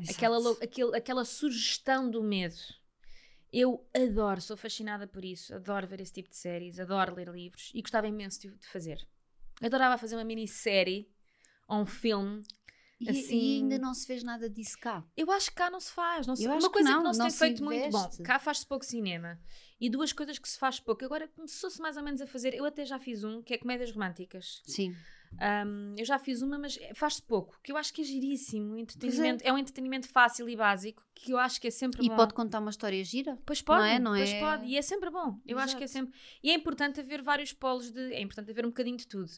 aquela, 0.09 0.51
aquele- 0.61 0.95
aquela 0.97 1.25
sugestão 1.25 2.09
do 2.09 2.21
medo. 2.23 2.55
Eu 3.51 3.87
adoro, 3.95 4.41
sou 4.41 4.57
fascinada 4.57 5.07
por 5.07 5.23
isso, 5.23 5.55
adoro 5.55 5.87
ver 5.87 6.01
esse 6.01 6.11
tipo 6.13 6.29
de 6.29 6.35
séries, 6.35 6.79
adoro 6.79 7.15
ler 7.15 7.29
livros 7.29 7.71
e 7.73 7.81
gostava 7.81 8.07
imenso 8.07 8.41
de, 8.41 8.49
de 8.49 8.67
fazer. 8.67 9.07
Adorava 9.61 9.97
fazer 9.97 10.15
uma 10.15 10.23
minissérie 10.25 11.09
ou 11.67 11.77
um 11.81 11.85
filme. 11.85 12.43
E, 12.99 13.09
assim- 13.09 13.37
e 13.37 13.55
ainda 13.57 13.77
não 13.77 13.93
se 13.93 14.05
fez 14.07 14.23
nada 14.23 14.49
disso 14.49 14.75
cá. 14.79 15.03
Eu 15.15 15.31
acho 15.31 15.49
que 15.51 15.55
cá 15.55 15.69
não 15.69 15.79
se 15.79 15.91
faz. 15.91 16.25
Não 16.27 16.35
se, 16.35 16.45
uma 16.47 16.55
acho 16.57 16.65
que 16.67 16.73
coisa 16.73 16.89
que 16.89 16.95
não, 16.95 17.03
não, 17.03 17.13
se 17.13 17.19
não 17.19 17.25
tem 17.27 17.31
se 17.31 17.37
feito 17.37 17.63
muito 17.63 17.91
bom. 17.91 17.99
investe. 17.99 18.23
Cá 18.23 18.39
faz-se 18.39 18.65
pouco 18.65 18.83
cinema. 18.83 19.39
E 19.79 19.87
duas 19.89 20.11
coisas 20.11 20.39
que 20.39 20.49
se 20.49 20.57
faz 20.57 20.79
pouco. 20.79 21.05
Agora 21.05 21.27
começou-se 21.27 21.79
mais 21.79 21.95
ou 21.95 22.01
menos 22.03 22.21
a 22.21 22.27
fazer. 22.27 22.53
Eu 22.55 22.65
até 22.65 22.83
já 22.85 22.97
fiz 22.99 23.23
um, 23.23 23.41
que 23.43 23.53
é 23.53 23.57
comédias 23.59 23.91
românticas. 23.91 24.61
Sim. 24.65 24.95
Um, 25.33 25.95
eu 25.97 26.05
já 26.05 26.17
fiz 26.17 26.41
uma, 26.41 26.57
mas 26.57 26.77
faz-se 26.95 27.21
pouco, 27.21 27.59
que 27.63 27.71
eu 27.71 27.77
acho 27.77 27.93
que 27.93 28.01
é 28.01 28.03
giríssimo. 28.03 28.73
O 28.73 28.77
entretenimento, 28.77 29.43
é. 29.45 29.53
um 29.53 29.57
entretenimento 29.57 30.07
fácil 30.09 30.49
e 30.49 30.55
básico, 30.55 31.03
que 31.13 31.31
eu 31.31 31.37
acho 31.37 31.59
que 31.61 31.67
é 31.67 31.71
sempre 31.71 32.05
E 32.05 32.09
bom. 32.09 32.15
pode 32.15 32.33
contar 32.33 32.59
uma 32.59 32.69
história 32.71 33.03
gira? 33.03 33.37
Pois 33.45 33.61
pode, 33.61 33.81
não 33.81 33.87
é? 33.87 33.99
Não 33.99 34.11
pois 34.13 34.29
é- 34.29 34.39
pode. 34.39 34.65
E 34.65 34.77
é 34.77 34.81
sempre 34.81 35.09
bom. 35.09 35.39
Eu 35.45 35.59
acho 35.59 35.75
que 35.77 35.83
é 35.83 35.85
Exato. 35.85 36.05
sempre. 36.05 36.19
E 36.43 36.49
é 36.51 36.53
importante 36.53 36.99
haver 36.99 37.21
vários 37.21 37.53
polos 37.53 37.91
de. 37.91 38.13
É 38.13 38.21
importante 38.21 38.49
haver 38.51 38.65
um 38.65 38.69
bocadinho 38.69 38.97
de 38.97 39.07
tudo. 39.07 39.29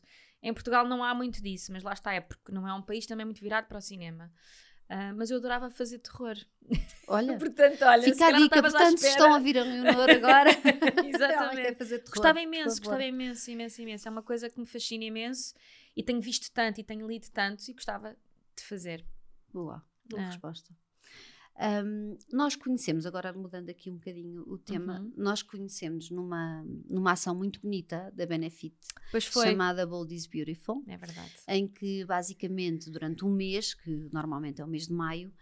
Em 0.42 0.54
Portugal 0.54 0.88
não 0.88 1.04
há 1.04 1.14
muito 1.14 1.42
disso, 1.44 1.72
mas 1.72 1.84
lá 1.84 1.92
está, 1.92 2.14
é 2.14 2.22
porque 2.22 2.52
não 2.52 2.66
é 2.68 2.74
um 2.74 2.82
país 2.82 3.06
também 3.06 3.26
muito 3.26 3.42
virado 3.42 3.68
para 3.68 3.78
o 3.78 3.82
cinema. 3.82 4.32
Ah, 4.90 5.14
mas 5.14 5.30
eu 5.30 5.38
adorava 5.38 5.70
fazer 5.70 6.00
terror. 6.00 6.36
Olha, 7.08 7.38
Portanto, 7.38 7.84
olha, 7.84 8.02
fica 8.04 8.26
a 8.28 8.32
dica. 8.32 8.62
Portanto, 8.62 8.98
se 8.98 9.08
estão 9.08 9.32
a 9.32 9.36
ouvir 9.38 9.58
a 9.60 9.64
Leonor 9.64 10.10
agora. 10.10 10.50
Exatamente. 11.06 11.76
terror, 11.76 12.02
Gostava 12.10 12.42
imenso, 12.42 12.80
gostava 12.82 13.04
imenso, 13.04 13.52
imenso, 13.52 13.82
imenso. 13.82 14.08
É 14.08 14.12
uma 14.12 14.24
coisa 14.24 14.50
que 14.50 14.60
me 14.60 14.66
fascina 14.66 15.04
imenso 15.04 15.54
e 15.96 16.04
tenho 16.04 16.20
visto 16.20 16.52
tanto 16.52 16.82
e 16.82 16.84
tenho 16.84 17.08
lido 17.08 17.30
tanto 17.32 17.68
e 17.70 17.74
gostava 17.74 18.16
de 18.58 18.64
fazer. 18.64 19.06
Boa, 19.54 19.84
boa 20.06 20.24
Ah. 20.24 20.26
resposta. 20.28 20.74
Ahm, 21.62 22.18
nós 22.32 22.56
conhecemos, 22.56 23.06
agora 23.06 23.34
mudando 23.34 23.70
aqui 23.70 23.90
um 23.92 23.96
bocadinho 23.96 24.44
o 24.48 24.58
tema, 24.58 25.02
Uhum. 25.02 25.14
nós 25.18 25.42
conhecemos 25.44 26.10
numa, 26.10 26.64
numa 26.90 27.12
ação 27.12 27.36
muito 27.36 27.60
bonita 27.60 28.10
da 28.16 28.26
Benefit, 28.26 28.78
chamada 29.52 29.86
Bold 29.86 30.16
is 30.16 30.26
Beautiful, 30.26 30.84
É 31.48 31.58
em 31.58 31.68
que 31.68 32.06
basicamente 32.06 32.90
durante 32.90 33.26
um 33.26 33.30
mês, 33.30 33.74
que 33.74 33.92
normalmente 34.14 34.62
é 34.62 34.64
o 34.66 34.68
mês 34.70 34.88
de 34.88 34.94
maio, 34.94 35.34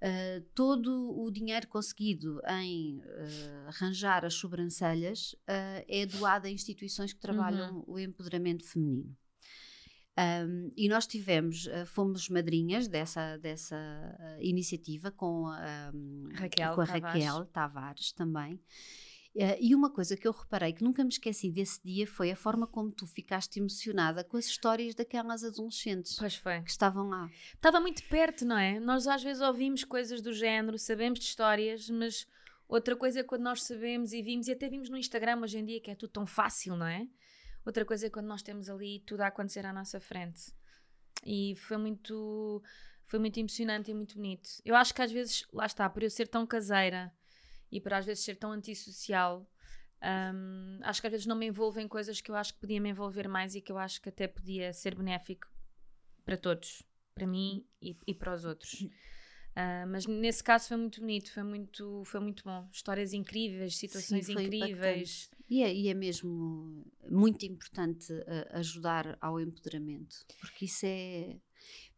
ah, 0.00 0.42
todo 0.54 1.14
o 1.14 1.30
dinheiro 1.30 1.68
conseguido 1.68 2.40
em 2.48 3.02
ah, 3.04 3.66
arranjar 3.68 4.24
as 4.24 4.32
sobrancelhas 4.32 5.36
ah, 5.46 5.84
é 5.86 6.06
doado 6.06 6.46
a 6.46 6.50
instituições 6.50 7.12
que 7.12 7.20
trabalham 7.20 7.84
o 7.86 7.98
empoderamento 7.98 8.64
feminino. 8.64 9.14
Um, 10.20 10.70
e 10.76 10.88
nós 10.88 11.06
tivemos, 11.06 11.66
ah, 11.68 11.86
fomos 11.86 12.28
madrinhas 12.28 12.86
dessa, 12.86 13.38
dessa 13.38 13.76
ah, 13.76 14.36
iniciativa 14.40 15.10
com 15.10 15.46
a, 15.46 15.90
um, 15.94 16.28
Raquel 16.34 16.74
com 16.74 16.80
a 16.82 16.86
Tavares. 16.86 17.24
Raquel 17.24 17.44
Tavares 17.46 18.12
também. 18.12 18.60
Ah, 19.38 19.56
e 19.58 19.74
uma 19.74 19.88
coisa 19.88 20.16
que 20.16 20.28
eu 20.28 20.32
reparei 20.32 20.74
que 20.74 20.84
nunca 20.84 21.02
me 21.02 21.08
esqueci 21.08 21.50
desse 21.50 21.80
dia 21.82 22.06
foi 22.06 22.30
a 22.30 22.36
forma 22.36 22.66
como 22.66 22.90
tu 22.90 23.06
ficaste 23.06 23.60
emocionada 23.60 24.22
com 24.22 24.36
as 24.36 24.44
histórias 24.44 24.94
daquelas 24.94 25.42
adolescentes 25.42 26.16
Pois 26.18 26.34
foi. 26.34 26.60
que 26.62 26.70
estavam 26.70 27.08
lá. 27.08 27.30
Estava 27.54 27.80
muito 27.80 28.02
perto, 28.04 28.44
não 28.44 28.58
é? 28.58 28.78
Nós 28.78 29.06
às 29.06 29.22
vezes 29.22 29.40
ouvimos 29.40 29.84
coisas 29.84 30.20
do 30.20 30.34
género, 30.34 30.78
sabemos 30.78 31.18
de 31.18 31.24
histórias, 31.24 31.88
mas 31.88 32.26
outra 32.68 32.94
coisa 32.94 33.20
é 33.20 33.22
quando 33.22 33.42
nós 33.42 33.62
sabemos 33.62 34.12
e 34.12 34.20
vimos, 34.20 34.48
e 34.48 34.52
até 34.52 34.68
vimos 34.68 34.90
no 34.90 34.98
Instagram 34.98 35.40
hoje 35.40 35.58
em 35.58 35.64
dia 35.64 35.80
que 35.80 35.90
é 35.90 35.94
tudo 35.94 36.10
tão 36.10 36.26
fácil, 36.26 36.76
não 36.76 36.86
é? 36.86 37.08
Outra 37.64 37.84
coisa 37.84 38.06
é 38.06 38.10
quando 38.10 38.26
nós 38.26 38.42
temos 38.42 38.68
ali 38.68 39.00
tudo 39.00 39.20
a 39.22 39.26
acontecer 39.26 39.64
à 39.66 39.72
nossa 39.72 40.00
frente. 40.00 40.52
E 41.24 41.54
foi 41.56 41.76
muito, 41.76 42.62
foi 43.04 43.18
muito 43.18 43.38
emocionante 43.38 43.90
e 43.90 43.94
muito 43.94 44.16
bonito. 44.16 44.48
Eu 44.64 44.74
acho 44.74 44.94
que 44.94 45.02
às 45.02 45.12
vezes, 45.12 45.46
lá 45.52 45.66
está, 45.66 45.88
por 45.88 46.02
eu 46.02 46.10
ser 46.10 46.28
tão 46.28 46.46
caseira 46.46 47.12
e 47.70 47.80
por 47.80 47.92
às 47.92 48.06
vezes 48.06 48.24
ser 48.24 48.36
tão 48.36 48.52
antissocial, 48.52 49.46
hum, 50.02 50.80
acho 50.82 51.00
que 51.00 51.06
às 51.06 51.10
vezes 51.12 51.26
não 51.26 51.36
me 51.36 51.46
envolvo 51.46 51.78
em 51.80 51.86
coisas 51.88 52.20
que 52.20 52.30
eu 52.30 52.34
acho 52.34 52.54
que 52.54 52.60
podia 52.60 52.80
me 52.80 52.90
envolver 52.90 53.28
mais 53.28 53.54
e 53.54 53.60
que 53.60 53.70
eu 53.70 53.78
acho 53.78 54.00
que 54.00 54.08
até 54.08 54.26
podia 54.26 54.72
ser 54.72 54.94
benéfico 54.94 55.46
para 56.24 56.36
todos, 56.36 56.82
para 57.14 57.26
mim 57.26 57.66
e, 57.80 57.96
e 58.06 58.14
para 58.14 58.34
os 58.34 58.44
outros. 58.44 58.86
Ah, 59.54 59.84
mas 59.86 60.06
nesse 60.06 60.42
caso 60.42 60.68
foi 60.68 60.76
muito 60.76 61.00
bonito, 61.00 61.32
foi 61.32 61.42
muito, 61.42 62.02
foi 62.04 62.20
muito 62.20 62.44
bom. 62.44 62.68
Histórias 62.72 63.12
incríveis, 63.12 63.76
situações 63.76 64.26
Sim, 64.26 64.32
incríveis. 64.32 65.30
E 65.50 65.64
é, 65.64 65.74
e 65.74 65.88
é 65.88 65.94
mesmo 65.94 66.84
muito 67.10 67.44
importante 67.44 68.12
ah, 68.28 68.58
ajudar 68.60 69.18
ao 69.20 69.40
empoderamento, 69.40 70.24
porque 70.40 70.64
isso 70.66 70.86
é. 70.86 71.36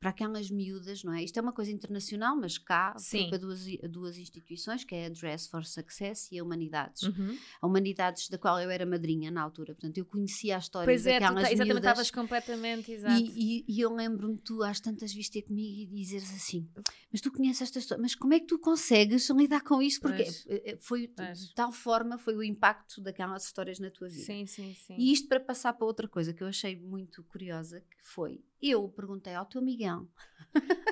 Para 0.03 0.11
aquelas 0.11 0.51
miúdas, 0.51 1.05
não 1.05 1.13
é? 1.15 1.23
Isto 1.23 1.39
é 1.39 1.41
uma 1.43 1.53
coisa 1.53 1.71
internacional, 1.71 2.35
mas 2.37 2.59
cá 2.59 2.93
Sim. 2.99 3.29
para 3.29 3.39
duas, 3.39 3.65
duas 3.89 4.19
instituições, 4.19 4.83
que 4.83 4.97
é 4.97 5.07
a 5.07 5.09
Dress 5.09 5.49
for 5.49 5.65
Success 5.65 6.29
e 6.33 6.41
a 6.41 6.43
Humanidades. 6.43 7.05
Uhum. 7.05 7.39
A 7.61 7.67
Humanidades, 7.69 8.29
da 8.29 8.37
qual 8.37 8.61
eu 8.61 8.69
era 8.69 8.85
madrinha 8.85 9.31
na 9.31 9.41
altura, 9.41 9.75
portanto, 9.77 9.97
eu 9.99 10.05
conhecia 10.05 10.57
a 10.57 10.59
história 10.59 10.87
Pois 10.87 11.07
é, 11.07 11.19
tu 11.19 11.21
daquelas 11.21 11.43
ta- 11.45 11.53
exatamente, 11.53 11.75
miúdas. 11.75 11.91
estavas 11.93 12.11
completamente 12.11 12.91
exato. 12.91 13.23
E, 13.23 13.61
e- 13.61 13.65
e 13.69 13.81
eu 13.81 13.95
lembro-me 13.95 14.37
tu 14.39 14.65
às 14.65 14.81
tantas 14.81 15.13
vezes 15.15 15.31
ter 15.31 15.43
comigo 15.43 15.71
e 15.81 15.87
dizeres 15.87 16.35
assim, 16.35 16.69
mas 17.13 17.21
tu 17.21 17.31
conheces 17.31 17.63
esta 17.63 17.79
história, 17.79 18.03
mas 18.03 18.17
como 18.17 18.35
é 18.35 18.41
que 18.41 18.47
tu 18.47 18.59
consegues 18.59 19.31
lidar 19.31 19.61
com 19.63 19.81
isto? 19.81 20.01
Porque 20.03 20.23
eh, 20.23 20.73
eh, 20.73 20.79
foi 20.81 21.07
de 21.07 21.55
tal 21.55 21.71
forma, 21.71 22.19
foi 22.19 22.35
o 22.35 22.43
impacto 22.43 23.01
daquelas 23.01 23.45
histórias 23.45 23.79
na 23.79 23.89
tua 23.89 24.09
vida. 24.09 24.25
Sim, 24.25 24.47
sim, 24.47 24.75
sim. 24.75 24.97
E 24.99 25.13
isto 25.13 25.29
para 25.29 25.39
passar 25.39 25.73
para 25.75 25.87
outra 25.87 26.09
coisa 26.09 26.33
que 26.35 26.43
eu 26.43 26.49
achei 26.49 26.75
muito 26.75 27.23
curiosa, 27.25 27.81
que 27.83 27.97
foi, 28.03 28.43
eu 28.61 28.89
perguntei 28.89 29.35
ao 29.35 29.45
teu 29.47 29.61
Miguel, 29.63 29.92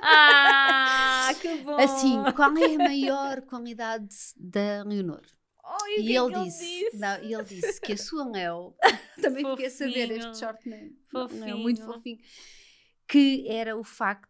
Ah, 0.03 1.31
que 1.41 1.57
bom! 1.59 1.77
assim, 1.79 2.17
qual 2.35 2.57
é 2.57 2.75
a 2.75 2.79
maior 2.79 3.43
qualidade 3.43 4.09
da 4.37 4.83
Leonor? 4.85 5.23
Ai, 5.65 5.95
o 5.99 6.01
E 6.01 6.03
que 6.05 6.17
é 6.17 6.21
ele 6.21 6.35
ele 6.35 6.45
disse, 6.45 6.97
não, 6.97 7.23
e 7.23 7.35
ele 7.35 7.45
disse 7.45 7.81
que 7.81 7.93
a 7.93 7.97
sua 7.99 8.25
Léo, 8.29 8.75
também 9.21 9.45
fiquei 9.45 9.67
a 9.67 9.71
saber 9.71 10.09
Fofinho. 10.09 10.31
este 10.31 10.39
short 10.39 10.69
name, 10.69 10.99
Fofinho. 11.11 11.59
Muito 11.59 11.85
fofinho, 11.85 12.19
que 13.07 13.47
era 13.49 13.77
o 13.77 13.85
facto 13.85 14.29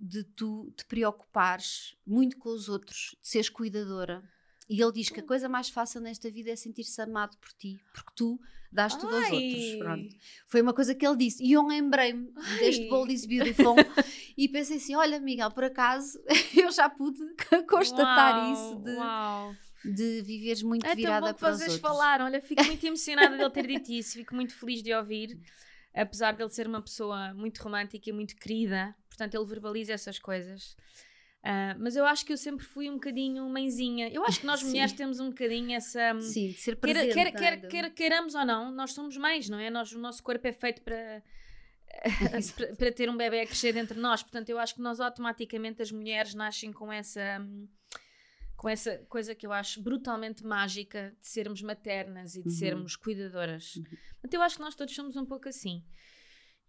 de 0.00 0.24
tu 0.24 0.72
te 0.76 0.84
preocupares 0.86 1.96
muito 2.06 2.38
com 2.38 2.48
os 2.50 2.68
outros, 2.68 3.16
de 3.20 3.28
seres 3.28 3.48
cuidadora. 3.50 4.22
E 4.68 4.82
ele 4.82 4.92
diz 4.92 5.08
que 5.08 5.20
a 5.20 5.22
coisa 5.22 5.48
mais 5.48 5.68
fácil 5.70 6.00
nesta 6.00 6.30
vida 6.30 6.50
é 6.50 6.56
sentir-se 6.56 7.00
amado 7.00 7.36
por 7.38 7.50
ti, 7.54 7.80
porque 7.92 8.12
tu 8.14 8.38
dás 8.70 8.94
tudo 8.94 9.16
aos 9.16 9.30
outros. 9.30 9.76
Pronto. 9.78 10.16
Foi 10.46 10.60
uma 10.60 10.74
coisa 10.74 10.94
que 10.94 11.06
ele 11.06 11.16
disse. 11.16 11.42
E 11.42 11.52
eu 11.52 11.66
lembrei-me 11.66 12.30
deste. 12.58 12.86
Bold 12.88 13.12
is 13.12 13.24
Beautiful 13.24 13.76
e 14.36 14.46
pensei 14.48 14.76
assim: 14.76 14.94
olha, 14.94 15.18
Miguel, 15.18 15.50
por 15.52 15.64
acaso 15.64 16.20
eu 16.54 16.70
já 16.70 16.88
pude 16.90 17.18
constatar 17.68 18.36
Uau, 18.36 18.52
isso 18.52 18.82
de, 18.82 18.90
Uau. 18.96 19.54
de 19.84 20.22
viveres 20.22 20.62
muito 20.62 20.86
É 20.86 20.94
virada 20.94 21.32
para 21.32 21.50
os 21.50 21.58
vocês 21.58 21.72
outros. 21.72 21.90
falaram. 21.90 22.26
Olha, 22.26 22.42
fico 22.42 22.62
muito 22.64 22.84
emocionada 22.86 23.36
dele 23.38 23.50
ter 23.50 23.66
dito 23.66 23.90
isso. 23.90 24.12
Fico 24.18 24.34
muito 24.34 24.54
feliz 24.54 24.82
de 24.82 24.92
ouvir. 24.92 25.40
Apesar 25.94 26.32
dele 26.36 26.50
ser 26.50 26.66
uma 26.66 26.82
pessoa 26.82 27.32
muito 27.32 27.62
romântica 27.62 28.10
e 28.10 28.12
muito 28.12 28.36
querida. 28.36 28.94
Portanto, 29.08 29.34
ele 29.34 29.46
verbaliza 29.46 29.94
essas 29.94 30.18
coisas. 30.18 30.76
Ah, 31.42 31.76
mas 31.78 31.94
eu 31.96 32.04
acho 32.04 32.26
que 32.26 32.32
eu 32.32 32.36
sempre 32.36 32.64
fui 32.64 32.90
um 32.90 32.94
bocadinho 32.94 33.48
mãezinha. 33.48 34.08
Eu 34.10 34.24
acho 34.24 34.40
que 34.40 34.46
nós 34.46 34.60
mulheres 34.64 34.92
temos 34.92 35.20
um 35.20 35.28
bocadinho 35.30 35.72
essa. 35.72 36.12
hum, 36.14 36.20
Sim, 36.20 36.48
de 36.48 36.54
ser 36.58 36.76
Quer, 36.76 36.80
presente. 36.80 37.14
quer, 37.14 37.32
quer, 37.32 37.68
quer 37.68 37.90
queiramos 37.94 38.34
ou 38.34 38.44
não, 38.44 38.70
nós 38.72 38.92
somos 38.92 39.16
mães, 39.16 39.48
não 39.48 39.58
é? 39.58 39.70
Nós, 39.70 39.92
o 39.92 39.98
nosso 39.98 40.22
corpo 40.22 40.46
é 40.46 40.52
feito 40.52 40.82
para, 40.82 41.22
para, 42.56 42.76
para 42.76 42.92
ter 42.92 43.08
um 43.08 43.16
bebê 43.16 43.40
a 43.40 43.46
crescer 43.46 43.72
dentro 43.72 43.94
de 43.94 44.00
nós. 44.00 44.22
Portanto, 44.22 44.48
eu 44.50 44.58
acho 44.58 44.74
que 44.74 44.82
nós 44.82 45.00
automaticamente, 45.00 45.80
as 45.80 45.92
mulheres, 45.92 46.34
nascem 46.34 46.72
com 46.72 46.92
essa, 46.92 47.38
hum, 47.40 47.68
com 48.56 48.68
essa 48.68 48.98
coisa 49.08 49.32
que 49.34 49.46
eu 49.46 49.52
acho 49.52 49.80
brutalmente 49.80 50.44
mágica 50.44 51.14
de 51.20 51.28
sermos 51.28 51.62
maternas 51.62 52.34
e 52.34 52.42
de 52.42 52.48
Uhum. 52.48 52.54
sermos 52.54 52.96
cuidadoras. 52.96 53.76
Uhum. 53.76 53.84
Portanto, 53.84 54.34
eu 54.34 54.42
acho 54.42 54.56
que 54.56 54.62
nós 54.62 54.74
todos 54.74 54.92
somos 54.94 55.16
um 55.16 55.24
pouco 55.24 55.48
assim. 55.48 55.84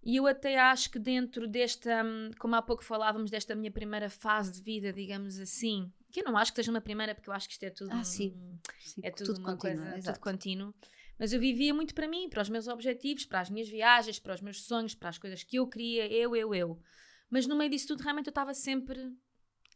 E 0.01 0.15
eu 0.15 0.25
até 0.27 0.57
acho 0.57 0.89
que 0.89 0.97
dentro 0.99 1.47
desta, 1.47 2.03
hum, 2.03 2.31
como 2.39 2.55
há 2.55 2.61
pouco 2.61 2.83
falávamos, 2.83 3.29
desta 3.29 3.53
minha 3.55 3.71
primeira 3.71 4.09
fase 4.09 4.53
de 4.53 4.61
vida, 4.61 4.93
digamos 4.93 5.37
assim, 5.39 5.91
que 6.11 6.21
eu 6.21 6.25
não 6.25 6.37
acho 6.37 6.51
que 6.51 6.55
seja 6.57 6.71
uma 6.71 6.81
primeira, 6.81 7.13
porque 7.13 7.29
eu 7.29 7.33
acho 7.33 7.47
que 7.47 7.53
isto 7.53 7.63
é 7.63 7.69
tudo. 7.69 7.91
Ah, 7.93 8.03
sim. 8.03 8.33
Sim, 8.79 9.01
é 9.01 9.11
tudo, 9.11 9.39
uma 9.39 9.55
continua, 9.55 9.85
coisa, 9.85 9.97
exato. 9.97 10.19
tudo 10.19 10.23
contínuo. 10.23 10.73
Mas 11.17 11.33
eu 11.33 11.39
vivia 11.39 11.73
muito 11.73 11.93
para 11.93 12.07
mim, 12.07 12.29
para 12.29 12.41
os 12.41 12.49
meus 12.49 12.67
objetivos, 12.67 13.25
para 13.25 13.41
as 13.41 13.49
minhas 13.49 13.67
viagens, 13.67 14.19
para 14.19 14.33
os 14.33 14.41
meus 14.41 14.63
sonhos, 14.63 14.95
para 14.95 15.09
as 15.09 15.17
coisas 15.17 15.43
que 15.43 15.57
eu 15.57 15.67
queria, 15.67 16.07
eu, 16.07 16.33
eu, 16.35 16.55
eu. 16.55 16.79
Mas 17.29 17.45
no 17.45 17.57
meio 17.57 17.69
disso 17.69 17.87
tudo, 17.87 18.01
realmente 18.03 18.27
eu 18.27 18.31
estava 18.31 18.53
sempre 18.53 18.99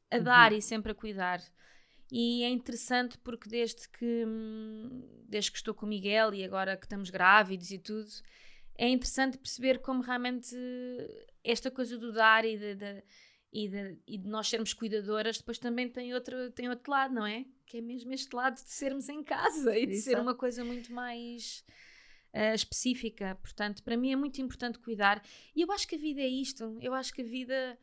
a 0.10 0.18
Uhum. 0.18 0.24
dar 0.24 0.54
e 0.54 0.62
sempre 0.62 0.92
a 0.92 0.96
cuidar. 0.96 1.42
E 2.12 2.44
é 2.44 2.50
interessante 2.50 3.18
porque 3.18 3.50
desde 3.50 3.90
que, 3.90 4.24
hum, 4.26 5.24
desde 5.28 5.52
que 5.52 5.58
estou 5.58 5.74
com 5.74 5.86
o 5.86 5.90
Miguel 5.90 6.34
e 6.34 6.44
agora 6.44 6.78
que 6.78 6.86
estamos 6.86 7.10
grávidos 7.10 7.72
e 7.72 7.80
tudo, 7.80 8.10
é 8.78 8.88
interessante 8.90 9.38
perceber 9.38 9.80
como 9.80 10.02
realmente 10.02 10.56
esta 11.44 11.70
coisa 11.70 11.98
do 11.98 12.12
dar 12.12 12.46
e 12.46 12.58
de, 12.58 12.76
de- 12.76 13.04
e 13.52 13.68
de, 13.68 14.00
e 14.08 14.18
de 14.18 14.28
nós 14.28 14.50
sermos 14.50 14.74
cuidadoras 14.74 15.38
depois 15.38 15.60
também 15.60 15.88
tem 15.88 16.14
outro, 16.14 16.50
tem 16.52 16.70
outro 16.70 16.90
lado, 16.92 17.14
não 17.14 17.26
é? 17.26 17.46
Que 17.68 17.78
é 17.78 17.82
mesmo 17.82 18.12
este 18.12 18.36
lado 18.36 18.56
de 18.56 18.62
sermos 18.72 19.08
em 19.10 19.24
casa 19.24 19.78
e 19.78 19.86
de 19.86 19.96
ser 19.98 20.12
Exato. 20.12 20.24
uma 20.24 20.34
coisa 20.36 20.66
muito 20.66 20.92
mais 20.92 21.64
ah, 22.34 22.56
específica. 22.56 23.36
Portanto, 23.42 23.84
para 23.84 23.96
mim 23.96 24.12
é 24.12 24.16
muito 24.16 24.42
importante 24.42 24.80
cuidar. 24.80 25.24
E 25.56 25.62
eu 25.62 25.72
acho 25.72 25.88
que 25.88 25.94
a 25.96 26.00
vida 26.00 26.20
é 26.22 26.28
isto. 26.28 26.78
Eu 26.82 26.94
acho 26.96 27.14
que 27.14 27.22
a 27.22 27.26
vida. 27.26 27.78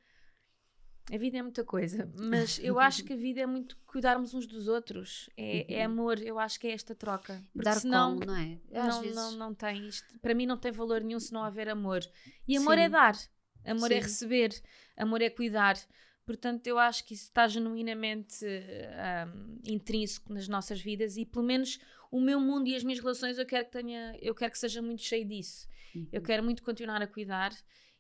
A 1.13 1.19
vida 1.19 1.39
é 1.39 1.43
muita 1.43 1.65
coisa, 1.65 2.09
mas 2.17 2.59
eu 2.63 2.79
acho 2.79 3.05
que 3.05 3.13
a 3.13 3.17
vida 3.17 3.41
é 3.41 3.47
muito 3.47 3.77
cuidarmos 3.87 4.33
uns 4.33 4.47
dos 4.47 4.69
outros. 4.69 5.29
É, 5.37 5.75
é 5.75 5.85
amor, 5.85 6.21
eu 6.23 6.39
acho 6.39 6.59
que 6.61 6.69
é 6.69 6.73
esta 6.73 6.95
troca. 6.95 7.43
Porque 7.53 7.59
Uhum. 7.59 7.65
Dar 7.65 7.81
senão, 7.81 8.15
como, 8.15 8.27
não 8.27 8.37
é? 8.37 8.59
Às 8.73 8.95
não, 8.95 9.01
vezes, 9.01 9.17
não, 9.17 9.33
não 9.33 9.55
tem 9.55 9.89
isto. 9.89 10.19
Para 10.21 10.35
mim 10.35 10.47
não 10.47 10.57
tem 10.57 10.71
valor 10.71 11.01
nenhum 11.03 11.19
se 11.19 11.33
não 11.33 11.45
houver 11.45 11.69
amor. 11.69 12.01
E 12.47 12.57
amor 12.57 12.79
é 12.79 12.87
Sim. 12.87 12.93
dar, 12.93 13.17
amor 13.65 13.91
é 13.91 13.97
Sim. 13.97 14.03
receber, 14.03 14.63
amor 14.97 15.21
é 15.21 15.31
cuidar. 15.31 15.77
Portanto, 16.25 16.67
eu 16.69 16.79
acho 16.79 17.05
que 17.05 17.15
isso 17.15 17.25
está 17.25 17.49
genuinamente 17.49 18.45
ahm, 18.47 19.59
intrínseco 19.65 20.33
nas 20.33 20.47
nossas 20.47 20.81
vidas 20.81 21.17
e 21.17 21.27
pelo 21.27 21.45
menos 21.45 21.81
o 22.11 22.21
meu 22.21 22.39
mundo 22.39 22.69
e 22.69 22.77
as 22.77 22.85
minhas 22.85 23.01
relações 23.01 23.37
eu 23.37 23.47
quero 23.47 23.65
que 23.65 23.73
tenha, 23.73 24.17
eu 24.21 24.33
quero 24.33 24.53
que 24.53 24.59
seja 24.59 24.81
muito 24.81 25.03
cheio 25.03 25.27
disso. 25.27 25.69
Uhum. 25.95 26.07
Eu 26.13 26.23
quero 26.23 26.45
muito 26.45 26.63
continuar 26.63 27.03
a 27.03 27.07
cuidar 27.07 27.53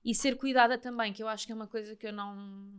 e 0.04 0.14
ser 0.14 0.36
cuidada 0.36 0.78
também, 0.78 1.12
que 1.12 1.22
eu 1.22 1.28
acho 1.28 1.44
que 1.44 1.52
é 1.52 1.54
uma 1.54 1.66
coisa 1.66 1.96
que 1.96 2.06
eu 2.06 2.12
não 2.12 2.72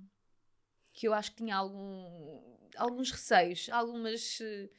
que 0.94 1.08
eu 1.08 1.14
acho 1.14 1.32
que 1.32 1.38
tinha 1.38 1.56
algum, 1.56 2.40
alguns 2.78 3.12
receios, 3.12 3.70
algumas 3.72 4.40
eh, 4.42 4.70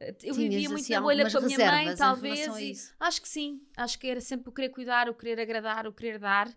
eu 0.00 0.14
Tinhas, 0.14 0.36
vivia 0.36 0.68
muito 0.68 0.82
assim, 0.82 0.92
na 0.92 1.00
bolha 1.00 1.30
com 1.30 1.38
a 1.38 1.40
minha 1.40 1.58
mãe, 1.58 1.94
talvez. 1.96 2.58
e 2.60 2.74
acho 3.00 3.22
que 3.22 3.28
sim, 3.28 3.60
acho 3.76 3.98
que 3.98 4.06
era 4.06 4.20
sempre 4.20 4.48
o 4.50 4.52
querer 4.52 4.68
cuidar, 4.70 5.08
o 5.08 5.14
querer 5.14 5.40
agradar, 5.40 5.86
o 5.86 5.92
querer 5.92 6.18
dar. 6.18 6.54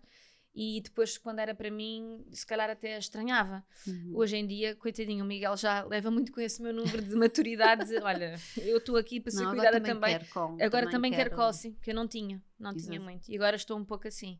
E 0.60 0.80
depois, 0.80 1.16
quando 1.16 1.38
era 1.38 1.54
para 1.54 1.70
mim, 1.70 2.26
se 2.32 2.44
calhar 2.44 2.68
até 2.68 2.98
estranhava. 2.98 3.64
Uhum. 3.86 4.10
Hoje 4.16 4.36
em 4.38 4.44
dia, 4.46 4.74
coitadinho, 4.74 5.24
o 5.24 5.28
Miguel 5.28 5.56
já 5.56 5.84
leva 5.84 6.10
muito 6.10 6.32
com 6.32 6.40
esse 6.40 6.60
meu 6.60 6.72
número 6.74 7.00
de 7.00 7.14
maturidade. 7.14 7.84
de, 7.86 7.98
Olha, 7.98 8.34
eu 8.56 8.78
estou 8.78 8.96
aqui 8.96 9.20
para 9.20 9.30
ser 9.30 9.44
Não, 9.44 9.50
cuidada 9.50 9.76
agora 9.76 9.94
também. 9.94 10.18
Quero 10.18 10.26
com, 10.30 10.56
Agora 10.60 10.90
também, 10.90 11.12
quero 11.12 11.30
quero- 11.30 11.36
cosse, 11.40 11.76
que 11.80 11.90
eu 11.92 11.94
não 11.94 12.08
tinha, 12.08 12.42
não 12.58 12.74
tinha 12.74 12.96
Exato. 12.96 13.02
muito. 13.04 13.30
E 13.30 13.36
agora 13.36 13.54
estou 13.54 13.78
um 13.78 13.84
pouco 13.84 14.08
assim. 14.08 14.36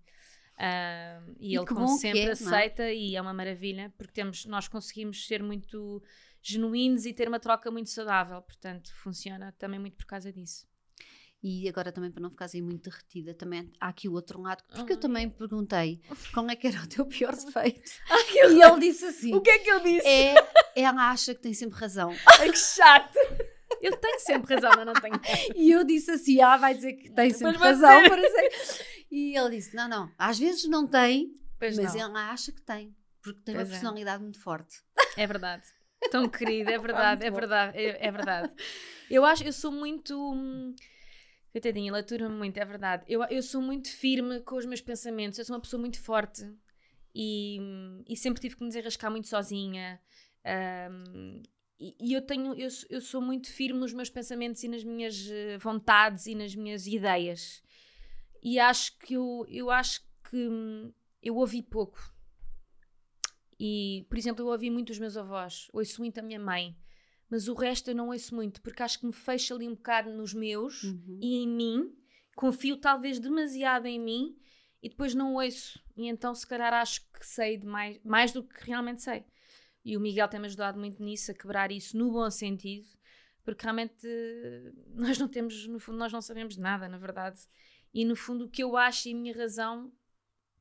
Ah, 0.59 1.21
e, 1.39 1.53
E 1.53 1.57
ele 1.57 1.67
como 1.67 1.87
sempre 1.89 2.21
é, 2.21 2.25
é? 2.25 2.31
aceita 2.33 2.93
e 2.93 3.15
é 3.15 3.23
uma 3.23 3.33
maravilha 3.33 3.93
porque 3.97 4.13
temos, 4.13 4.45
nós 4.45 4.67
conseguimos 4.67 5.27
ser 5.27 5.43
muito 5.43 6.03
genuínos 6.43 7.07
e 7.07 7.13
ter 7.13 7.29
uma 7.29 7.39
troca 7.39 7.71
muito 7.71 7.91
saudável. 7.91 8.43
Portanto, 8.43 8.91
funciona 8.97 9.55
também 9.59 9.79
muito 9.79 9.97
por 9.97 10.07
causa 10.07 10.33
disso. 10.33 10.67
E 11.41 11.69
agora 11.69 11.93
também 11.93 12.11
para 12.11 12.21
não 12.21 12.31
ficares 12.31 12.53
aí 12.57 12.61
muito 12.61 12.91
derretida, 12.91 13.33
também 13.33 13.71
há 13.81 13.89
aqui 13.89 14.09
o 14.09 14.13
outro 14.13 14.41
lado, 14.41 14.65
porque 14.75 14.95
eu 14.95 14.97
também 14.97 15.31
perguntei 15.31 16.01
qual 16.35 16.51
é 16.51 16.57
que 16.57 16.67
era 16.67 16.83
o 16.83 16.89
teu 16.89 17.07
pior 17.07 17.31
defeito. 17.37 17.93
E 18.35 18.61
ele 18.61 18.81
disse 18.81 19.05
assim: 19.05 19.33
O 19.33 19.41
que 19.41 19.51
é 19.51 19.59
que 19.61 19.71
eu 19.71 19.81
disse? 19.81 20.05
é, 20.05 20.35
ela 20.75 21.11
acha 21.13 21.37
que 21.37 21.41
tem 21.41 21.55
sempre 21.55 21.79
razão. 21.79 22.13
Ai, 22.41 22.51
que 22.51 22.59
chato! 22.59 23.17
Eu 23.81 23.97
tenho 23.97 24.19
sempre 24.19 24.55
razão, 24.55 24.73
mas 24.75 24.87
não 24.87 24.95
tenho. 24.95 25.21
E 25.55 25.71
eu 25.71 25.85
disse 25.85 26.11
assim: 26.11 26.41
ah, 26.41 26.57
vai 26.57 26.75
dizer 26.75 26.95
que 26.95 27.11
tem 27.13 27.31
sempre 27.31 27.57
razão. 27.57 28.01
ser. 28.03 28.09
Para 28.09 28.23
dizer. 28.23 28.98
E 29.11 29.37
ele 29.37 29.57
disse: 29.57 29.75
não, 29.75 29.89
não, 29.89 30.13
às 30.19 30.39
vezes 30.39 30.65
não 30.69 30.87
tem, 30.87 31.35
Pois 31.59 31.77
mas 31.77 31.95
não. 31.95 32.01
ela 32.03 32.31
acha 32.31 32.53
que 32.53 32.61
tem, 32.63 32.95
porque 33.23 33.41
tem 33.43 33.55
Pois 33.55 33.69
uma 33.69 33.75
é. 33.75 33.79
personalidade 33.79 34.23
muito 34.23 34.41
forte. 34.41 34.81
É 35.17 35.27
verdade. 35.27 35.65
Tão 36.11 36.29
querido, 36.31 36.71
é 36.71 36.79
verdade, 36.79 37.25
é 37.27 37.31
verdade, 37.31 37.79
é, 37.79 38.07
é 38.07 38.11
verdade. 38.11 38.53
Eu 39.11 39.25
acho, 39.25 39.43
eu 39.45 39.53
sou 39.53 39.73
muito. 39.73 40.15
hum, 40.35 40.75
Coitadinha, 41.51 41.91
ele 41.91 41.99
atura-me 41.99 42.35
muito, 42.37 42.59
é 42.59 42.65
verdade. 42.65 43.05
Eu, 43.09 43.25
eu 43.25 43.43
sou 43.43 43.61
muito 43.63 43.89
firme 43.91 44.41
com 44.41 44.57
os 44.57 44.67
meus 44.67 44.83
pensamentos, 44.83 45.39
eu 45.39 45.45
sou 45.45 45.57
uma 45.57 45.63
pessoa 45.63 45.81
muito 45.81 45.99
forte 46.01 46.47
e, 47.15 47.59
e 48.07 48.17
sempre 48.17 48.41
tive 48.41 48.55
que 48.55 48.63
me 48.63 48.69
desenrascar 48.69 49.11
muito 49.11 49.29
sozinha. 49.29 49.99
hum, 50.91 51.43
e, 51.81 51.95
e 52.01 52.13
eu 52.13 52.21
tenho, 52.23 52.55
eu, 52.55 52.71
sou- 52.71 52.89
eu 52.91 53.01
sou 53.01 53.21
muito 53.23 53.51
firme 53.51 53.79
nos 53.81 53.93
meus 53.93 54.11
pensamentos 54.11 54.63
e 54.63 54.69
nas 54.69 54.85
minhas 54.85 55.29
eh, 55.31 55.57
vontades 55.59 56.27
e 56.27 56.35
nas 56.35 56.55
minhas 56.55 56.87
ideias. 56.87 57.63
E 58.43 58.59
acho 58.59 58.97
que 58.99 59.15
eu, 59.15 59.45
eu 59.49 59.71
acho 59.71 60.03
que 60.31 60.37
hum, 60.49 60.93
eu 61.23 61.37
ouvi 61.37 61.63
pouco. 61.63 61.99
E, 63.59 64.07
por 64.09 64.17
exemplo, 64.17 64.45
eu 64.45 64.49
ouvi 64.49 64.71
muito 64.71 64.91
os 64.91 64.99
meus 64.99 65.17
avós, 65.17 65.69
ouço 65.73 66.01
muito 66.01 66.19
a 66.19 66.23
minha 66.23 66.39
mãe, 66.39 66.77
mas 67.29 67.49
o 67.49 67.55
resto 67.55 67.91
eu 67.91 67.95
não 67.95 68.09
ouço 68.09 68.35
muito, 68.35 68.63
porque 68.63 68.83
acho 68.83 69.01
que 69.01 69.07
me 69.07 69.13
fecho 69.13 69.53
ali 69.55 69.69
um 69.69 69.75
bocado 69.75 70.11
nos 70.11 70.33
meus 70.33 70.85
Uhum. 70.85 71.19
e 71.21 71.43
em 71.43 71.49
mim, 71.49 71.93
confio 72.37 72.77
talvez 72.77 73.19
demasiado 73.19 73.87
em 73.87 73.99
mim 73.99 74.39
e 74.81 74.89
depois 74.89 75.15
não 75.15 75.35
ouço. 75.35 75.83
E 75.97 76.07
então, 76.07 76.35
se 76.35 76.47
calhar, 76.47 76.73
acho 76.73 77.01
que 77.11 77.27
sei 77.27 77.57
de 77.57 77.67
mais, 77.67 78.01
mais 78.05 78.33
do 78.33 78.45
que 78.45 78.65
realmente 78.65 79.03
sei. 79.03 79.25
E 79.85 79.97
o 79.97 80.01
Miguel 80.01 80.29
tem-me 80.29 80.47
ajudado 80.47 80.79
muito 80.79 81.03
nisso, 81.03 81.31
a 81.33 81.35
quebrar 81.35 81.73
isso 81.73 81.97
no 81.99 82.13
bom 82.13 82.31
sentido, 82.31 82.89
porque 83.43 83.65
realmente 83.65 84.07
eh, 84.07 84.73
nós 84.95 85.19
não 85.19 85.27
temos, 85.27 85.67
no 85.67 85.81
fundo, 85.81 85.99
nós 85.99 86.13
não 86.13 86.23
sabemos 86.23 86.57
nada, 86.57 86.89
na 86.89 86.99
verdade. 86.99 87.41
E 87.93 88.05
no 88.05 88.15
fundo, 88.15 88.45
o 88.45 88.49
que 88.49 88.63
eu 88.63 88.77
acho 88.77 89.09
e 89.09 89.13
a 89.13 89.17
minha 89.17 89.35
razão 89.35 89.93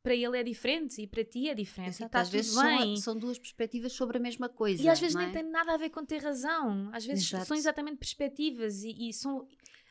para 0.01 0.15
ele 0.15 0.37
é 0.37 0.43
diferente 0.43 1.01
e 1.01 1.07
para 1.07 1.23
ti 1.23 1.49
é 1.49 1.53
diferente. 1.53 1.89
Exato, 1.89 2.03
e 2.03 2.05
está 2.05 2.21
às 2.21 2.29
vezes 2.29 2.55
bem. 2.55 2.95
são, 2.95 3.13
são 3.13 3.19
duas 3.19 3.37
perspectivas 3.37 3.91
sobre 3.91 4.17
a 4.17 4.19
mesma 4.21 4.47
coisa. 4.47 4.81
E 4.81 4.87
às 4.87 4.99
vezes 4.99 5.15
não 5.15 5.21
nem 5.21 5.31
é? 5.31 5.33
tem 5.33 5.43
nada 5.43 5.73
a 5.73 5.77
ver 5.77 5.89
com 5.89 6.05
ter 6.05 6.23
razão. 6.23 6.89
Às 6.93 7.05
vezes 7.05 7.27
Exato. 7.27 7.45
são 7.45 7.57
exatamente 7.57 7.97
perspectivas 7.97 8.83
e, 8.83 9.09
e 9.09 9.13
são 9.13 9.45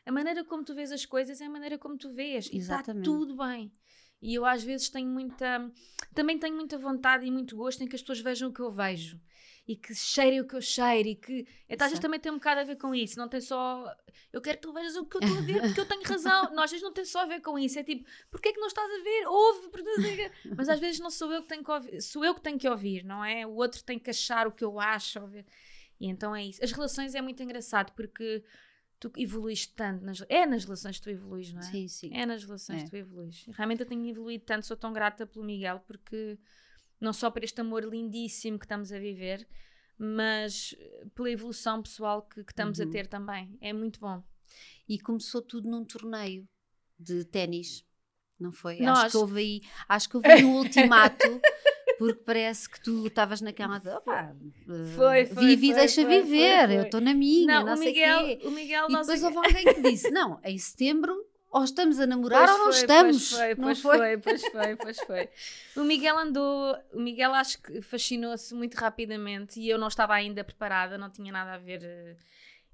a 0.05 0.11
maneira 0.11 0.43
como 0.43 0.63
tu 0.63 0.73
vês 0.73 0.91
as 0.91 1.05
coisas 1.05 1.39
é 1.41 1.45
a 1.45 1.49
maneira 1.49 1.77
como 1.77 1.97
tu 1.97 2.11
vês. 2.11 2.45
E 2.47 2.57
está 2.57 2.75
Exatamente. 2.75 3.03
tudo 3.03 3.35
bem. 3.35 3.71
E 4.21 4.33
eu 4.33 4.45
às 4.45 4.63
vezes 4.63 4.89
tenho 4.89 5.07
muita. 5.07 5.71
Também 6.15 6.39
tenho 6.39 6.55
muita 6.55 6.77
vontade 6.77 7.25
e 7.25 7.29
muito 7.29 7.55
gosto 7.55 7.83
em 7.83 7.87
que 7.87 7.95
as 7.95 8.01
pessoas 8.01 8.19
vejam 8.19 8.49
o 8.49 8.53
que 8.53 8.61
eu 8.61 8.71
vejo. 8.71 9.19
E 9.67 9.75
que 9.75 9.93
cheirem 9.93 10.39
o 10.39 10.47
que 10.47 10.55
eu 10.55 10.61
cheiro. 10.61 11.09
E 11.09 11.15
que. 11.15 11.45
Então, 11.67 11.85
às 11.85 11.91
vezes 11.91 12.01
também 12.01 12.19
tem 12.19 12.31
um 12.31 12.35
bocado 12.35 12.61
a 12.61 12.63
ver 12.63 12.77
com 12.77 12.95
isso. 12.95 13.19
Não 13.19 13.27
tem 13.27 13.41
só. 13.41 13.85
Eu 14.31 14.41
quero 14.41 14.57
que 14.57 14.63
tu 14.63 14.71
vejas 14.71 14.95
o 14.95 15.05
que 15.05 15.17
eu 15.17 15.21
estou 15.21 15.37
a 15.37 15.41
ver 15.41 15.61
porque 15.61 15.79
eu 15.81 15.85
tenho 15.85 16.01
razão. 16.07 16.53
Não, 16.53 16.63
às 16.63 16.71
vezes 16.71 16.83
não 16.83 16.93
tem 16.93 17.03
só 17.03 17.23
a 17.23 17.25
ver 17.25 17.41
com 17.41 17.59
isso. 17.59 17.77
É 17.77 17.83
tipo, 17.83 18.09
porquê 18.31 18.49
é 18.49 18.53
que 18.53 18.59
não 18.59 18.67
estás 18.67 18.89
a 18.89 19.03
ver? 19.03 19.27
Ouve, 19.27 19.67
porque. 19.69 20.31
Mas 20.55 20.69
às 20.69 20.79
vezes 20.79 20.99
não 21.01 21.09
sou 21.09 21.31
eu 21.33 21.41
que 21.41 21.49
tenho 21.49 21.63
que 21.63 21.71
ouvir. 21.71 22.01
Sou 22.01 22.23
eu 22.23 22.33
que 22.33 22.41
tenho 22.41 22.57
que 22.57 22.69
ouvir, 22.69 23.03
não 23.03 23.23
é? 23.25 23.45
O 23.45 23.55
outro 23.55 23.83
tem 23.83 23.99
que 23.99 24.09
achar 24.09 24.47
o 24.47 24.51
que 24.53 24.63
eu 24.63 24.79
acho. 24.79 25.19
Ouvir. 25.19 25.45
E 25.99 26.07
então 26.07 26.33
é 26.33 26.45
isso. 26.45 26.63
As 26.63 26.71
relações 26.71 27.13
é 27.13 27.21
muito 27.21 27.43
engraçado 27.43 27.91
porque 27.93 28.41
tu 28.99 29.11
evoluíste 29.17 29.73
tanto. 29.75 30.03
Nas, 30.05 30.23
é 30.29 30.45
nas 30.45 30.63
relações 30.63 30.97
que 30.97 31.03
tu 31.03 31.09
evoluís, 31.09 31.51
não 31.51 31.59
é? 31.59 31.63
Sim, 31.63 31.87
sim. 31.89 32.09
É 32.13 32.25
nas 32.25 32.43
relações 32.43 32.81
É. 32.81 32.85
que 32.85 32.89
tu 32.91 32.95
evoluís. 32.95 33.45
Realmente 33.49 33.81
eu 33.81 33.85
tenho 33.85 34.07
evoluído 34.07 34.45
tanto, 34.45 34.65
sou 34.65 34.77
tão 34.77 34.93
grata 34.93 35.27
pelo 35.27 35.43
Miguel, 35.43 35.83
porque 35.85 36.37
não 36.99 37.13
só 37.13 37.29
por 37.31 37.43
este 37.43 37.59
amor 37.61 37.83
lindíssimo 37.83 38.57
que 38.59 38.65
estamos 38.65 38.91
a 38.91 38.99
viver, 38.99 39.47
mas 39.97 40.75
eh, 40.79 41.05
pela 41.15 41.29
evolução 41.31 41.81
pessoal 41.81 42.21
que, 42.23 42.43
que 42.43 42.51
estamos 42.51 42.79
a 42.79 42.85
Uhum. 42.85 42.91
ter 42.91 43.07
também. 43.07 43.57
É 43.61 43.73
muito 43.73 43.99
bom. 43.99 44.23
E 44.87 44.99
começou 44.99 45.41
tudo 45.41 45.69
num 45.69 45.83
torneio 45.83 46.47
de 46.99 47.23
ténis, 47.25 47.85
não 48.39 48.51
foi? 48.51 48.79
Nós- 48.79 48.99
Acho 48.99 49.11
que 49.11 49.17
houve 49.17 49.39
aí, 49.39 49.61
acho 49.89 50.09
que 50.09 50.17
houve 50.17 50.29
aí 50.31 50.45
um 50.45 50.55
ultimato, 50.57 51.41
porque 51.99 52.21
parece 52.23 52.69
que 52.69 52.79
tu 52.81 53.05
estavas 53.07 53.41
naquela 53.41 53.79
de, 53.79 53.89
opa, 53.89 54.35
eh, 54.69 54.95
Foi, 54.95 55.25
foi, 55.25 55.45
vive 55.47 55.67
e 55.67 55.73
deixa 55.73 56.01
foi, 56.03 56.21
viver, 56.21 56.71
eu 56.71 56.83
estou 56.83 57.01
na 57.01 57.13
minha, 57.13 57.45
não, 57.47 57.65
não, 57.65 57.73
o 57.73 57.77
sei 57.77 57.87
Miguel, 57.87 58.25
quê. 58.25 58.39
o 58.47 58.51
Miguel 58.51 58.85
E 58.89 58.91
nós 58.93 59.07
depois 59.07 59.23
houve 59.23 59.37
alguém 59.37 59.65
que 59.73 59.81
disse, 59.81 60.11
não, 60.11 60.39
em 60.43 60.57
setembro 60.57 61.26
ou 61.49 61.63
estamos 61.63 61.99
a 61.99 62.05
namorar 62.07 62.45
Pois 62.45 62.51
ou 62.51 62.57
não 62.65 62.71
foi, 62.71 62.81
estamos. 62.81 63.29
Pois 63.29 63.39
foi, 63.39 63.55
não 63.55 63.63
pois 63.63 63.79
foi? 63.81 63.97
foi, 63.97 64.17
pois 64.17 64.41
foi, 64.47 64.75
pois 64.75 64.99
foi. 64.99 65.29
O 65.75 65.83
Miguel 65.83 66.17
andou, 66.17 66.75
o 66.93 66.99
Miguel 66.99 67.33
acho 67.33 67.61
que 67.61 67.81
fascinou-se 67.81 68.53
muito 68.53 68.75
rapidamente 68.75 69.59
e 69.59 69.69
eu 69.69 69.77
não 69.77 69.87
estava 69.87 70.13
ainda 70.13 70.43
preparada, 70.43 70.97
não 70.97 71.09
tinha 71.09 71.31
nada 71.31 71.53
a 71.53 71.57
ver, 71.57 71.83
eh, 71.83 72.15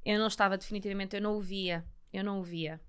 eu 0.06 0.20
não 0.20 0.28
estava 0.28 0.58
definitivamente, 0.58 1.16
eu 1.16 1.22
não 1.22 1.36
o 1.38 1.42
via, 1.42 1.86
eu 2.12 2.24
não 2.24 2.40
o 2.40 2.44
via. 2.44 2.80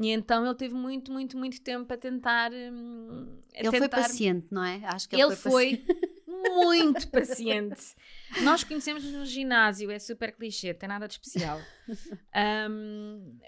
E 0.00 0.08
então 0.10 0.46
ele 0.46 0.54
teve 0.54 0.74
muito, 0.74 1.12
muito, 1.12 1.36
muito 1.36 1.60
tempo 1.60 1.92
a 1.92 1.96
tentar. 1.96 2.50
hum, 2.52 3.40
a 3.54 3.58
Ele 3.58 3.70
foi 3.70 3.80
tentar- 3.80 3.96
paciente, 4.02 4.46
não 4.50 4.64
é? 4.64 4.80
Acho 4.84 5.08
que 5.08 5.16
ele, 5.16 5.24
Ele 5.24 5.36
foi, 5.36 5.50
foi 5.84 5.84
muito 6.26 7.08
paciente. 7.10 7.94
Nós 8.42 8.62
conhecemos 8.64 9.04
no 9.04 9.26
ginásio, 9.26 9.90
é 9.90 9.98
super 9.98 10.32
clichê, 10.32 10.72
tem 10.72 10.88
nada 10.88 11.06
de 11.06 11.14
especial. 11.14 11.60
Um, 12.70 13.38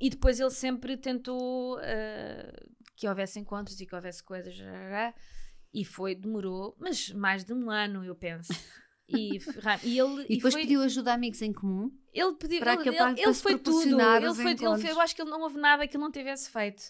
e 0.00 0.10
depois 0.10 0.40
ele 0.40 0.50
sempre 0.50 0.96
tentou 0.96 1.76
uh, 1.78 2.70
que 2.96 3.08
houvesse 3.08 3.38
encontros 3.38 3.78
e 3.80 3.86
que 3.86 3.94
houvesse 3.94 4.22
coisas. 4.22 4.54
E 5.74 5.84
foi, 5.84 6.14
demorou, 6.14 6.74
mas 6.78 7.10
mais 7.10 7.44
de 7.44 7.52
um 7.52 7.70
ano, 7.70 8.04
eu 8.04 8.14
penso. 8.14 8.52
E, 9.08 9.38
e 9.84 10.00
ele 10.00 10.26
E 10.28 10.34
depois 10.34 10.52
foi, 10.52 10.62
pediu 10.62 10.82
ajuda 10.82 11.12
a 11.12 11.14
amigos 11.14 11.40
em 11.40 11.52
comum. 11.52 11.92
ele 12.12 12.32
pediu, 12.34 12.58
para 12.58 12.72
ele, 12.74 12.82
que- 12.82 12.88
ele, 12.88 13.20
ele 13.22 13.34
foi 13.34 13.56
tudo. 13.56 13.78
Ele 13.78 14.34
foi, 14.34 14.50
ele 14.50 14.82
foi- 14.82 14.90
eu 14.90 15.00
acho 15.00 15.14
que 15.14 15.22
ele 15.22 15.30
não 15.30 15.42
houve 15.42 15.58
nada 15.60 15.86
que 15.86 15.96
ele 15.96 16.02
não 16.02 16.10
tivesse 16.10 16.50
feito. 16.50 16.82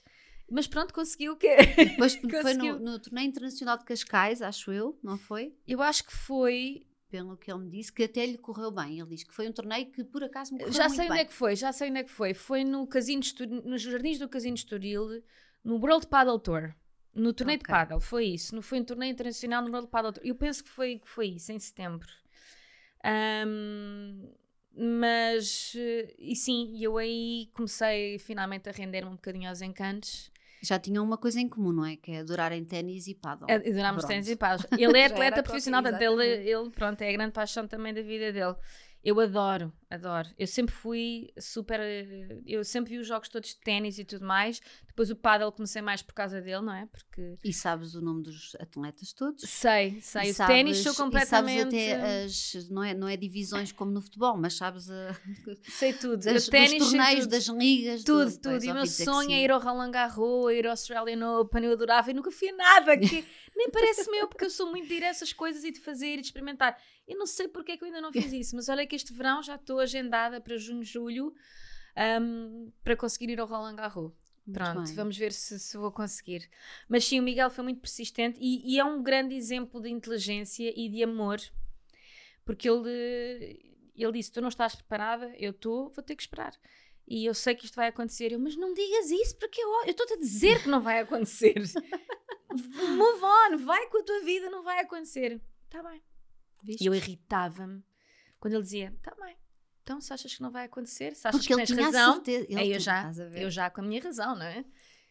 Mas 0.51 0.66
pronto, 0.66 0.95
conseguiu 0.95 1.34
o 1.34 1.37
quê? 1.37 1.57
Depois 1.76 2.14
foi 2.16 2.30
Conseguiu. 2.30 2.78
no, 2.78 2.93
no 2.93 2.99
torneio 2.99 3.28
internacional 3.28 3.76
de 3.76 3.84
Cascais, 3.84 4.41
acho 4.41 4.72
eu, 4.72 4.99
não 5.03 5.18
foi? 5.18 5.55
Eu 5.68 5.82
acho 5.82 6.05
que 6.07 6.12
foi 6.14 6.87
Pelo 7.17 7.37
que 7.37 7.51
ele 7.51 7.61
me 7.64 7.71
disse, 7.71 7.93
que 7.93 8.05
até 8.05 8.27
lhe 8.27 8.37
correu 8.39 8.71
bem. 8.71 8.99
Ele 9.01 9.09
diz 9.11 9.25
que 9.25 9.33
foi 9.35 9.49
um 9.49 9.53
torneio 9.53 9.91
que 9.91 10.05
por 10.05 10.23
acaso 10.23 10.53
me 10.55 10.61
correu 10.61 10.73
Já 10.73 10.89
muito 10.89 10.97
sei 10.97 11.07
onde 11.07 11.14
bem. 11.14 11.23
é 11.23 11.25
que 11.25 11.33
foi, 11.33 11.57
já 11.57 11.73
sei 11.73 11.91
onde 11.91 12.01
é 12.01 12.05
que 12.05 12.11
foi. 12.11 12.35
Foi 12.35 12.64
no 12.64 12.87
casino 12.87 13.21
de 13.21 13.27
Estoril, 13.29 13.62
nos 13.64 13.83
jardins 13.83 14.19
do 14.19 14.29
Casino 14.29 14.55
de 14.55 14.61
Estoril, 14.61 15.23
no 15.64 15.77
World 15.77 16.07
Paddle 16.09 16.39
Tour. 16.41 16.75
No 17.14 17.33
torneio 17.33 17.59
de 17.59 17.64
Ok. 17.64 17.71
paddle, 17.71 18.01
foi 18.01 18.27
isso. 18.27 18.55
No, 18.55 18.61
foi 18.62 18.79
um 18.81 18.85
torneio 18.85 19.11
internacional 19.12 19.62
no 19.62 19.71
World 19.71 19.89
Paddle 19.89 20.12
Tour. 20.12 20.23
Eu 20.27 20.35
penso 20.35 20.62
que 20.62 20.69
foi, 20.71 20.99
que 20.99 21.09
foi 21.09 21.29
isso, 21.29 21.51
em 21.53 21.59
setembro. 21.59 22.07
Ahm, 23.03 24.29
mas, 24.79 25.73
eh, 25.77 26.14
e 26.19 26.37
sim, 26.37 26.77
eu 26.83 26.99
aí 26.99 27.49
comecei 27.55 28.19
finalmente 28.19 28.69
a 28.69 28.73
render-me 28.73 29.09
um 29.11 29.14
bocadinho 29.17 29.49
aos 29.49 29.62
encantos. 29.62 30.31
Já 30.62 30.78
tinham 30.78 31.04
uma 31.04 31.18
coisa 31.18 31.40
em 31.40 31.48
comum, 31.48 31.72
não 31.72 31.84
é? 31.84 31.96
Que 31.96 32.12
é 32.12 32.20
adorarem 32.20 32.64
ténis 32.64 33.07
e 33.07 33.14
paddle. 33.14 33.46
Adorámos 33.50 34.04
Pronto. 34.04 34.09
ténis 34.09 34.28
e 34.28 34.36
paddle. 34.36 34.66
Ele 34.78 34.98
é 34.98 35.07
atleta 35.07 35.42
profissional, 35.42 35.82
portanto, 35.82 36.02
ele, 36.02 36.24
ele, 36.48 36.70
pronto, 36.70 37.00
é 37.02 37.09
a 37.09 37.12
grande 37.12 37.32
paixão 37.32 37.66
também 37.66 37.92
da 37.92 38.02
vida 38.02 38.32
dele. 38.32 38.54
Eu 39.04 39.20
adoro, 39.20 39.72
adoro. 39.91 40.28
Eu 40.39 40.47
sempre 40.47 40.74
fui 40.74 41.30
super. 41.39 41.78
eh, 41.80 42.39
Eu 42.47 42.64
sempre 42.64 42.91
vi 42.95 42.99
os 42.99 43.07
jogos 43.07 43.28
todos 43.28 43.51
de 43.51 43.59
ténis 43.61 43.99
e 43.99 44.05
tudo 44.05 44.24
mais. 44.26 44.61
Depois 44.87 45.11
o 45.11 45.16
paddle 45.16 45.53
comecei 45.53 45.82
mais 45.82 46.01
por 46.03 46.14
causa 46.14 46.41
dele, 46.41 46.62
não 46.62 46.72
é? 46.72 46.87
Porque. 46.87 47.37
E 47.45 47.53
sabes 47.53 47.95
o 47.95 48.01
nome 48.01 48.22
dos 48.22 48.57
atletas 48.59 49.12
todos? 49.12 49.43
Sei, 49.43 50.01
sei. 50.01 50.28
E 50.28 50.32
o 50.32 50.34
ténis 50.47 50.78
sou 50.78 50.95
completamente. 50.95 51.76
Sabes 51.76 51.93
até 51.93 52.24
as, 52.24 52.68
não 52.70 52.82
é, 52.82 52.95
não 52.95 53.07
é 53.09 53.16
divisões 53.16 53.72
como 53.72 53.91
no 53.91 54.01
futebol, 54.01 54.37
mas 54.37 54.55
sabes 54.55 54.91
a, 54.91 55.14
Sei 55.68 55.93
tudo. 55.93 56.24
das, 56.24 56.49
o 56.49 56.51
ténis 56.51 56.78
dos 56.78 56.91
torneios, 56.93 57.26
das 57.26 57.47
ligas. 57.47 58.05
Tudo, 58.05 58.30
do- 58.30 58.39
tudo. 58.41 58.64
E 58.64 58.70
o 58.70 58.74
meu 58.74 58.87
sonho 58.87 59.32
é 59.32 59.43
ir 59.43 59.51
ao 59.51 59.61
Roland 59.61 59.91
Garros, 59.91 60.51
ir 60.53 60.64
ao 60.66 60.70
Australian 60.72 61.41
Open. 61.41 61.64
Eu 61.64 61.72
adorava 61.72 62.11
e 62.11 62.14
nunca 62.14 62.30
fui 62.30 62.49
a 62.49 62.57
nada. 62.57 62.97
Que 62.99 63.24
nem 63.55 63.70
parece 63.70 64.11
meu, 64.11 64.26
porque 64.28 64.45
eu 64.47 64.51
sou 64.51 64.70
muito 64.70 64.89
de 64.89 64.95
ir 64.95 65.05
a 65.05 65.09
essas 65.09 65.32
coisas 65.32 65.62
e 65.64 65.70
de 65.70 65.80
fazer 65.80 66.14
e 66.14 66.20
de 66.20 66.26
experimentar. 66.28 66.76
Eu 67.07 67.16
não 67.18 67.26
sei 67.26 67.47
porque 67.49 67.72
é 67.72 67.76
que 67.76 67.84
eu 67.84 67.87
ainda 67.87 68.01
não 68.01 68.11
fiz 68.12 68.32
isso, 68.32 68.57
mas 68.57 68.68
olha 68.68 68.84
que 68.87 68.97
este 68.97 69.12
verão 69.12 69.41
já 69.43 69.55
estou 69.55 69.76
agendada 69.79 70.41
para 70.41 70.57
junho, 70.57 70.85
julho 70.85 71.35
ahm, 71.97 72.70
para 72.83 72.97
conseguir 72.97 73.31
ir 73.31 73.41
ao 73.41 73.47
Roland 73.47 73.77
Garros. 73.77 74.12
Muito 74.47 74.61
Pronto, 74.61 74.87
bem. 74.87 74.95
vamos 74.95 75.16
ver 75.16 75.33
se, 75.33 75.59
se 75.59 75.77
vou 75.77 75.91
conseguir. 75.91 76.49
Mas 76.89 77.05
sim, 77.05 77.18
o 77.18 77.22
Miguel 77.22 77.51
foi 77.51 77.64
muito 77.64 77.81
persistente 77.81 78.39
e, 78.41 78.74
e 78.74 78.79
é 78.79 78.85
um 78.85 79.03
grande 79.03 79.35
exemplo 79.35 79.81
de 79.81 79.91
inteligência 79.91 80.72
e 80.77 80.89
de 80.89 81.03
amor, 81.03 81.41
porque 82.45 82.68
ele, 82.68 83.91
ele 83.97 84.12
disse: 84.12 84.31
Tu 84.31 84.41
não 84.41 84.49
estás 84.49 84.77
preparada, 84.77 85.35
eu 85.37 85.51
estou, 85.51 85.91
vou 85.91 86.03
ter 86.03 86.14
que 86.14 86.22
esperar. 86.22 86.55
E 87.09 87.24
eu 87.24 87.35
sei 87.35 87.55
que 87.55 87.64
isto 87.64 87.74
vai 87.74 87.89
acontecer. 87.89 88.33
Eu, 88.33 88.39
mas 88.39 88.57
não 88.57 88.72
digas 88.72 89.11
isso, 89.11 89.37
porque 89.37 89.61
eu 89.61 89.68
eu 89.85 89.91
estou-te 89.91 90.14
a 90.14 90.18
dizer 90.18 90.62
que 90.62 90.68
não 90.68 90.81
vai 90.81 91.01
acontecer. 91.01 91.55
Move 92.51 93.22
on, 93.22 93.59
vai 93.59 93.89
com 93.89 93.99
a 93.99 94.03
tua 94.03 94.20
vida, 94.20 94.49
não 94.49 94.62
vai 94.62 94.81
acontecer. 94.81 95.41
Está 95.64 95.83
bem. 95.83 96.03
Viste? 96.62 96.83
E 96.83 96.87
eu 96.87 96.95
irritava-me 96.95 97.83
quando 98.39 98.55
ele 98.55 98.62
dizia: 98.62 98.93
Está 98.97 99.14
bem, 99.24 99.37
então 99.87 100.01
se 100.01 100.12
achas 100.12 100.34
que 100.34 100.43
não 100.43 100.51
vai 100.51 100.64
acontecer, 100.64 101.14
se 101.14 101.28
achas 101.28 101.47
Porque 101.47 101.55
que 101.55 101.64
tens 101.64 101.78
razão, 101.78 102.14
certeza. 102.14 102.59
Aí 102.59 102.72
eu 102.72 102.80
já, 102.80 103.12
eu 103.37 103.49
já 103.49 103.70
com 103.70 103.82
a 103.82 103.84
minha 103.84 104.03
razão, 104.03 104.34
não 104.34 104.45
é? 104.45 104.64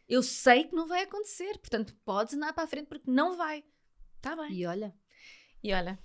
Eu 0.06 0.22
sei 0.22 0.66
que 0.66 0.76
não 0.76 0.86
vai 0.86 1.04
acontecer, 1.04 1.58
portanto 1.60 1.96
podes 2.04 2.34
andar 2.34 2.52
para 2.52 2.66
a 2.66 2.68
frente 2.68 2.88
porque 2.88 3.10
não 3.10 3.38
vai. 3.38 3.64
Está 4.18 4.36
bem. 4.36 4.52
E 4.52 4.66
olha, 4.66 4.94
E 5.64 5.72
olha, 5.72 5.98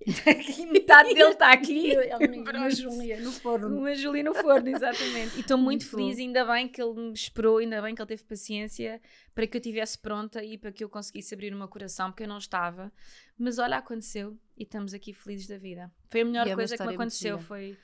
aqui 0.26 0.66
metade 0.66 1.14
dele 1.14 1.30
está 1.30 1.52
aqui. 1.52 1.92
uma. 2.50 2.70
Júlia 2.74 3.20
no 3.20 3.30
forno. 3.30 3.78
Uma 3.78 3.94
Julie 3.94 4.24
no 4.24 4.34
forno, 4.34 4.68
exatamente. 4.68 5.36
E 5.36 5.40
estou 5.40 5.56
muito 5.56 5.84
Muito 5.84 5.88
feliz, 5.88 6.18
ainda 6.18 6.44
bem 6.44 6.66
que 6.66 6.82
ele 6.82 6.94
me 6.94 7.12
esperou, 7.12 7.58
ainda 7.58 7.80
bem 7.80 7.94
que 7.94 8.02
ele 8.02 8.08
teve 8.08 8.24
paciência 8.24 9.00
para 9.32 9.46
que 9.46 9.56
eu 9.56 9.60
estivesse 9.60 9.96
pronta 9.96 10.42
e 10.42 10.58
para 10.58 10.72
que 10.72 10.82
eu 10.82 10.88
conseguisse 10.88 11.32
abrir 11.34 11.54
o 11.54 11.56
meu 11.56 11.68
coração, 11.68 12.10
porque 12.10 12.24
eu 12.24 12.28
não 12.28 12.38
estava. 12.38 12.92
Mas 13.38 13.60
olha, 13.60 13.76
aconteceu 13.76 14.36
e 14.56 14.64
estamos 14.64 14.92
aqui 14.92 15.12
felizes 15.12 15.46
da 15.46 15.56
vida. 15.56 15.88
Foi 16.08 16.22
a 16.22 16.24
melhor 16.24 16.46
E 16.48 16.50
é 16.50 16.54
coisa 16.56 16.76
que 16.76 16.82
me 16.84 16.94
aconteceu, 16.94 17.38
foi, 17.38 17.76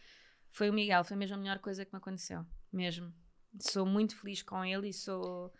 foi 0.54 0.70
o 0.70 0.72
Miguel, 0.72 1.02
foi 1.02 1.16
mesmo 1.16 1.34
a 1.34 1.38
melhor 1.38 1.58
coisa 1.58 1.84
que 1.84 1.92
me 1.92 1.98
aconteceu, 1.98 2.46
mesmo. 2.72 3.12
Sou 3.58 3.84
muito 3.84 4.16
feliz 4.16 4.40
com 4.40 4.64
ele 4.64 4.90
e 4.90 4.92
sou. 4.92 5.52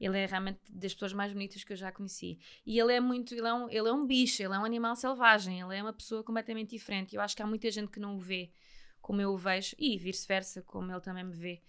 Ele 0.00 0.16
é 0.16 0.24
realmente 0.24 0.60
das 0.70 0.94
pessoas 0.94 1.12
mais 1.12 1.34
bonitas 1.34 1.62
que 1.62 1.72
eu 1.72 1.76
já 1.76 1.92
conheci. 1.92 2.38
E 2.64 2.78
ele 2.78 2.94
é 2.94 3.00
muito, 3.00 3.34
ele 3.34 3.46
é, 3.46 3.52
um, 3.52 3.68
ele 3.68 3.88
é 3.88 3.92
um 3.92 4.06
bicho, 4.06 4.42
ele 4.42 4.54
é 4.54 4.58
um 4.58 4.64
animal 4.64 4.96
selvagem, 4.96 5.60
ele 5.60 5.76
é 5.76 5.82
uma 5.82 5.92
pessoa 5.92 6.24
completamente 6.24 6.70
diferente. 6.70 7.14
Eu 7.14 7.20
acho 7.20 7.36
que 7.36 7.42
há 7.42 7.46
muita 7.46 7.70
gente 7.70 7.90
que 7.90 8.00
não 8.00 8.16
o 8.16 8.18
vê 8.18 8.50
como 9.02 9.20
eu 9.20 9.34
o 9.34 9.36
vejo 9.36 9.76
e 9.78 9.98
vice-versa, 9.98 10.62
como 10.62 10.90
ele 10.90 11.00
também 11.02 11.24
me 11.24 11.34
vê. 11.34 11.60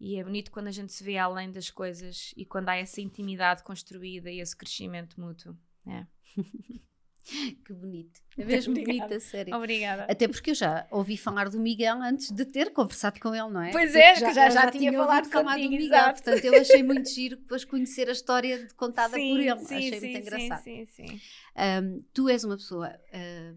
E 0.00 0.16
é 0.16 0.24
bonito 0.24 0.50
quando 0.50 0.68
a 0.68 0.72
gente 0.72 0.90
se 0.90 1.04
vê 1.04 1.18
além 1.18 1.52
das 1.52 1.70
coisas 1.70 2.32
e 2.34 2.46
quando 2.46 2.70
há 2.70 2.76
essa 2.76 3.02
intimidade 3.02 3.62
construída 3.62 4.30
e 4.30 4.40
esse 4.40 4.56
crescimento 4.56 5.20
mútuo. 5.20 5.54
É. 5.86 6.06
Que 7.64 7.72
bonito. 7.72 8.20
É 8.38 8.44
mesmo 8.46 8.72
Obrigada. 8.72 8.98
bonito, 9.08 9.14
a 9.14 9.20
sério. 9.20 9.54
Obrigada. 9.54 10.06
Até 10.10 10.26
porque 10.26 10.50
eu 10.52 10.54
já 10.54 10.86
ouvi 10.90 11.18
falar 11.18 11.50
do 11.50 11.60
Miguel 11.60 12.00
antes 12.00 12.30
de 12.30 12.46
ter 12.46 12.72
conversado 12.72 13.20
com 13.20 13.34
ele, 13.34 13.48
não 13.50 13.60
é? 13.60 13.70
Pois 13.72 13.94
é, 13.94 14.14
que 14.14 14.20
já- 14.32 14.46
eu 14.46 14.50
já 14.50 14.70
tinha 14.70 14.90
ouvido 14.90 15.04
falado 15.06 15.28
falar 15.30 15.56
do 15.56 15.62
Miguel. 15.70 15.80
exato. 15.86 16.22
Portanto, 16.22 16.44
eu 16.46 16.58
achei 16.60 16.82
muito 16.82 17.10
giro 17.10 17.36
depois 17.36 17.62
conhecer 17.64 18.08
a 18.08 18.12
história 18.12 18.66
contada 18.74 19.14
sim, 19.16 19.28
por 19.30 19.38
ele. 19.40 19.58
sim, 19.58 19.74
achei 19.76 19.82
sim, 19.82 20.00
muito 20.00 20.12
sim, 20.12 20.18
engraçado. 20.18 20.62
Sim, 20.64 20.86
sim, 20.86 21.20
Um, 21.56 22.02
tu 22.14 22.28
és 22.30 22.42
uma 22.42 22.56
pessoa 22.56 22.98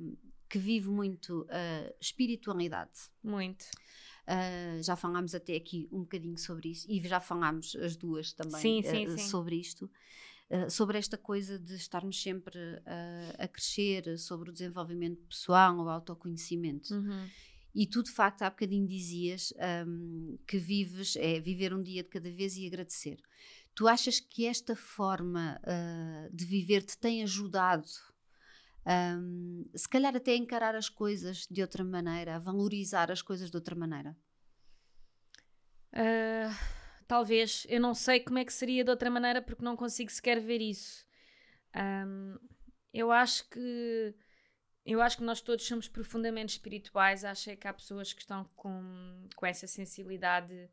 um, 0.01 0.17
que 0.49 0.59
vive 0.59 0.89
muito 0.89 1.47
a 1.49 1.93
espiritualidade. 2.01 2.91
Muito. 3.23 3.63
Uh, 4.27 4.83
já 4.83 4.95
falámos 4.95 5.33
até 5.35 5.55
aqui 5.55 5.87
um 5.91 5.99
bocadinho 5.99 6.37
sobre 6.37 6.69
isso 6.71 6.85
e 6.91 6.99
já 7.07 7.19
falámos 7.19 7.75
as 7.77 7.95
duas 7.95 8.33
também 8.33 8.59
Sim, 8.59 8.79
uh, 8.79 8.83
sim, 8.91 9.17
sim. 9.17 9.27
sobre 9.29 9.55
isto. 9.55 9.89
Uh, 10.49 10.69
sobre 10.69 10.97
esta 10.97 11.17
coisa 11.17 11.57
de 11.57 11.75
estarmos 11.75 12.21
sempre 12.21 12.59
uh, 12.59 13.35
a 13.37 13.47
crescer, 13.47 14.17
sobre 14.17 14.49
o 14.49 14.53
desenvolvimento 14.53 15.21
pessoal, 15.27 15.77
o 15.77 15.89
autoconhecimento. 15.89 16.93
Uhum. 16.93 17.27
E 17.75 17.85
tu, 17.85 18.01
de 18.01 18.11
facto, 18.11 18.43
há 18.43 18.49
bocadinho 18.49 18.87
dizias 18.87 19.53
um, 19.85 20.37
que 20.47 20.57
vives, 20.57 21.17
é 21.17 21.41
viver 21.41 21.73
um 21.73 21.83
dia 21.83 22.03
de 22.03 22.09
cada 22.09 22.31
vez 22.31 22.55
e 22.55 22.65
agradecer. 22.65 23.21
Tu 23.73 23.85
achas 23.85 24.21
que 24.21 24.45
esta 24.45 24.77
forma 24.77 25.59
uh, 25.61 26.33
de 26.33 26.45
viver 26.45 26.83
te 26.83 26.97
tem 26.97 27.21
ajudado, 27.21 27.89
um, 28.87 29.65
se 29.75 29.89
calhar 29.89 30.15
até 30.15 30.31
a 30.31 30.37
encarar 30.37 30.73
as 30.73 30.87
coisas 30.87 31.45
de 31.51 31.61
outra 31.61 31.83
maneira, 31.83 32.35
a 32.35 32.39
valorizar 32.39 33.11
as 33.11 33.21
coisas 33.21 33.51
de 33.51 33.57
outra 33.57 33.75
maneira? 33.75 34.15
Uh, 35.91 36.74
talvez. 37.07 37.65
Eu 37.69 37.79
não 37.79 37.93
sei 37.93 38.19
como 38.19 38.39
é 38.39 38.45
que 38.45 38.53
seria 38.53 38.83
de 38.83 38.89
outra 38.89 39.09
maneira 39.09 39.41
porque 39.41 39.63
não 39.63 39.75
consigo 39.75 40.11
sequer 40.11 40.39
ver 40.39 40.61
isso. 40.61 41.05
Um, 41.75 42.37
eu 42.93 43.11
acho 43.11 43.49
que 43.49 44.15
eu 44.85 45.01
acho 45.01 45.17
que 45.17 45.23
nós 45.23 45.41
todos 45.41 45.65
somos 45.65 45.87
profundamente 45.87 46.53
espirituais. 46.53 47.25
Acho 47.25 47.49
é 47.49 47.55
que 47.55 47.67
há 47.67 47.73
pessoas 47.73 48.13
que 48.13 48.21
estão 48.21 48.45
com, 48.55 49.27
com 49.35 49.45
essa 49.45 49.65
sensibilidade 49.65 50.69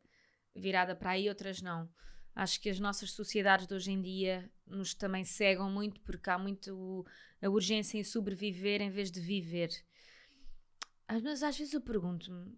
virada 0.55 0.95
para 0.95 1.11
aí, 1.11 1.27
outras 1.27 1.61
não. 1.61 1.89
Acho 2.35 2.59
que 2.61 2.69
as 2.69 2.79
nossas 2.79 3.11
sociedades 3.11 3.67
de 3.67 3.73
hoje 3.73 3.91
em 3.91 4.01
dia 4.01 4.51
nos 4.65 4.93
também 4.93 5.23
cegam 5.23 5.69
muito 5.69 5.99
porque 6.01 6.29
há 6.29 6.37
muito 6.37 7.05
a 7.41 7.49
urgência 7.49 7.97
em 7.97 8.03
sobreviver 8.03 8.81
em 8.81 8.89
vez 8.89 9.11
de 9.11 9.19
viver. 9.19 9.69
Mas 11.07 11.43
às 11.43 11.57
vezes 11.57 11.73
eu 11.73 11.81
pergunto-me: 11.81 12.57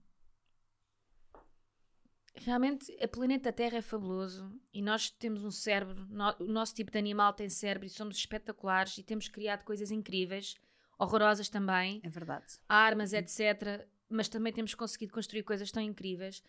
realmente 2.38 2.92
a 3.04 3.08
planeta 3.08 3.52
Terra 3.52 3.78
é 3.78 3.82
fabuloso 3.82 4.52
e 4.74 4.82
nós 4.82 5.10
temos 5.10 5.44
um 5.44 5.52
cérebro, 5.52 6.08
o 6.40 6.46
nosso 6.46 6.74
tipo 6.74 6.92
de 6.92 6.98
animal 6.98 7.34
tem 7.34 7.50
cérebro 7.50 7.88
e 7.88 7.90
somos 7.90 8.18
espetaculares 8.18 8.98
e 8.98 9.04
temos 9.04 9.28
criado 9.28 9.64
coisas 9.64 9.92
incríveis 9.92 10.56
horrorosas 10.98 11.50
também. 11.50 12.02
É 12.04 12.10
verdade. 12.10 12.46
Armas, 12.68 13.14
etc. 13.14 13.88
Mas 14.10 14.30
também 14.30 14.54
temos 14.54 14.74
conseguido 14.74 15.14
construir 15.14 15.44
coisas 15.44 15.72
tão 15.72 15.82
incríveis. 15.82 16.44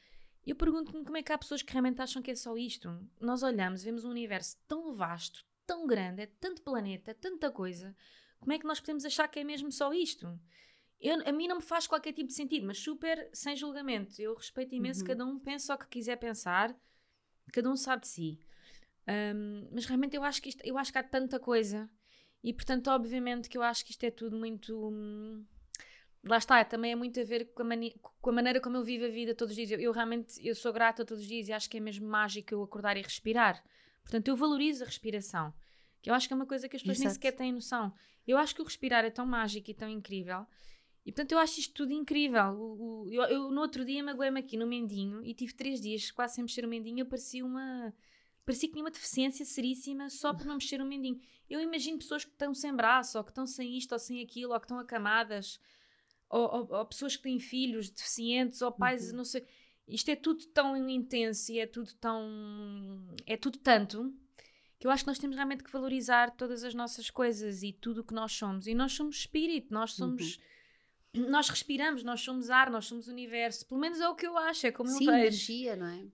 E 0.45 0.51
eu 0.51 0.57
pergunto-me 0.57 1.05
como 1.05 1.17
é 1.17 1.23
que 1.23 1.33
há 1.33 1.39
pessoas 1.39 1.63
que 1.63 1.73
realmente 1.73 2.01
acham 2.01 2.23
que 2.23 2.31
é 2.31 2.35
só 2.35 2.57
isto. 2.57 2.89
Nós 3.21 3.43
olhamos, 3.43 3.83
vemos 3.83 4.05
um 4.05 4.11
universo 4.11 4.57
tão 4.69 4.93
vasto, 4.95 5.45
tão 5.67 5.87
grande, 5.87 6.23
é 6.23 6.27
tanto 6.27 6.63
planeta, 6.63 7.15
tanta 7.15 7.51
coisa. 7.51 7.97
Como 8.39 8.53
é 8.53 8.59
que 8.59 8.67
nós 8.67 8.79
podemos 8.79 9.05
achar 9.05 9.27
que 9.29 9.41
é 9.41 9.45
mesmo 9.45 9.73
só 9.73 9.93
isto? 9.93 10.39
Eu, 11.01 11.27
a 11.27 11.33
mim 11.33 11.47
não 11.47 11.57
me 11.57 11.63
faz 11.63 11.87
qualquer 11.87 12.13
tipo 12.13 12.29
de 12.29 12.35
sentido, 12.35 12.67
mas 12.67 12.79
super 12.79 13.29
sem 13.33 13.55
julgamento. 13.55 14.21
Eu 14.21 14.35
respeito 14.35 14.75
imenso, 14.75 15.01
uhum. 15.01 15.07
cada 15.07 15.27
um 15.27 15.39
pensa 15.39 15.75
o 15.75 15.79
que 15.79 15.87
quiser 15.89 16.17
pensar, 16.17 16.75
cada 17.53 17.71
um 17.71 17.77
sabe 17.77 18.03
de 18.03 18.09
si. 18.09 18.41
Um, 19.09 19.69
mas 19.73 19.85
realmente 19.87 20.17
eu 20.17 20.25
acho 20.25 20.43
que 20.43 20.49
isto, 20.49 20.63
eu 20.65 20.77
acho 20.77 20.91
que 20.91 20.99
há 20.99 21.03
tanta 21.03 21.39
coisa 21.39 21.89
e 22.43 22.53
portanto, 22.53 22.89
obviamente, 22.89 23.49
que 23.49 23.59
eu 23.59 23.63
acho 23.63 23.85
que 23.85 23.91
isto 23.91 24.05
é 24.05 24.11
tudo 24.11 24.37
muito. 24.37 24.89
Hum, 24.89 25.45
lá 26.25 26.39
está, 26.39 26.65
também 26.65 26.93
é 26.93 26.95
muito 26.95 27.19
a 27.21 27.25
ver 27.25 27.53
com 27.53 27.63
a, 27.63 27.67
com 28.21 28.31
a, 28.31 28.33
maneira 28.33 28.61
como 28.61 28.77
eu 28.77 28.85
vivo 28.85 29.05
a 29.05 29.09
vida 29.09 29.35
todos 29.35 29.51
os 29.51 29.57
dias. 29.57 29.71
Eu, 29.73 29.81
eu, 29.81 29.93
realmente 29.93 30.35
eu 30.47 30.55
sou 30.55 30.73
grata 30.73 31.05
todos 31.05 31.23
os 31.25 31.29
dias 31.29 31.49
e 31.49 31.53
acho 31.53 31.69
que 31.69 31.77
é 31.77 31.81
mesmo 31.81 32.09
mágico 32.09 32.55
eu 32.55 32.63
acordar 32.63 32.97
e 32.97 33.03
respirar. 33.03 33.63
Portanto, 34.03 34.29
eu 34.29 34.37
valorizo 34.37 34.85
a 34.85 34.87
respiração, 34.87 35.53
que 36.01 36.09
eu 36.09 36.15
acho 36.15 36.29
que 36.29 36.35
é 36.35 36.37
uma 36.37 36.47
coisa 36.47 36.69
que 36.69 36.77
as 36.77 36.83
pessoas 36.83 36.99
Exato. 36.99 37.09
nem 37.09 37.15
sequer 37.15 37.33
têm 37.33 37.53
noção. 37.53 37.93
Eu 38.25 38.39
acho 38.39 38.55
que 38.55 38.63
o 38.63 38.65
respirar 38.65 39.05
é 39.05 39.11
tão 39.11 39.27
mágico 39.27 39.71
e 39.71 39.75
tão 39.75 39.89
incrível. 39.89 40.47
E 41.07 41.13
portanto, 41.13 41.31
eu 41.31 41.39
acho 41.39 41.61
isto 41.61 41.73
tudo 41.73 41.93
incrível. 41.93 42.49
O, 42.51 43.05
o, 43.05 43.09
eu, 43.09 43.23
eu, 43.23 43.51
no 43.53 43.61
outro 43.61 43.85
dia 43.85 44.03
magoei-me 44.03 44.41
aqui 44.41 44.57
no 44.57 44.67
mendinho 44.67 45.25
e 45.25 45.33
tive 45.33 45.55
três 45.55 45.81
dias 45.81 46.11
quase 46.11 46.35
sem 46.35 46.43
mexer 46.43 46.65
o 46.65 46.69
mendinho. 46.69 46.99
Eu 46.99 47.07
parecia 47.07 47.47
uma 47.47 47.95
parecia 48.45 48.69
que 48.69 48.75
tinha 48.75 48.85
uma 48.85 48.91
deficiência 48.91 49.45
seríssima 49.45 50.11
só 50.11 50.35
por 50.35 50.47
não 50.47 50.55
mexer 50.55 50.81
o 50.83 50.85
mendinho. 50.85 51.21
Eu 51.49 51.61
imagino 51.61 51.99
pessoas 51.99 52.25
que 52.25 52.33
estão 52.33 52.53
sem 52.53 52.75
braço, 52.75 53.19
ou 53.19 53.25
que 53.25 53.31
estão 53.31 53.47
sem 53.47 53.79
isto, 53.79 53.93
ou 53.93 53.99
sem 53.99 54.21
aquilo, 54.21 54.53
ou 54.53 54.59
que 54.59 54.67
estão 54.67 54.79
acamadas, 54.81 55.61
ou, 56.29 56.43
ou, 56.43 56.73
ou 56.73 56.87
pessoas 56.87 57.17
que 57.17 57.23
têm 57.23 57.39
filhos 57.39 57.89
deficientes, 57.89 58.61
ou 58.61 58.73
pais, 58.73 59.11
uhum. 59.11 59.19
não 59.19 59.25
sei. 59.25 59.47
Isto 59.87 60.11
é 60.11 60.17
tudo 60.17 60.45
tão 60.47 60.77
intenso 60.77 61.53
e 61.53 61.61
é 61.61 61.67
tudo 61.67 61.93
tão. 61.95 63.07
é 63.25 63.37
tudo 63.37 63.59
tanto 63.59 64.13
que 64.79 64.87
eu 64.87 64.91
acho 64.91 65.05
que 65.05 65.09
nós 65.09 65.19
temos 65.19 65.37
realmente 65.37 65.65
que 65.65 65.73
valorizar 65.73 66.33
todas 66.33 66.63
as 66.65 66.75
nossas 66.75 67.11
coisas 67.11 67.63
e 67.63 67.73
tudo 67.73 68.01
o 68.01 68.05
que 68.05 68.13
nós 68.13 68.33
somos. 68.33 68.67
E 68.67 68.75
nós 68.75 68.93
somos 68.93 69.19
espírito, 69.19 69.73
nós 69.73 69.93
somos. 69.93 70.37
Uhum. 70.37 70.56
Nós 71.17 71.49
respiramos, 71.49 72.03
nós 72.03 72.21
somos 72.21 72.51
ar, 72.51 72.71
nós 72.71 72.87
somos 72.87 73.09
universo. 73.09 73.67
Pelo 73.67 73.81
menos 73.81 74.01
é 74.01 74.09
o 74.09 74.15
que 74.15 74.27
eu 74.27 74.37
acho, 74.37 74.67
é 74.67 74.73
como 74.73 74.89
Sim, 74.89 75.07
eu 75.07 75.13
vejo. 75.13 75.23
energia, 75.23 75.77
não 75.77 75.87
é? 75.87 76.05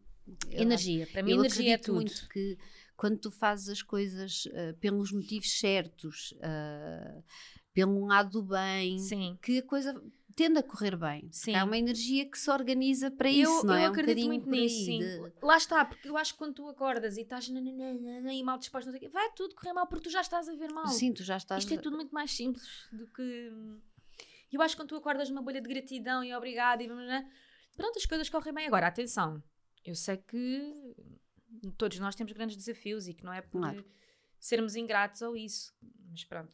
Eu 0.51 0.63
energia. 0.63 1.07
Para 1.07 1.23
mim, 1.23 1.33
energia 1.33 1.75
é 1.75 1.79
tudo. 1.79 1.95
muito 1.97 2.29
que 2.29 2.57
quando 2.97 3.19
tu 3.19 3.31
fazes 3.31 3.69
as 3.69 3.83
coisas 3.83 4.45
uh, 4.47 4.77
pelos 4.81 5.13
motivos 5.13 5.59
certos, 5.59 6.33
uh, 6.33 7.23
pelo 7.75 8.07
lado 8.07 8.31
do 8.31 8.43
bem, 8.43 8.99
Sim. 8.99 9.39
que 9.43 9.59
a 9.59 9.63
coisa 9.63 10.01
tende 10.35 10.59
a 10.59 10.63
correr 10.63 10.97
bem. 10.97 11.29
Sim. 11.31 11.55
Há 11.55 11.65
uma 11.65 11.77
energia 11.77 12.29
que 12.29 12.39
se 12.39 12.51
organiza 12.51 13.11
para 13.11 13.31
eu, 13.31 13.43
isso, 13.43 13.67
não 13.67 13.75
eu 13.75 13.81
é? 13.81 13.87
Eu 13.87 13.91
acredito 13.91 14.25
um 14.25 14.29
muito 14.29 14.49
nisso, 14.49 14.85
sim. 14.85 14.99
De... 14.99 15.33
Lá 15.43 15.57
está, 15.57 15.85
porque 15.85 16.09
eu 16.09 16.17
acho 16.17 16.33
que 16.33 16.39
quando 16.39 16.55
tu 16.55 16.69
acordas 16.69 17.17
e 17.17 17.23
estás 17.23 17.49
e 17.49 18.43
mal 18.43 18.59
disposto, 18.59 18.91
vai 19.11 19.31
tudo 19.33 19.55
correr 19.55 19.73
mal 19.73 19.87
porque 19.87 20.05
tu 20.05 20.11
já 20.11 20.21
estás 20.21 20.49
a 20.49 20.55
ver 20.55 20.73
mal. 20.73 20.87
Sim, 20.89 21.13
tu 21.13 21.23
já 21.23 21.37
estás. 21.37 21.63
Isto 21.63 21.75
é 21.75 21.79
tudo 21.79 21.97
muito 21.97 22.13
mais 22.13 22.31
simples 22.31 22.67
do 22.93 23.07
que. 23.09 23.51
Eu 24.53 24.61
acho 24.63 24.75
que 24.77 24.83
quando 24.83 24.91
tu 24.91 24.97
acordas 24.97 25.29
numa 25.31 25.43
bolha 25.43 25.61
de 25.61 25.69
gratidão 25.69 26.23
e 26.23 26.35
obrigado 26.35 26.83
e 26.83 26.89
pronto, 27.77 27.99
as 27.99 28.07
coisas 28.07 28.29
correm 28.29 28.53
bem. 28.53 28.67
Agora, 28.67 28.87
atenção, 28.87 29.43
eu 29.85 29.95
sei 29.95 30.19
que 30.19 30.95
todos 31.79 31.99
nós 31.99 32.15
temos 32.15 32.33
grandes 32.33 32.57
desafios 32.57 33.09
e 33.09 33.15
que 33.15 33.25
não 33.25 33.33
é 33.33 33.41
por 33.41 33.61
claro. 33.61 33.85
sermos 34.39 34.77
ingratos 34.77 35.23
ou 35.23 35.37
isso. 35.37 35.75
Mas 36.11 36.25
pronto, 36.25 36.53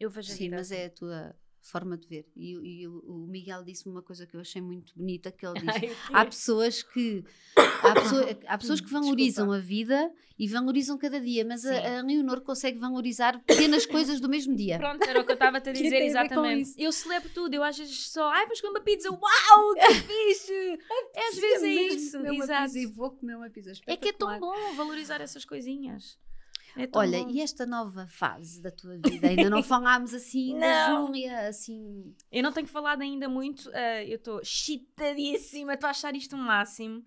eu 0.00 0.08
vejo 0.08 0.32
Sim, 0.32 0.48
mas 0.50 0.72
assim. 0.72 0.80
é 0.80 0.86
a 0.86 0.90
tua 0.90 1.36
forma 1.64 1.96
de 1.96 2.06
ver. 2.06 2.26
E, 2.36 2.52
e 2.52 2.86
o, 2.86 2.98
o, 3.06 3.26
Miguel 3.26 3.64
disse-me 3.64 3.94
uma 3.94 4.02
coisa 4.02 4.26
que 4.26 4.36
eu 4.36 4.40
achei 4.40 4.60
muito 4.60 4.94
bonita, 4.94 5.32
que 5.32 5.46
ele 5.46 5.54
diz, 5.60 5.96
há 6.12 6.24
pessoas 6.24 6.82
que 6.82 7.24
há, 7.56 7.94
pessoa, 7.94 8.38
há 8.46 8.58
pessoas 8.58 8.80
que 8.80 8.90
valorizam 8.92 9.46
Desculpa. 9.46 9.56
a 9.56 9.66
vida 9.66 10.12
e 10.38 10.46
valorizam 10.46 10.98
cada 10.98 11.18
dia, 11.20 11.44
mas 11.44 11.64
a, 11.64 11.98
a, 11.98 12.02
Leonor 12.02 12.42
consegue 12.42 12.78
valorizar 12.78 13.42
pequenas 13.44 13.86
coisas 13.86 14.20
do 14.20 14.28
mesmo 14.28 14.54
dia. 14.54 14.78
Pronto, 14.78 15.02
era 15.08 15.20
o 15.20 15.24
que 15.24 15.30
eu 15.30 15.34
estava 15.34 15.56
a 15.56 15.60
te 15.60 15.72
dizer, 15.72 16.02
exatamente. 16.02 16.74
Eu 16.76 16.92
celebro 16.92 17.30
tudo, 17.30 17.54
eu 17.54 17.62
às 17.62 17.78
vezes 17.78 18.10
só, 18.10 18.28
ai, 18.30 18.44
vamos 18.44 18.60
comer 18.60 18.78
uma 18.78 18.84
pizza, 18.84 19.10
uau, 19.10 19.74
que 19.74 19.94
fixe! 20.04 20.78
às 21.16 21.38
vezes 21.38 21.62
é 21.62 21.72
isso, 21.72 22.26
exato. 22.26 22.76
E 22.76 22.86
vou 22.86 23.10
comer 23.10 23.36
uma 23.36 23.48
pizza 23.48 23.72
É 23.86 23.96
que 23.96 24.08
é 24.10 24.12
tão 24.12 24.38
bom 24.38 24.74
valorizar 24.74 25.20
essas 25.20 25.44
coisinhas. 25.44 26.18
É 26.76 26.88
Olha, 26.92 27.22
bom. 27.22 27.30
e 27.30 27.40
esta 27.40 27.64
nova 27.64 28.06
fase 28.06 28.60
da 28.60 28.70
tua 28.70 28.98
vida? 28.98 29.28
Ainda 29.28 29.48
não 29.48 29.62
falámos 29.64 30.12
assim 30.12 30.58
da 30.58 30.90
Júlia, 30.90 31.48
assim. 31.48 32.14
Eu 32.32 32.42
não 32.42 32.52
tenho 32.52 32.66
falado 32.66 33.02
ainda 33.02 33.28
muito, 33.28 33.68
uh, 33.68 34.02
eu 34.06 34.16
estou 34.16 34.44
chitadíssima, 34.44 35.74
estou 35.74 35.86
a 35.86 35.90
achar 35.90 36.14
isto 36.16 36.34
o 36.34 36.38
um 36.38 36.42
máximo. 36.42 37.04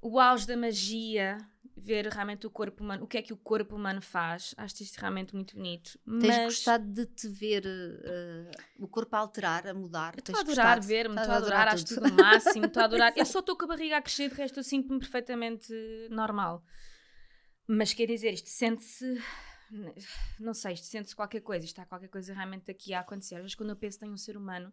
O 0.00 0.20
auge 0.20 0.46
da 0.46 0.56
magia, 0.56 1.38
ver 1.76 2.06
realmente 2.06 2.46
o 2.46 2.50
corpo 2.50 2.84
humano, 2.84 3.04
o 3.04 3.06
que 3.06 3.18
é 3.18 3.22
que 3.22 3.32
o 3.32 3.36
corpo 3.36 3.74
humano 3.74 4.02
faz. 4.02 4.54
Acho 4.56 4.82
isto 4.82 4.98
realmente 4.98 5.34
muito 5.34 5.56
bonito. 5.56 5.98
Tens 6.04 6.36
mas... 6.36 6.44
gostado 6.44 6.84
de 6.84 7.06
te 7.06 7.28
ver 7.28 7.64
uh, 7.64 8.84
o 8.84 8.88
corpo 8.88 9.16
a 9.16 9.20
alterar, 9.20 9.66
a 9.66 9.74
mudar? 9.74 10.14
Estou 10.18 10.36
a 10.36 10.40
adorar 10.40 10.80
ver-me, 10.80 11.16
estou 11.16 11.32
a 11.32 11.36
adorar, 11.36 11.60
adorar 11.60 11.74
acho 11.74 11.86
tudo 11.86 12.08
o 12.08 12.14
máximo, 12.14 12.66
estou 12.66 12.82
a 12.82 12.84
adorar. 12.86 13.12
eu 13.16 13.24
só 13.24 13.38
estou 13.38 13.56
com 13.56 13.64
a 13.64 13.68
barriga 13.68 13.96
a 13.96 14.02
crescer, 14.02 14.28
de 14.28 14.34
resto 14.34 14.60
eu 14.60 14.64
sinto-me 14.64 14.98
perfeitamente 14.98 15.72
normal. 16.10 16.62
Mas 17.68 17.92
quer 17.92 18.06
dizer, 18.06 18.32
isto 18.32 18.48
sente-se. 18.48 19.22
Não 20.40 20.54
sei, 20.54 20.72
isto 20.72 20.86
sente-se 20.86 21.14
qualquer 21.14 21.42
coisa, 21.42 21.66
isto 21.66 21.74
está 21.74 21.84
qualquer 21.84 22.08
coisa 22.08 22.32
realmente 22.32 22.70
aqui 22.70 22.94
a 22.94 23.00
acontecer. 23.00 23.34
Às 23.34 23.42
vezes, 23.42 23.54
quando 23.54 23.68
eu 23.68 23.76
penso 23.76 24.02
em 24.06 24.10
um 24.10 24.16
ser 24.16 24.38
humano, 24.38 24.72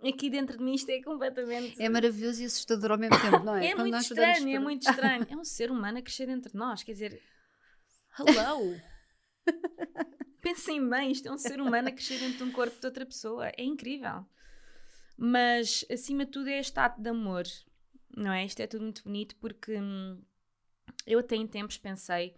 aqui 0.00 0.30
dentro 0.30 0.56
de 0.56 0.62
mim 0.62 0.74
isto 0.74 0.88
é 0.90 1.02
completamente. 1.02 1.82
É 1.82 1.88
maravilhoso 1.88 2.40
e 2.40 2.44
assustador 2.44 2.92
ao 2.92 2.98
mesmo 2.98 3.20
tempo, 3.20 3.40
não 3.42 3.56
é? 3.56 3.70
É 3.70 3.74
muito 3.74 3.96
estranho, 3.96 4.48
é 4.48 4.58
muito 4.60 4.88
estranho. 4.88 5.26
É 5.28 5.36
um 5.36 5.44
ser 5.44 5.72
humano 5.72 5.98
a 5.98 6.02
crescer 6.02 6.28
entre 6.28 6.56
nós, 6.56 6.84
quer 6.84 6.92
dizer. 6.92 7.20
Hello! 8.16 8.80
Pensem 10.40 10.88
bem, 10.88 11.10
isto 11.10 11.26
é 11.26 11.32
um 11.32 11.38
ser 11.38 11.60
humano 11.60 11.88
a 11.88 11.92
crescer 11.92 12.18
dentro 12.18 12.36
de 12.36 12.44
um 12.44 12.52
corpo 12.52 12.78
de 12.78 12.86
outra 12.86 13.04
pessoa. 13.04 13.48
É 13.48 13.64
incrível. 13.64 14.24
Mas, 15.16 15.84
acima 15.90 16.24
de 16.24 16.30
tudo, 16.30 16.48
é 16.48 16.60
este 16.60 16.78
ato 16.78 17.00
de 17.02 17.08
amor, 17.08 17.44
não 18.16 18.32
é? 18.32 18.44
Isto 18.44 18.60
é 18.60 18.68
tudo 18.68 18.82
muito 18.82 19.02
bonito 19.02 19.34
porque. 19.40 19.80
Hum, 19.80 20.22
eu 21.06 21.18
até 21.18 21.36
em 21.36 21.46
tempos 21.46 21.78
pensei 21.78 22.34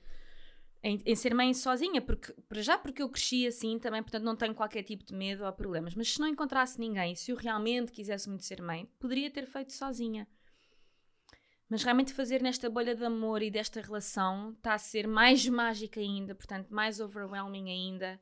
em, 0.82 1.00
em, 1.04 1.16
ser 1.16 1.34
mãe 1.34 1.52
sozinha, 1.52 2.00
porque, 2.00 2.32
para 2.48 2.62
já 2.62 2.78
porque 2.78 3.02
eu 3.02 3.08
cresci 3.08 3.46
assim 3.46 3.78
também, 3.78 4.02
portanto 4.02 4.22
não 4.22 4.36
tenho 4.36 4.54
qualquer 4.54 4.82
tipo 4.82 5.04
de 5.04 5.14
medo 5.14 5.44
ou 5.44 5.52
problemas. 5.52 5.94
Mas 5.94 6.12
se 6.12 6.20
não 6.20 6.28
encontrasse 6.28 6.78
ninguém, 6.78 7.14
se 7.14 7.32
eu 7.32 7.36
realmente 7.36 7.90
quisesse 7.90 8.28
muito 8.28 8.44
ser 8.44 8.62
mãe, 8.62 8.88
poderia 9.00 9.30
ter 9.30 9.46
feito 9.46 9.72
sozinha. 9.72 10.28
Mas 11.68 11.82
realmente 11.82 12.12
fazer 12.12 12.40
nesta 12.40 12.70
bolha 12.70 12.94
de 12.94 13.04
amor 13.04 13.42
e 13.42 13.50
desta 13.50 13.80
relação 13.80 14.52
está 14.52 14.74
a 14.74 14.78
ser 14.78 15.08
mais 15.08 15.44
mágica 15.48 15.98
ainda, 15.98 16.34
portanto 16.34 16.68
mais 16.70 17.00
overwhelming 17.00 17.68
ainda, 17.68 18.20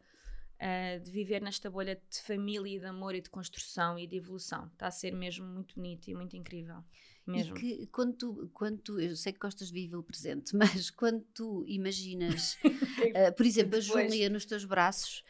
uh, 0.54 1.00
de 1.00 1.10
viver 1.10 1.42
nesta 1.42 1.68
bolha 1.68 2.00
de 2.10 2.22
família 2.22 2.76
e 2.76 2.80
de 2.80 2.86
amor 2.86 3.14
e 3.14 3.20
de 3.20 3.28
construção 3.28 3.98
e 3.98 4.06
de 4.06 4.16
evolução. 4.16 4.66
Está 4.68 4.86
a 4.86 4.90
ser 4.90 5.12
mesmo 5.12 5.46
muito 5.46 5.74
bonito 5.74 6.08
e 6.08 6.14
muito 6.14 6.34
incrível. 6.34 6.82
Mesmo. 7.26 7.56
E 7.56 7.60
que 7.60 7.86
quando 7.86 8.16
tu, 8.16 8.50
quando 8.52 8.78
tu, 8.78 9.00
eu 9.00 9.16
sei 9.16 9.32
que 9.32 9.38
gostas 9.38 9.68
de 9.68 9.74
viver 9.74 9.96
o 9.96 10.02
presente, 10.02 10.54
mas 10.56 10.90
quando 10.90 11.24
tu 11.34 11.64
imaginas, 11.66 12.58
uh, 12.64 13.34
por 13.34 13.46
exemplo, 13.46 13.76
a 13.76 13.80
Júlia 13.80 14.28
nos 14.28 14.44
teus 14.44 14.64
braços, 14.64 15.24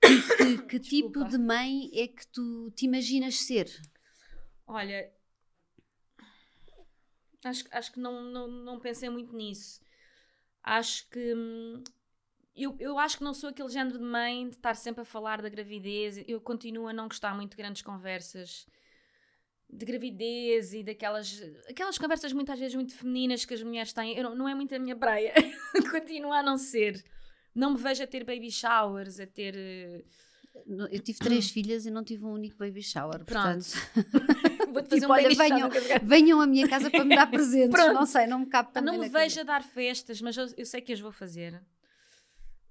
que, 0.00 0.36
que, 0.36 0.62
que 0.66 0.80
tipo 0.80 1.24
de 1.24 1.38
mãe 1.38 1.90
é 1.94 2.06
que 2.06 2.26
tu 2.28 2.70
te 2.76 2.86
imaginas 2.86 3.40
ser? 3.40 3.68
Olha, 4.66 5.12
acho, 7.44 7.64
acho 7.70 7.92
que 7.92 8.00
não, 8.00 8.22
não, 8.22 8.48
não 8.48 8.80
pensei 8.80 9.10
muito 9.10 9.34
nisso. 9.34 9.80
Acho 10.62 11.08
que. 11.10 11.34
Hum, 11.34 11.82
eu, 12.54 12.76
eu 12.78 12.98
acho 12.98 13.18
que 13.18 13.24
não 13.24 13.32
sou 13.32 13.48
aquele 13.48 13.68
género 13.70 13.98
de 13.98 14.04
mãe 14.04 14.48
de 14.48 14.56
estar 14.56 14.74
sempre 14.76 15.02
a 15.02 15.04
falar 15.04 15.40
da 15.42 15.48
gravidez. 15.48 16.22
Eu 16.28 16.40
continuo 16.40 16.86
a 16.86 16.92
não 16.92 17.08
gostar 17.08 17.34
muito 17.34 17.52
de 17.52 17.56
grandes 17.56 17.82
conversas 17.82 18.66
de 19.72 19.86
gravidez 19.86 20.74
e 20.74 20.82
daquelas 20.82 21.42
aquelas 21.68 21.96
conversas 21.96 22.32
muitas 22.32 22.58
vezes 22.58 22.74
muito 22.74 22.94
femininas 22.94 23.44
que 23.44 23.54
as 23.54 23.62
mulheres 23.62 23.92
têm. 23.92 24.16
Eu 24.16 24.34
não, 24.34 24.46
é 24.46 24.54
muito 24.54 24.74
a 24.74 24.78
minha 24.78 24.94
praia. 24.94 25.32
Continua 25.90 26.38
a 26.38 26.42
não 26.42 26.58
ser. 26.58 27.02
Não 27.54 27.72
me 27.72 27.78
vejo 27.78 28.02
a 28.02 28.06
ter 28.06 28.24
baby 28.24 28.50
showers, 28.50 29.18
a 29.18 29.26
ter. 29.26 29.54
Eh, 29.56 30.04
eu 30.90 31.00
tive 31.00 31.18
três 31.18 31.48
filhas 31.50 31.86
e 31.86 31.90
não 31.90 32.04
tive 32.04 32.24
um 32.24 32.32
único 32.32 32.58
baby 32.58 32.82
shower. 32.82 33.24
Pronto. 33.24 33.64
Vou-te 34.72 34.88
fazer 34.88 35.00
tipo, 35.00 35.12
um 35.12 35.14
olha, 35.14 35.34
venham, 35.34 35.70
venham 36.02 36.40
à 36.40 36.46
minha 36.46 36.68
casa 36.68 36.90
para 36.90 37.04
me 37.04 37.16
dar 37.16 37.28
presentes. 37.30 37.70
Pronto. 37.70 37.94
Não 37.94 38.06
sei, 38.06 38.26
não 38.26 38.40
me 38.40 38.46
cabe 38.46 38.80
Não 38.82 38.98
me 38.98 39.08
vejo 39.08 39.40
a 39.40 39.42
dar 39.42 39.62
festas, 39.62 40.20
mas 40.20 40.36
eu, 40.36 40.46
eu, 40.56 40.66
sei 40.66 40.80
que 40.82 40.92
as 40.92 41.00
vou 41.00 41.12
fazer. 41.12 41.62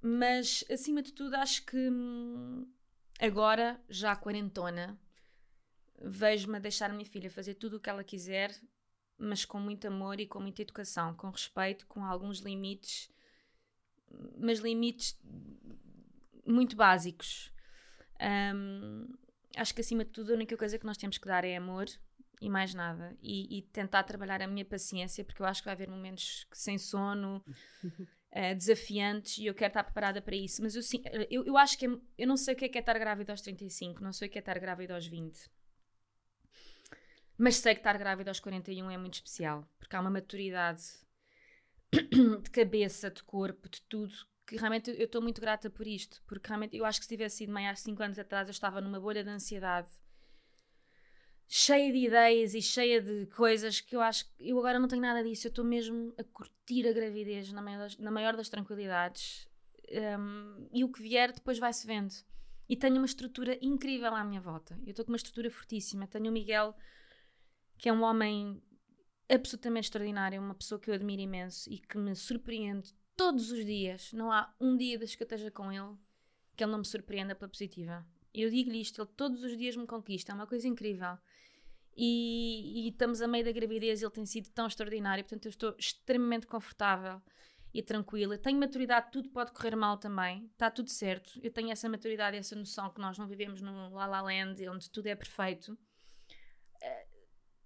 Mas, 0.01 0.63
acima 0.69 1.01
de 1.01 1.13
tudo, 1.13 1.35
acho 1.35 1.63
que 1.63 1.77
hum, 1.77 2.67
agora, 3.19 3.79
já 3.87 4.15
quarentona, 4.15 4.99
vejo-me 6.03 6.57
a 6.57 6.59
deixar 6.59 6.89
a 6.89 6.93
minha 6.93 7.05
filha 7.05 7.29
fazer 7.29 7.55
tudo 7.55 7.77
o 7.77 7.79
que 7.79 7.89
ela 7.89 8.03
quiser, 8.03 8.55
mas 9.17 9.45
com 9.45 9.59
muito 9.59 9.87
amor 9.87 10.19
e 10.19 10.25
com 10.25 10.39
muita 10.39 10.61
educação, 10.61 11.13
com 11.13 11.29
respeito, 11.29 11.85
com 11.87 12.03
alguns 12.03 12.39
limites, 12.39 13.09
mas 14.37 14.59
limites 14.59 15.19
muito 16.45 16.75
básicos. 16.75 17.53
Um, 18.55 19.07
acho 19.55 19.73
que 19.73 19.81
acima 19.81 20.03
de 20.03 20.11
tudo 20.11 20.31
a 20.31 20.35
única 20.35 20.57
coisa 20.57 20.77
que 20.77 20.85
nós 20.85 20.97
temos 20.97 21.17
que 21.17 21.27
dar 21.27 21.43
é 21.43 21.55
amor 21.55 21.87
e 22.41 22.49
mais 22.49 22.73
nada. 22.73 23.15
E, 23.21 23.59
e 23.59 23.61
tentar 23.61 24.03
trabalhar 24.03 24.41
a 24.41 24.47
minha 24.47 24.65
paciência, 24.65 25.23
porque 25.23 25.41
eu 25.41 25.45
acho 25.45 25.61
que 25.61 25.65
vai 25.65 25.75
haver 25.75 25.87
momentos 25.87 26.47
sem 26.51 26.77
sono. 26.77 27.43
Uh, 27.83 28.55
desafiantes 28.57 29.37
e 29.37 29.45
eu 29.45 29.53
quero 29.53 29.69
estar 29.69 29.83
preparada 29.83 30.21
para 30.21 30.35
isso. 30.35 30.63
Mas 30.63 30.75
eu, 30.75 30.81
sim, 30.81 31.03
eu, 31.29 31.45
eu 31.45 31.57
acho 31.57 31.77
que 31.77 31.85
é, 31.85 31.89
eu 32.17 32.27
não 32.27 32.37
sei 32.37 32.55
o 32.55 32.57
que 32.57 32.65
é, 32.65 32.69
que 32.69 32.77
é 32.77 32.81
estar 32.81 32.97
grávida 32.97 33.31
aos 33.31 33.41
35, 33.41 34.03
não 34.03 34.11
sei 34.11 34.27
o 34.27 34.31
que 34.31 34.37
é 34.37 34.41
estar 34.41 34.57
grávida 34.57 34.95
aos 34.95 35.05
20. 35.05 35.51
Mas 37.41 37.55
sei 37.55 37.73
que 37.73 37.79
estar 37.79 37.97
grávida 37.97 38.29
aos 38.29 38.39
41 38.39 38.91
é 38.91 38.97
muito 38.99 39.15
especial, 39.15 39.67
porque 39.79 39.95
há 39.95 39.99
uma 39.99 40.11
maturidade 40.11 40.83
de 41.91 42.49
cabeça, 42.51 43.09
de 43.09 43.23
corpo, 43.23 43.67
de 43.67 43.81
tudo, 43.89 44.13
que 44.45 44.57
realmente 44.57 44.91
eu 44.91 45.05
estou 45.05 45.23
muito 45.23 45.41
grata 45.41 45.67
por 45.67 45.87
isto, 45.87 46.21
porque 46.27 46.47
realmente 46.47 46.77
eu 46.77 46.85
acho 46.85 46.99
que 46.99 47.05
se 47.05 47.09
tivesse 47.09 47.37
sido 47.37 47.51
mãe 47.51 47.67
há 47.67 47.75
5 47.75 48.03
anos 48.03 48.19
atrás, 48.19 48.47
eu 48.47 48.51
estava 48.51 48.79
numa 48.79 48.99
bolha 48.99 49.23
de 49.23 49.31
ansiedade, 49.31 49.89
cheia 51.47 51.91
de 51.91 52.05
ideias 52.05 52.53
e 52.53 52.61
cheia 52.61 53.01
de 53.01 53.25
coisas 53.35 53.81
que 53.81 53.95
eu 53.95 54.01
acho 54.01 54.25
que 54.35 54.47
eu 54.47 54.59
agora 54.59 54.77
não 54.77 54.87
tenho 54.87 55.01
nada 55.01 55.23
disso, 55.23 55.47
eu 55.47 55.49
estou 55.49 55.65
mesmo 55.65 56.13
a 56.19 56.23
curtir 56.23 56.87
a 56.87 56.93
gravidez 56.93 57.51
na 57.51 57.61
maior 57.63 57.79
das, 57.79 57.97
na 57.97 58.11
maior 58.11 58.37
das 58.37 58.49
tranquilidades 58.49 59.49
um, 60.19 60.67
e 60.71 60.83
o 60.83 60.91
que 60.91 61.01
vier 61.01 61.31
depois 61.31 61.57
vai-se 61.57 61.87
vendo. 61.87 62.13
E 62.69 62.77
tenho 62.77 62.97
uma 62.97 63.05
estrutura 63.07 63.57
incrível 63.63 64.13
à 64.13 64.23
minha 64.23 64.39
volta. 64.39 64.79
Eu 64.85 64.91
estou 64.91 65.03
com 65.03 65.11
uma 65.11 65.17
estrutura 65.17 65.49
fortíssima. 65.49 66.07
Tenho 66.07 66.29
o 66.29 66.31
Miguel 66.31 66.73
que 67.81 67.89
é 67.89 67.93
um 67.93 68.03
homem 68.03 68.61
absolutamente 69.27 69.85
extraordinário, 69.85 70.39
uma 70.39 70.53
pessoa 70.53 70.79
que 70.79 70.91
eu 70.91 70.93
admiro 70.93 71.23
imenso 71.23 71.67
e 71.67 71.79
que 71.79 71.97
me 71.97 72.15
surpreende 72.15 72.93
todos 73.17 73.51
os 73.51 73.65
dias. 73.65 74.13
Não 74.13 74.31
há 74.31 74.53
um 74.59 74.77
dia 74.77 74.99
desde 74.99 75.17
que 75.17 75.23
eu 75.23 75.25
esteja 75.25 75.49
com 75.49 75.71
ele 75.71 75.97
que 76.55 76.63
ele 76.63 76.71
não 76.71 76.79
me 76.79 76.85
surpreenda 76.85 77.33
pela 77.33 77.49
positiva. 77.49 78.05
Eu 78.31 78.51
digo-lhe 78.51 78.79
isto, 78.79 79.01
ele 79.01 79.09
todos 79.17 79.43
os 79.43 79.57
dias 79.57 79.75
me 79.75 79.87
conquista, 79.87 80.31
é 80.31 80.35
uma 80.35 80.45
coisa 80.45 80.67
incrível. 80.67 81.17
E, 81.97 82.85
e, 82.85 82.89
estamos 82.89 83.19
a 83.19 83.27
meio 83.27 83.43
da 83.43 83.51
gravidez 83.51 84.03
ele 84.03 84.11
tem 84.11 84.27
sido 84.27 84.49
tão 84.51 84.67
extraordinário, 84.67 85.23
portanto 85.23 85.45
eu 85.45 85.49
estou 85.49 85.75
extremamente 85.77 86.45
confortável 86.45 87.19
e 87.73 87.81
tranquila. 87.81 88.37
Tenho 88.37 88.59
maturidade, 88.59 89.09
tudo 89.11 89.29
pode 89.29 89.53
correr 89.53 89.75
mal 89.75 89.97
também, 89.97 90.45
está 90.51 90.69
tudo 90.69 90.89
certo. 90.91 91.39
Eu 91.41 91.51
tenho 91.51 91.71
essa 91.71 91.89
maturidade, 91.89 92.37
essa 92.37 92.55
noção 92.55 92.91
que 92.91 93.01
nós 93.01 93.17
não 93.17 93.27
vivemos 93.27 93.59
no 93.59 93.89
La 93.89 94.05
La 94.05 94.21
Land, 94.21 94.69
onde 94.69 94.87
tudo 94.87 95.07
é 95.07 95.15
perfeito 95.15 95.75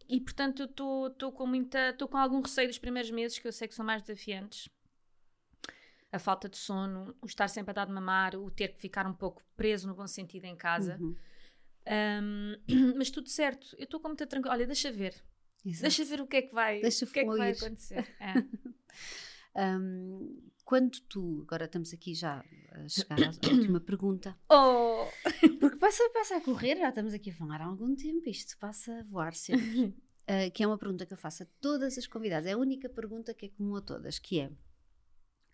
e 0.08 0.20
portanto 0.22 0.62
eu 0.62 1.08
estou 1.08 1.32
com 1.32 1.46
muita. 1.46 1.90
estou 1.90 2.08
com 2.08 2.18
algum 2.18 2.42
receio 2.42 2.68
dos 2.68 2.78
primeiros 2.78 3.12
meses, 3.12 3.40
que 3.40 3.48
eu 3.48 3.52
sei 3.52 3.68
que 3.68 3.76
são 3.76 3.86
mais 3.86 4.02
desafiantes. 4.02 4.70
A 6.12 6.20
falta 6.20 6.48
de 6.48 6.58
sono, 6.58 7.16
o 7.22 7.26
estar 7.26 7.48
sempre 7.50 7.72
a 7.72 7.74
dar 7.74 7.86
de 7.86 7.92
mamar, 7.92 8.36
o 8.36 8.50
ter 8.50 8.70
que 8.70 8.80
ficar 8.80 9.06
um 9.06 9.14
pouco 9.14 9.44
preso 9.56 9.88
no 9.88 9.96
bom 9.96 10.08
sentido 10.08 10.46
em 10.46 10.56
casa. 10.56 10.98
Uhum. 11.00 11.16
Um, 11.88 12.56
mas 12.98 13.10
tudo 13.10 13.30
certo, 13.30 13.76
eu 13.78 13.84
estou 13.84 14.00
com 14.00 14.08
muita 14.10 14.26
tranquilidade. 14.26 14.62
Olha, 14.62 14.68
deixa 14.68 14.92
ver. 14.92 15.14
Exato. 15.66 15.82
Deixa 15.82 16.06
ver 16.06 16.22
o 16.22 16.28
que 16.28 16.38
é 16.38 16.42
que 16.44 16.54
vai, 16.54 16.80
deixa 16.80 17.06
o 17.06 17.08
que 17.08 17.20
é 17.20 17.24
que 17.24 17.38
vai 17.38 17.52
acontecer. 17.52 18.16
É. 18.20 18.34
um, 19.78 20.52
quando 20.66 21.00
tu, 21.02 21.44
agora 21.44 21.66
estamos 21.66 21.94
aqui 21.94 22.16
já 22.16 22.44
a 22.72 22.90
chegar 22.90 23.22
à 23.22 23.28
última 23.54 23.80
pergunta. 23.80 24.36
Oh! 24.50 25.06
Porque 25.62 25.78
passa, 25.78 26.04
passa 26.10 26.38
a 26.38 26.42
correr, 26.42 26.76
já 26.78 26.90
estamos 26.90 27.14
aqui 27.14 27.30
a 27.30 27.36
falar 27.36 27.62
há 27.62 27.66
algum 27.66 27.96
tempo, 27.96 28.28
isto 28.28 28.58
passa 28.58 29.00
a 29.00 29.04
voar 29.04 29.36
sempre. 29.36 29.96
Uh, 30.24 30.50
que 30.54 30.64
é 30.64 30.68
uma 30.68 30.78
pergunta 30.78 31.06
que 31.06 31.14
eu 31.14 31.18
faço 31.18 31.44
a 31.44 31.48
todas 31.62 31.98
as 32.00 32.08
convidadas. 32.08 32.48
É 32.48 32.54
a 32.54 32.58
única 32.58 32.90
pergunta 32.90 33.34
que 33.34 33.46
é 33.46 33.50
comum 33.50 33.76
a 33.76 33.82
todas, 33.82 34.18
que 34.18 34.40
é 34.40 34.52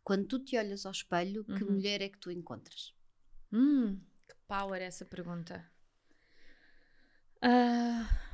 quando 0.01 0.25
tu 0.27 0.39
te 0.39 0.57
olhas 0.57 0.85
ao 0.85 0.93
espelho, 0.93 1.43
que 1.43 1.63
uhum. 1.63 1.73
mulher 1.73 2.01
é 2.01 2.09
que 2.09 2.17
tu 2.17 2.31
encontras? 2.31 2.95
Hum, 3.51 3.99
que 4.27 4.35
power 4.47 4.81
essa 4.81 5.05
pergunta. 5.05 5.69
Uh... 7.43 8.31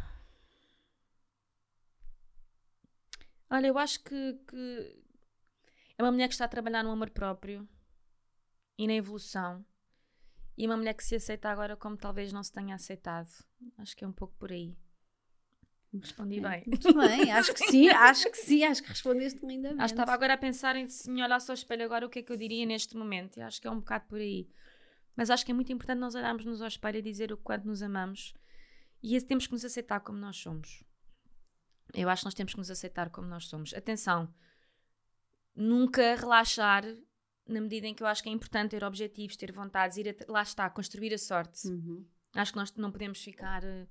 Olha, 3.49 3.67
eu 3.67 3.77
acho 3.77 4.03
que, 4.03 4.33
que 4.47 5.06
é 5.97 6.03
uma 6.03 6.11
mulher 6.11 6.27
que 6.27 6.33
está 6.33 6.45
a 6.45 6.49
trabalhar 6.49 6.83
no 6.83 6.91
amor 6.91 7.09
próprio 7.09 7.67
e 8.77 8.85
na 8.85 8.93
evolução. 8.93 9.65
E 10.57 10.65
uma 10.65 10.77
mulher 10.77 10.93
que 10.93 11.03
se 11.03 11.15
aceita 11.15 11.49
agora 11.49 11.75
como 11.75 11.97
talvez 11.97 12.31
não 12.31 12.43
se 12.43 12.51
tenha 12.51 12.75
aceitado. 12.75 13.29
Acho 13.77 13.95
que 13.95 14.03
é 14.03 14.07
um 14.07 14.11
pouco 14.11 14.35
por 14.37 14.51
aí. 14.51 14.77
Respondi 15.93 16.39
bem. 16.39 16.63
Muito 16.67 16.93
bem, 16.93 17.31
acho 17.31 17.53
que 17.53 17.59
sim, 17.71 17.89
acho 17.89 18.29
que 18.29 18.37
sim, 18.37 18.63
acho 18.63 18.83
que 18.83 18.89
respondeste 18.89 19.45
lindamente. 19.45 19.81
Acho 19.81 19.93
que 19.93 19.99
estava 19.99 20.13
agora 20.13 20.33
a 20.33 20.37
pensar 20.37 20.75
em 20.75 20.87
se 20.87 21.09
me 21.09 21.23
olhasse 21.23 21.49
ao 21.49 21.55
espelho 21.55 21.85
agora 21.85 22.05
o 22.05 22.09
que 22.09 22.19
é 22.19 22.21
que 22.23 22.31
eu 22.31 22.37
diria 22.37 22.65
neste 22.65 22.95
momento. 22.95 23.37
E 23.37 23.41
acho 23.41 23.61
que 23.61 23.67
é 23.67 23.71
um 23.71 23.79
bocado 23.79 24.05
por 24.07 24.19
aí. 24.19 24.49
Mas 25.15 25.29
acho 25.29 25.45
que 25.45 25.51
é 25.51 25.55
muito 25.55 25.71
importante 25.71 25.99
nós 25.99 26.13
olharmos-nos 26.13 26.61
ao 26.61 26.67
espelho 26.67 26.97
e 26.97 27.01
dizer 27.01 27.31
o 27.31 27.37
quanto 27.37 27.65
nos 27.65 27.81
amamos. 27.81 28.33
E 29.01 29.19
temos 29.21 29.47
que 29.47 29.53
nos 29.53 29.65
aceitar 29.65 30.01
como 30.01 30.17
nós 30.17 30.37
somos. 30.37 30.83
Eu 31.93 32.09
acho 32.09 32.21
que 32.21 32.25
nós 32.25 32.33
temos 32.33 32.53
que 32.53 32.59
nos 32.59 32.69
aceitar 32.69 33.09
como 33.09 33.27
nós 33.27 33.45
somos. 33.47 33.73
Atenção, 33.73 34.31
nunca 35.57 36.15
relaxar 36.15 36.85
na 37.47 37.61
medida 37.61 37.87
em 37.87 37.93
que 37.93 38.03
eu 38.03 38.07
acho 38.07 38.21
que 38.21 38.29
é 38.29 38.31
importante 38.31 38.71
ter 38.71 38.83
objetivos, 38.83 39.35
ter 39.35 39.51
vontades, 39.51 39.97
ir 39.97 40.09
a, 40.09 40.31
lá 40.31 40.41
está, 40.41 40.69
construir 40.69 41.13
a 41.13 41.17
sorte. 41.17 41.67
Uhum. 41.67 42.05
Acho 42.35 42.51
que 42.51 42.57
nós 42.57 42.73
não 42.75 42.91
podemos 42.91 43.21
ficar 43.21 43.63
uh, 43.63 43.87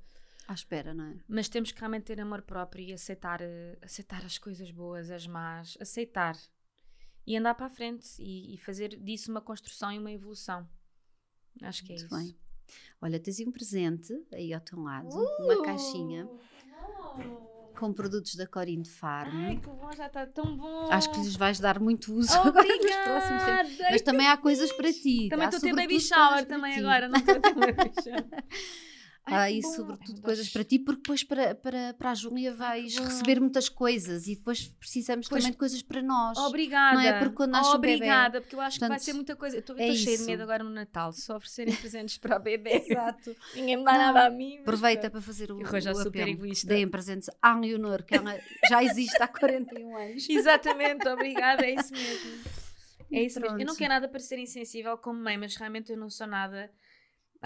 à 0.47 0.53
espera, 0.53 0.95
não 0.95 1.05
é? 1.05 1.17
Mas 1.27 1.49
temos 1.49 1.73
que 1.73 1.79
realmente 1.79 2.05
ter 2.05 2.21
amor 2.21 2.43
próprio 2.43 2.85
e 2.85 2.93
aceitar, 2.93 3.41
uh, 3.41 3.79
aceitar 3.83 4.25
as 4.25 4.39
coisas 4.39 4.71
boas, 4.71 5.11
as 5.11 5.27
más, 5.27 5.77
aceitar 5.81 6.37
e 7.27 7.37
andar 7.37 7.55
para 7.55 7.67
a 7.67 7.71
frente 7.71 8.07
e, 8.21 8.55
e 8.55 8.59
fazer 8.59 9.01
disso 9.01 9.31
uma 9.31 9.41
construção 9.41 9.91
e 9.91 9.99
uma 9.99 10.13
evolução. 10.13 10.69
Acho 11.63 11.85
que 11.85 11.93
é 11.93 11.97
Muito 11.97 12.15
é 12.15 12.19
isso. 12.19 12.33
Bem. 12.33 12.39
Olha, 13.01 13.19
tens 13.19 13.41
um 13.41 13.51
presente 13.51 14.13
aí 14.33 14.53
ao 14.53 14.61
teu 14.61 14.79
lado, 14.81 15.09
uh! 15.09 15.45
uma 15.45 15.63
caixinha. 15.65 16.29
Oh! 16.29 17.46
Com 17.77 17.93
produtos 17.93 18.35
da 18.35 18.47
Corinne 18.47 18.85
Farm. 18.85 19.47
Ai, 19.47 19.57
que 19.57 19.67
bom, 19.67 19.91
já 19.97 20.07
está 20.07 20.27
tão 20.27 20.57
bom. 20.57 20.89
Acho 20.91 21.11
que 21.13 21.19
lhes 21.21 21.37
vais 21.37 21.61
dar 21.61 21.79
muito 21.79 22.13
uso 22.15 22.33
Obrigada. 22.39 22.61
agora 22.67 22.79
nos 22.83 22.97
próximos 22.97 23.45
tempos. 23.45 23.91
Mas 23.91 24.03
também 24.03 24.27
há 24.27 24.37
coisas 24.37 24.73
para 24.73 24.93
ti. 24.93 25.29
Também 25.29 25.49
estou 25.49 25.59
a 25.59 25.61
ter 25.61 25.77
baby 25.77 26.01
shower 26.01 26.47
também 26.47 26.79
agora, 26.79 27.09
não 27.09 27.19
estou 27.19 27.37
a 27.37 27.41
ter 27.41 27.55
baby 27.55 27.93
shower. 28.03 28.45
Ai, 29.29 29.59
e 29.59 29.63
sobretudo 29.63 30.23
coisas 30.23 30.49
para 30.49 30.63
ti, 30.63 30.79
porque 30.79 31.03
depois 31.03 31.25
para, 31.25 31.53
para, 31.55 31.95
para 31.95 32.11
a 32.13 32.15
Júlia 32.15 32.55
vais 32.55 32.97
receber 32.97 33.41
muitas 33.41 33.69
coisas 33.69 34.29
e 34.29 34.37
depois 34.37 34.69
precisamos 34.69 35.29
pois, 35.29 35.43
também 35.43 35.53
de 35.53 35.59
coisas 35.59 35.83
para 35.83 36.01
nós. 36.01 36.39
Obrigada. 36.39 36.97
Não 36.97 37.01
é? 37.01 37.19
Porque 37.19 37.35
quando 37.35 37.51
nasce 37.51 37.75
Obrigada, 37.75 38.35
bebê, 38.35 38.41
porque 38.43 38.55
eu 38.55 38.61
acho 38.61 38.79
Portanto, 38.79 38.99
que 38.99 39.05
vai 39.05 39.05
ser 39.05 39.13
muita 39.15 39.35
coisa. 39.35 39.59
Estou 39.59 39.77
é 39.77 39.93
cheia 39.95 40.17
de 40.17 40.25
medo 40.25 40.45
agora 40.45 40.63
no 40.63 40.71
Natal, 40.71 41.13
só 41.13 41.37
oferecerem 41.37 41.75
presentes 41.75 42.19
para 42.19 42.37
o 42.37 42.39
bebê. 42.41 42.85
Exato. 42.87 43.35
Ninguém 43.57 43.79
me 43.79 43.85
dá 43.85 43.93
não, 43.93 43.99
nada 43.99 44.27
a 44.27 44.31
mim. 44.31 44.59
Aproveita 44.61 45.11
para 45.11 45.21
fazer 45.21 45.51
o, 45.51 45.81
já 45.81 45.91
o 45.91 45.95
super 45.97 46.29
egoísta. 46.29 46.69
Deem 46.69 46.89
presentes 46.89 47.29
à 47.43 47.59
Leonor, 47.59 48.05
que 48.05 48.15
ela 48.15 48.39
já 48.69 48.85
existe 48.85 49.21
há 49.21 49.27
41 49.27 49.97
anos. 49.97 50.27
Exatamente, 50.31 51.09
obrigada, 51.09 51.67
é 51.67 51.75
isso 51.75 51.93
mesmo. 51.93 52.45
É 53.11 53.23
isso 53.23 53.41
mesmo. 53.41 53.59
Eu 53.59 53.67
não 53.67 53.75
quero 53.75 53.91
nada 53.91 54.09
para 54.09 54.21
ser 54.21 54.39
insensível 54.39 54.97
como 54.99 55.21
mãe, 55.21 55.37
mas 55.37 55.57
realmente 55.57 55.91
eu 55.91 55.99
não 55.99 56.11
sou 56.11 56.27
nada. 56.27 56.71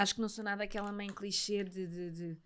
Acho 0.01 0.15
que 0.15 0.21
não 0.21 0.29
sou 0.29 0.43
nada 0.45 0.65
aquela 0.65 0.91
mãe 0.93 1.09
clichê 1.09 1.63
de, 1.65 1.87
de, 1.87 2.11
de 2.11 2.39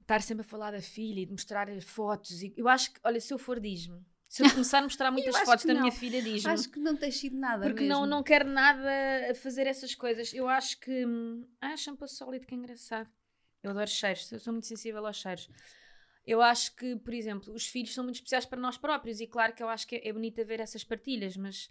estar 0.00 0.22
sempre 0.22 0.42
a 0.42 0.48
falar 0.48 0.70
da 0.70 0.80
filha 0.80 1.20
e 1.20 1.26
de 1.26 1.32
mostrar 1.32 1.68
fotos. 1.82 2.42
E 2.42 2.54
eu 2.56 2.68
acho 2.68 2.92
que, 2.92 3.00
olha, 3.04 3.20
se 3.20 3.32
eu 3.32 3.38
for, 3.38 3.58
diz-me. 3.60 4.00
Se 4.28 4.42
eu 4.44 4.50
começar 4.50 4.78
a 4.78 4.82
mostrar 4.82 5.10
muitas 5.12 5.36
fotos 5.40 5.64
da 5.64 5.74
não. 5.74 5.80
minha 5.82 5.92
filha, 5.92 6.22
diz-me. 6.22 6.50
Acho 6.52 6.70
que 6.70 6.78
não 6.78 6.96
tens 6.96 7.16
sido 7.18 7.36
nada 7.36 7.64
Porque 7.66 7.82
mesmo. 7.82 7.94
não, 8.00 8.06
não 8.06 8.22
quero 8.22 8.48
nada 8.48 8.88
a 9.30 9.34
fazer 9.34 9.66
essas 9.66 9.94
coisas. 9.94 10.32
Eu 10.34 10.48
acho 10.48 10.78
que. 10.80 11.04
hum, 11.06 11.46
Ah, 11.60 11.76
shampoo 11.76 12.06
sólido, 12.08 12.46
que 12.46 12.54
engraçado. 12.54 13.08
Eu 13.62 13.70
adoro 13.70 13.88
cheiros, 13.90 14.30
eu 14.30 14.38
sou 14.38 14.52
muito 14.52 14.66
sensível 14.66 15.04
aos 15.04 15.16
cheiros. 15.16 15.48
Eu 16.24 16.40
acho 16.42 16.76
que, 16.76 16.94
por 16.96 17.12
exemplo, 17.14 17.52
os 17.54 17.66
filhos 17.66 17.92
são 17.94 18.04
muito 18.04 18.16
especiais 18.16 18.44
para 18.46 18.60
nós 18.60 18.76
próprios 18.76 19.18
e 19.20 19.26
claro 19.26 19.52
que 19.54 19.62
eu 19.62 19.68
acho 19.68 19.86
que 19.86 19.96
é, 19.96 20.08
é 20.08 20.12
bonito 20.12 20.44
ver 20.44 20.60
essas 20.60 20.84
partilhas, 20.84 21.36
mas 21.36 21.68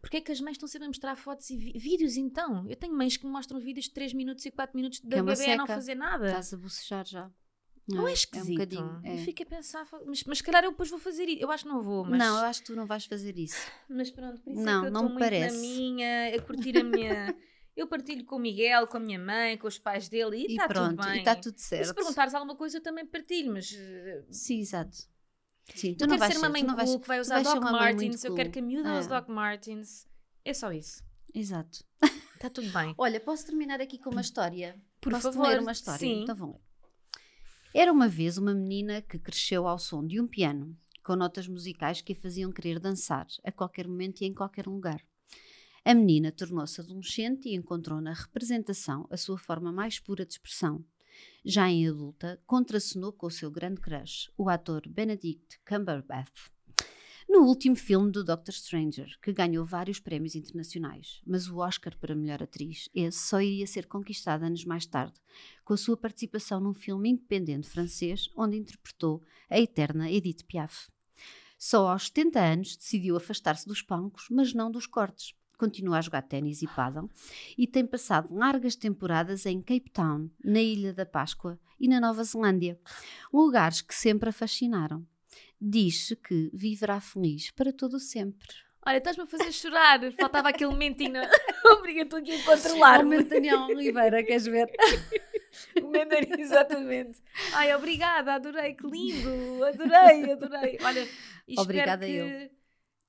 porquê 0.00 0.18
é 0.18 0.20
que 0.20 0.32
as 0.32 0.40
mães 0.40 0.52
estão 0.52 0.68
sempre 0.68 0.86
a 0.86 0.88
mostrar 0.88 1.16
fotos 1.16 1.48
e 1.50 1.56
vídeos 1.56 2.16
então? 2.16 2.66
Eu 2.68 2.76
tenho 2.76 2.94
mães 2.96 3.16
que 3.16 3.24
me 3.26 3.32
mostram 3.32 3.60
vídeos 3.60 3.86
de 3.86 3.92
3 3.92 4.12
minutos 4.14 4.44
e 4.46 4.50
4 4.50 4.76
minutos 4.76 5.00
da 5.00 5.18
é 5.18 5.22
bebê 5.22 5.44
a 5.52 5.56
não 5.56 5.66
seca. 5.66 5.74
fazer 5.74 5.94
nada. 5.94 6.26
Estás 6.26 6.52
a 6.54 6.56
bocejar 6.56 7.06
já. 7.06 7.30
Não 7.88 8.06
é 8.06 8.10
um 8.10 8.14
esquisito. 8.14 8.52
bocadinho. 8.52 9.00
Eu 9.04 9.12
é. 9.14 9.16
fico 9.18 9.42
a 9.42 9.46
pensar, 9.46 9.84
mas, 10.06 10.22
mas 10.24 10.38
se 10.38 10.44
calhar 10.44 10.62
eu 10.62 10.70
depois 10.70 10.88
vou 10.90 10.98
fazer 10.98 11.24
isso. 11.28 11.42
Eu 11.42 11.50
acho 11.50 11.64
que 11.64 11.70
não 11.70 11.82
vou, 11.82 12.04
mas, 12.04 12.18
Não, 12.18 12.38
eu 12.38 12.44
acho 12.44 12.60
que 12.60 12.66
tu 12.66 12.76
não 12.76 12.86
vais 12.86 13.04
fazer 13.04 13.36
isso. 13.36 13.56
mas 13.90 14.10
pronto, 14.10 14.40
por 14.42 14.52
isso 14.52 14.62
Não, 14.62 14.78
é 14.78 14.80
que 14.82 14.86
eu 14.88 14.92
não 14.92 15.00
estou 15.00 15.02
me 15.02 15.08
muito 15.08 15.18
parece. 15.18 15.56
na 15.56 15.60
minha, 15.60 16.36
a 16.36 16.42
curtir 16.42 16.78
a 16.78 16.84
minha. 16.84 17.36
eu 17.76 17.86
partilho 17.88 18.24
com 18.24 18.36
o 18.36 18.38
Miguel, 18.38 18.86
com 18.86 18.96
a 18.96 19.00
minha 19.00 19.18
mãe, 19.18 19.56
com 19.58 19.66
os 19.66 19.78
pais 19.78 20.08
dele 20.08 20.36
e 20.36 20.42
E, 20.42 20.56
está 20.56 20.68
tudo 20.68 20.96
bem. 21.02 21.14
e 21.16 21.18
está 21.18 21.34
tudo 21.34 21.56
E 21.56 21.60
certo. 21.60 21.86
se 21.88 21.94
perguntares 21.94 22.32
alguma 22.34 22.54
coisa, 22.54 22.76
eu 22.76 22.82
também 22.82 23.04
partilho, 23.06 23.52
mas 23.52 23.72
eh, 23.76 24.22
Sim, 24.30 24.60
exato. 24.60 24.96
Sim, 25.74 25.94
tu 25.94 26.04
eu 26.04 26.08
não 26.08 26.18
quero 26.18 26.32
ser 26.32 26.38
uma 26.38 26.48
mãe 26.48 26.66
cool 26.66 27.00
que 27.00 27.08
vai 27.08 27.20
usar 27.20 27.42
Doc 27.42 27.62
Martens, 27.62 28.24
eu 28.24 28.34
quero 28.34 28.50
que 28.50 28.58
a 28.58 28.62
miúda 28.62 28.98
use 28.98 29.06
É. 29.06 29.10
Doc 29.10 29.28
Martens. 29.28 30.06
É 30.44 30.52
só 30.52 30.72
isso. 30.72 31.02
Exato. 31.34 31.84
Está 32.34 32.48
tudo 32.50 32.70
bem. 32.70 32.94
Olha, 32.96 33.20
posso 33.20 33.46
terminar 33.46 33.80
aqui 33.80 33.98
com 33.98 34.10
uma 34.10 34.22
história? 34.22 34.80
Por 35.00 35.12
Posso-te 35.12 35.34
favor. 35.34 35.48
ler 35.48 35.60
uma 35.60 35.72
história? 35.72 35.98
Sim. 35.98 36.22
Então 36.22 36.34
vão 36.34 36.52
ler. 36.52 36.60
Era 37.72 37.92
uma 37.92 38.08
vez 38.08 38.36
uma 38.36 38.54
menina 38.54 39.00
que 39.02 39.18
cresceu 39.18 39.68
ao 39.68 39.78
som 39.78 40.04
de 40.04 40.20
um 40.20 40.26
piano, 40.26 40.76
com 41.04 41.14
notas 41.14 41.46
musicais 41.46 42.00
que 42.00 42.12
a 42.12 42.16
faziam 42.16 42.50
querer 42.50 42.80
dançar, 42.80 43.26
a 43.44 43.52
qualquer 43.52 43.86
momento 43.86 44.22
e 44.22 44.26
em 44.26 44.34
qualquer 44.34 44.66
lugar. 44.66 45.00
A 45.84 45.94
menina 45.94 46.32
tornou-se 46.32 46.80
adolescente 46.80 47.48
e 47.48 47.54
encontrou 47.54 48.00
na 48.00 48.12
representação 48.12 49.06
a 49.10 49.16
sua 49.16 49.38
forma 49.38 49.70
mais 49.72 49.98
pura 49.98 50.26
de 50.26 50.32
expressão. 50.32 50.84
Já 51.44 51.70
em 51.70 51.88
adulta, 51.88 52.40
contracenou 52.46 53.12
com 53.12 53.26
o 53.26 53.30
seu 53.30 53.50
grande 53.50 53.80
crush, 53.80 54.30
o 54.36 54.48
ator 54.48 54.82
Benedict 54.88 55.58
Cumberbatch. 55.66 56.50
No 57.32 57.42
último 57.44 57.76
filme 57.76 58.10
do 58.10 58.24
Doctor 58.24 58.52
Stranger, 58.52 59.16
que 59.22 59.32
ganhou 59.32 59.64
vários 59.64 60.00
prémios 60.00 60.34
internacionais, 60.34 61.22
mas 61.24 61.48
o 61.48 61.58
Oscar 61.58 61.96
para 61.96 62.12
melhor 62.12 62.42
atriz, 62.42 62.88
esse 62.92 63.18
só 63.18 63.40
iria 63.40 63.68
ser 63.68 63.86
conquistado 63.86 64.42
anos 64.42 64.64
mais 64.64 64.84
tarde, 64.84 65.14
com 65.64 65.72
a 65.72 65.76
sua 65.76 65.96
participação 65.96 66.58
num 66.58 66.74
filme 66.74 67.08
independente 67.08 67.68
francês 67.68 68.28
onde 68.36 68.56
interpretou 68.56 69.22
a 69.48 69.60
eterna 69.60 70.10
Edith 70.10 70.44
Piaf. 70.44 70.88
Só 71.56 71.88
aos 71.88 72.06
70 72.06 72.40
anos 72.40 72.76
decidiu 72.76 73.16
afastar-se 73.16 73.68
dos 73.68 73.80
palcos, 73.80 74.26
mas 74.28 74.52
não 74.52 74.68
dos 74.68 74.86
cortes. 74.86 75.32
Continua 75.60 75.98
a 75.98 76.00
jogar 76.00 76.22
ténis 76.22 76.62
e 76.62 76.66
pádel 76.66 77.06
e 77.58 77.66
tem 77.66 77.84
passado 77.84 78.34
largas 78.34 78.74
temporadas 78.74 79.44
em 79.44 79.60
Cape 79.60 79.90
Town, 79.92 80.30
na 80.42 80.58
Ilha 80.58 80.94
da 80.94 81.04
Páscoa 81.04 81.60
e 81.78 81.86
na 81.86 82.00
Nova 82.00 82.24
Zelândia, 82.24 82.80
lugares 83.30 83.82
que 83.82 83.94
sempre 83.94 84.30
a 84.30 84.32
fascinaram. 84.32 85.06
Diz-se 85.60 86.16
que 86.16 86.50
viverá 86.54 86.98
feliz 86.98 87.50
para 87.50 87.74
todo 87.74 87.94
o 87.98 88.00
sempre. 88.00 88.48
Olha, 88.86 88.96
estás-me 88.96 89.24
a 89.24 89.26
fazer 89.26 89.52
chorar. 89.52 90.00
Faltava 90.18 90.48
aquele 90.48 90.70
momentinho. 90.70 91.12
na- 91.12 91.28
Obrigada, 91.76 92.04
estou 92.04 92.18
aqui 92.20 92.32
a 92.32 92.44
controlar-me. 92.44 93.22
Daniel 93.24 93.66
Oliveira, 93.66 94.22
queres 94.24 94.46
ver? 94.46 94.66
O 95.82 95.90
exatamente. 96.40 97.20
Ai, 97.52 97.74
obrigada, 97.74 98.34
adorei, 98.34 98.72
que 98.74 98.86
lindo, 98.86 99.64
adorei, 99.64 100.30
adorei. 100.32 100.78
Olha, 100.80 101.08
Obrigada 101.58 102.06
que, 102.06 102.50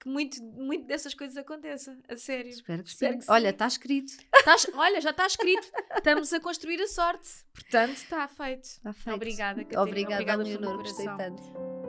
que 0.02 0.10
muito, 0.10 0.44
muito 0.44 0.88
dessas 0.88 1.14
coisas 1.14 1.38
aconteça, 1.38 1.96
a 2.10 2.18
sério. 2.18 2.50
Espero 2.50 2.84
que 2.84 2.90
Espero 2.90 3.14
sim. 3.14 3.20
que 3.20 3.26
sim. 3.26 3.32
Olha, 3.32 3.50
está 3.50 3.68
escrito. 3.68 4.14
Estás- 4.36 4.68
olha, 4.74 5.00
já 5.00 5.12
está 5.12 5.28
escrito, 5.28 5.72
estamos 5.96 6.34
a 6.34 6.40
construir 6.40 6.82
a 6.82 6.88
sorte, 6.88 7.30
portanto 7.54 7.94
está 7.98 8.28
feito. 8.28 8.64
Está 8.66 8.92
feito. 8.94 9.16
Obrigada, 9.16 9.64
Catarina, 9.64 9.82
Obrigada, 9.84 10.16
obrigada 10.16 10.44
Leonor, 10.44 10.78
gostei 10.80 11.06
tanto. 11.06 11.81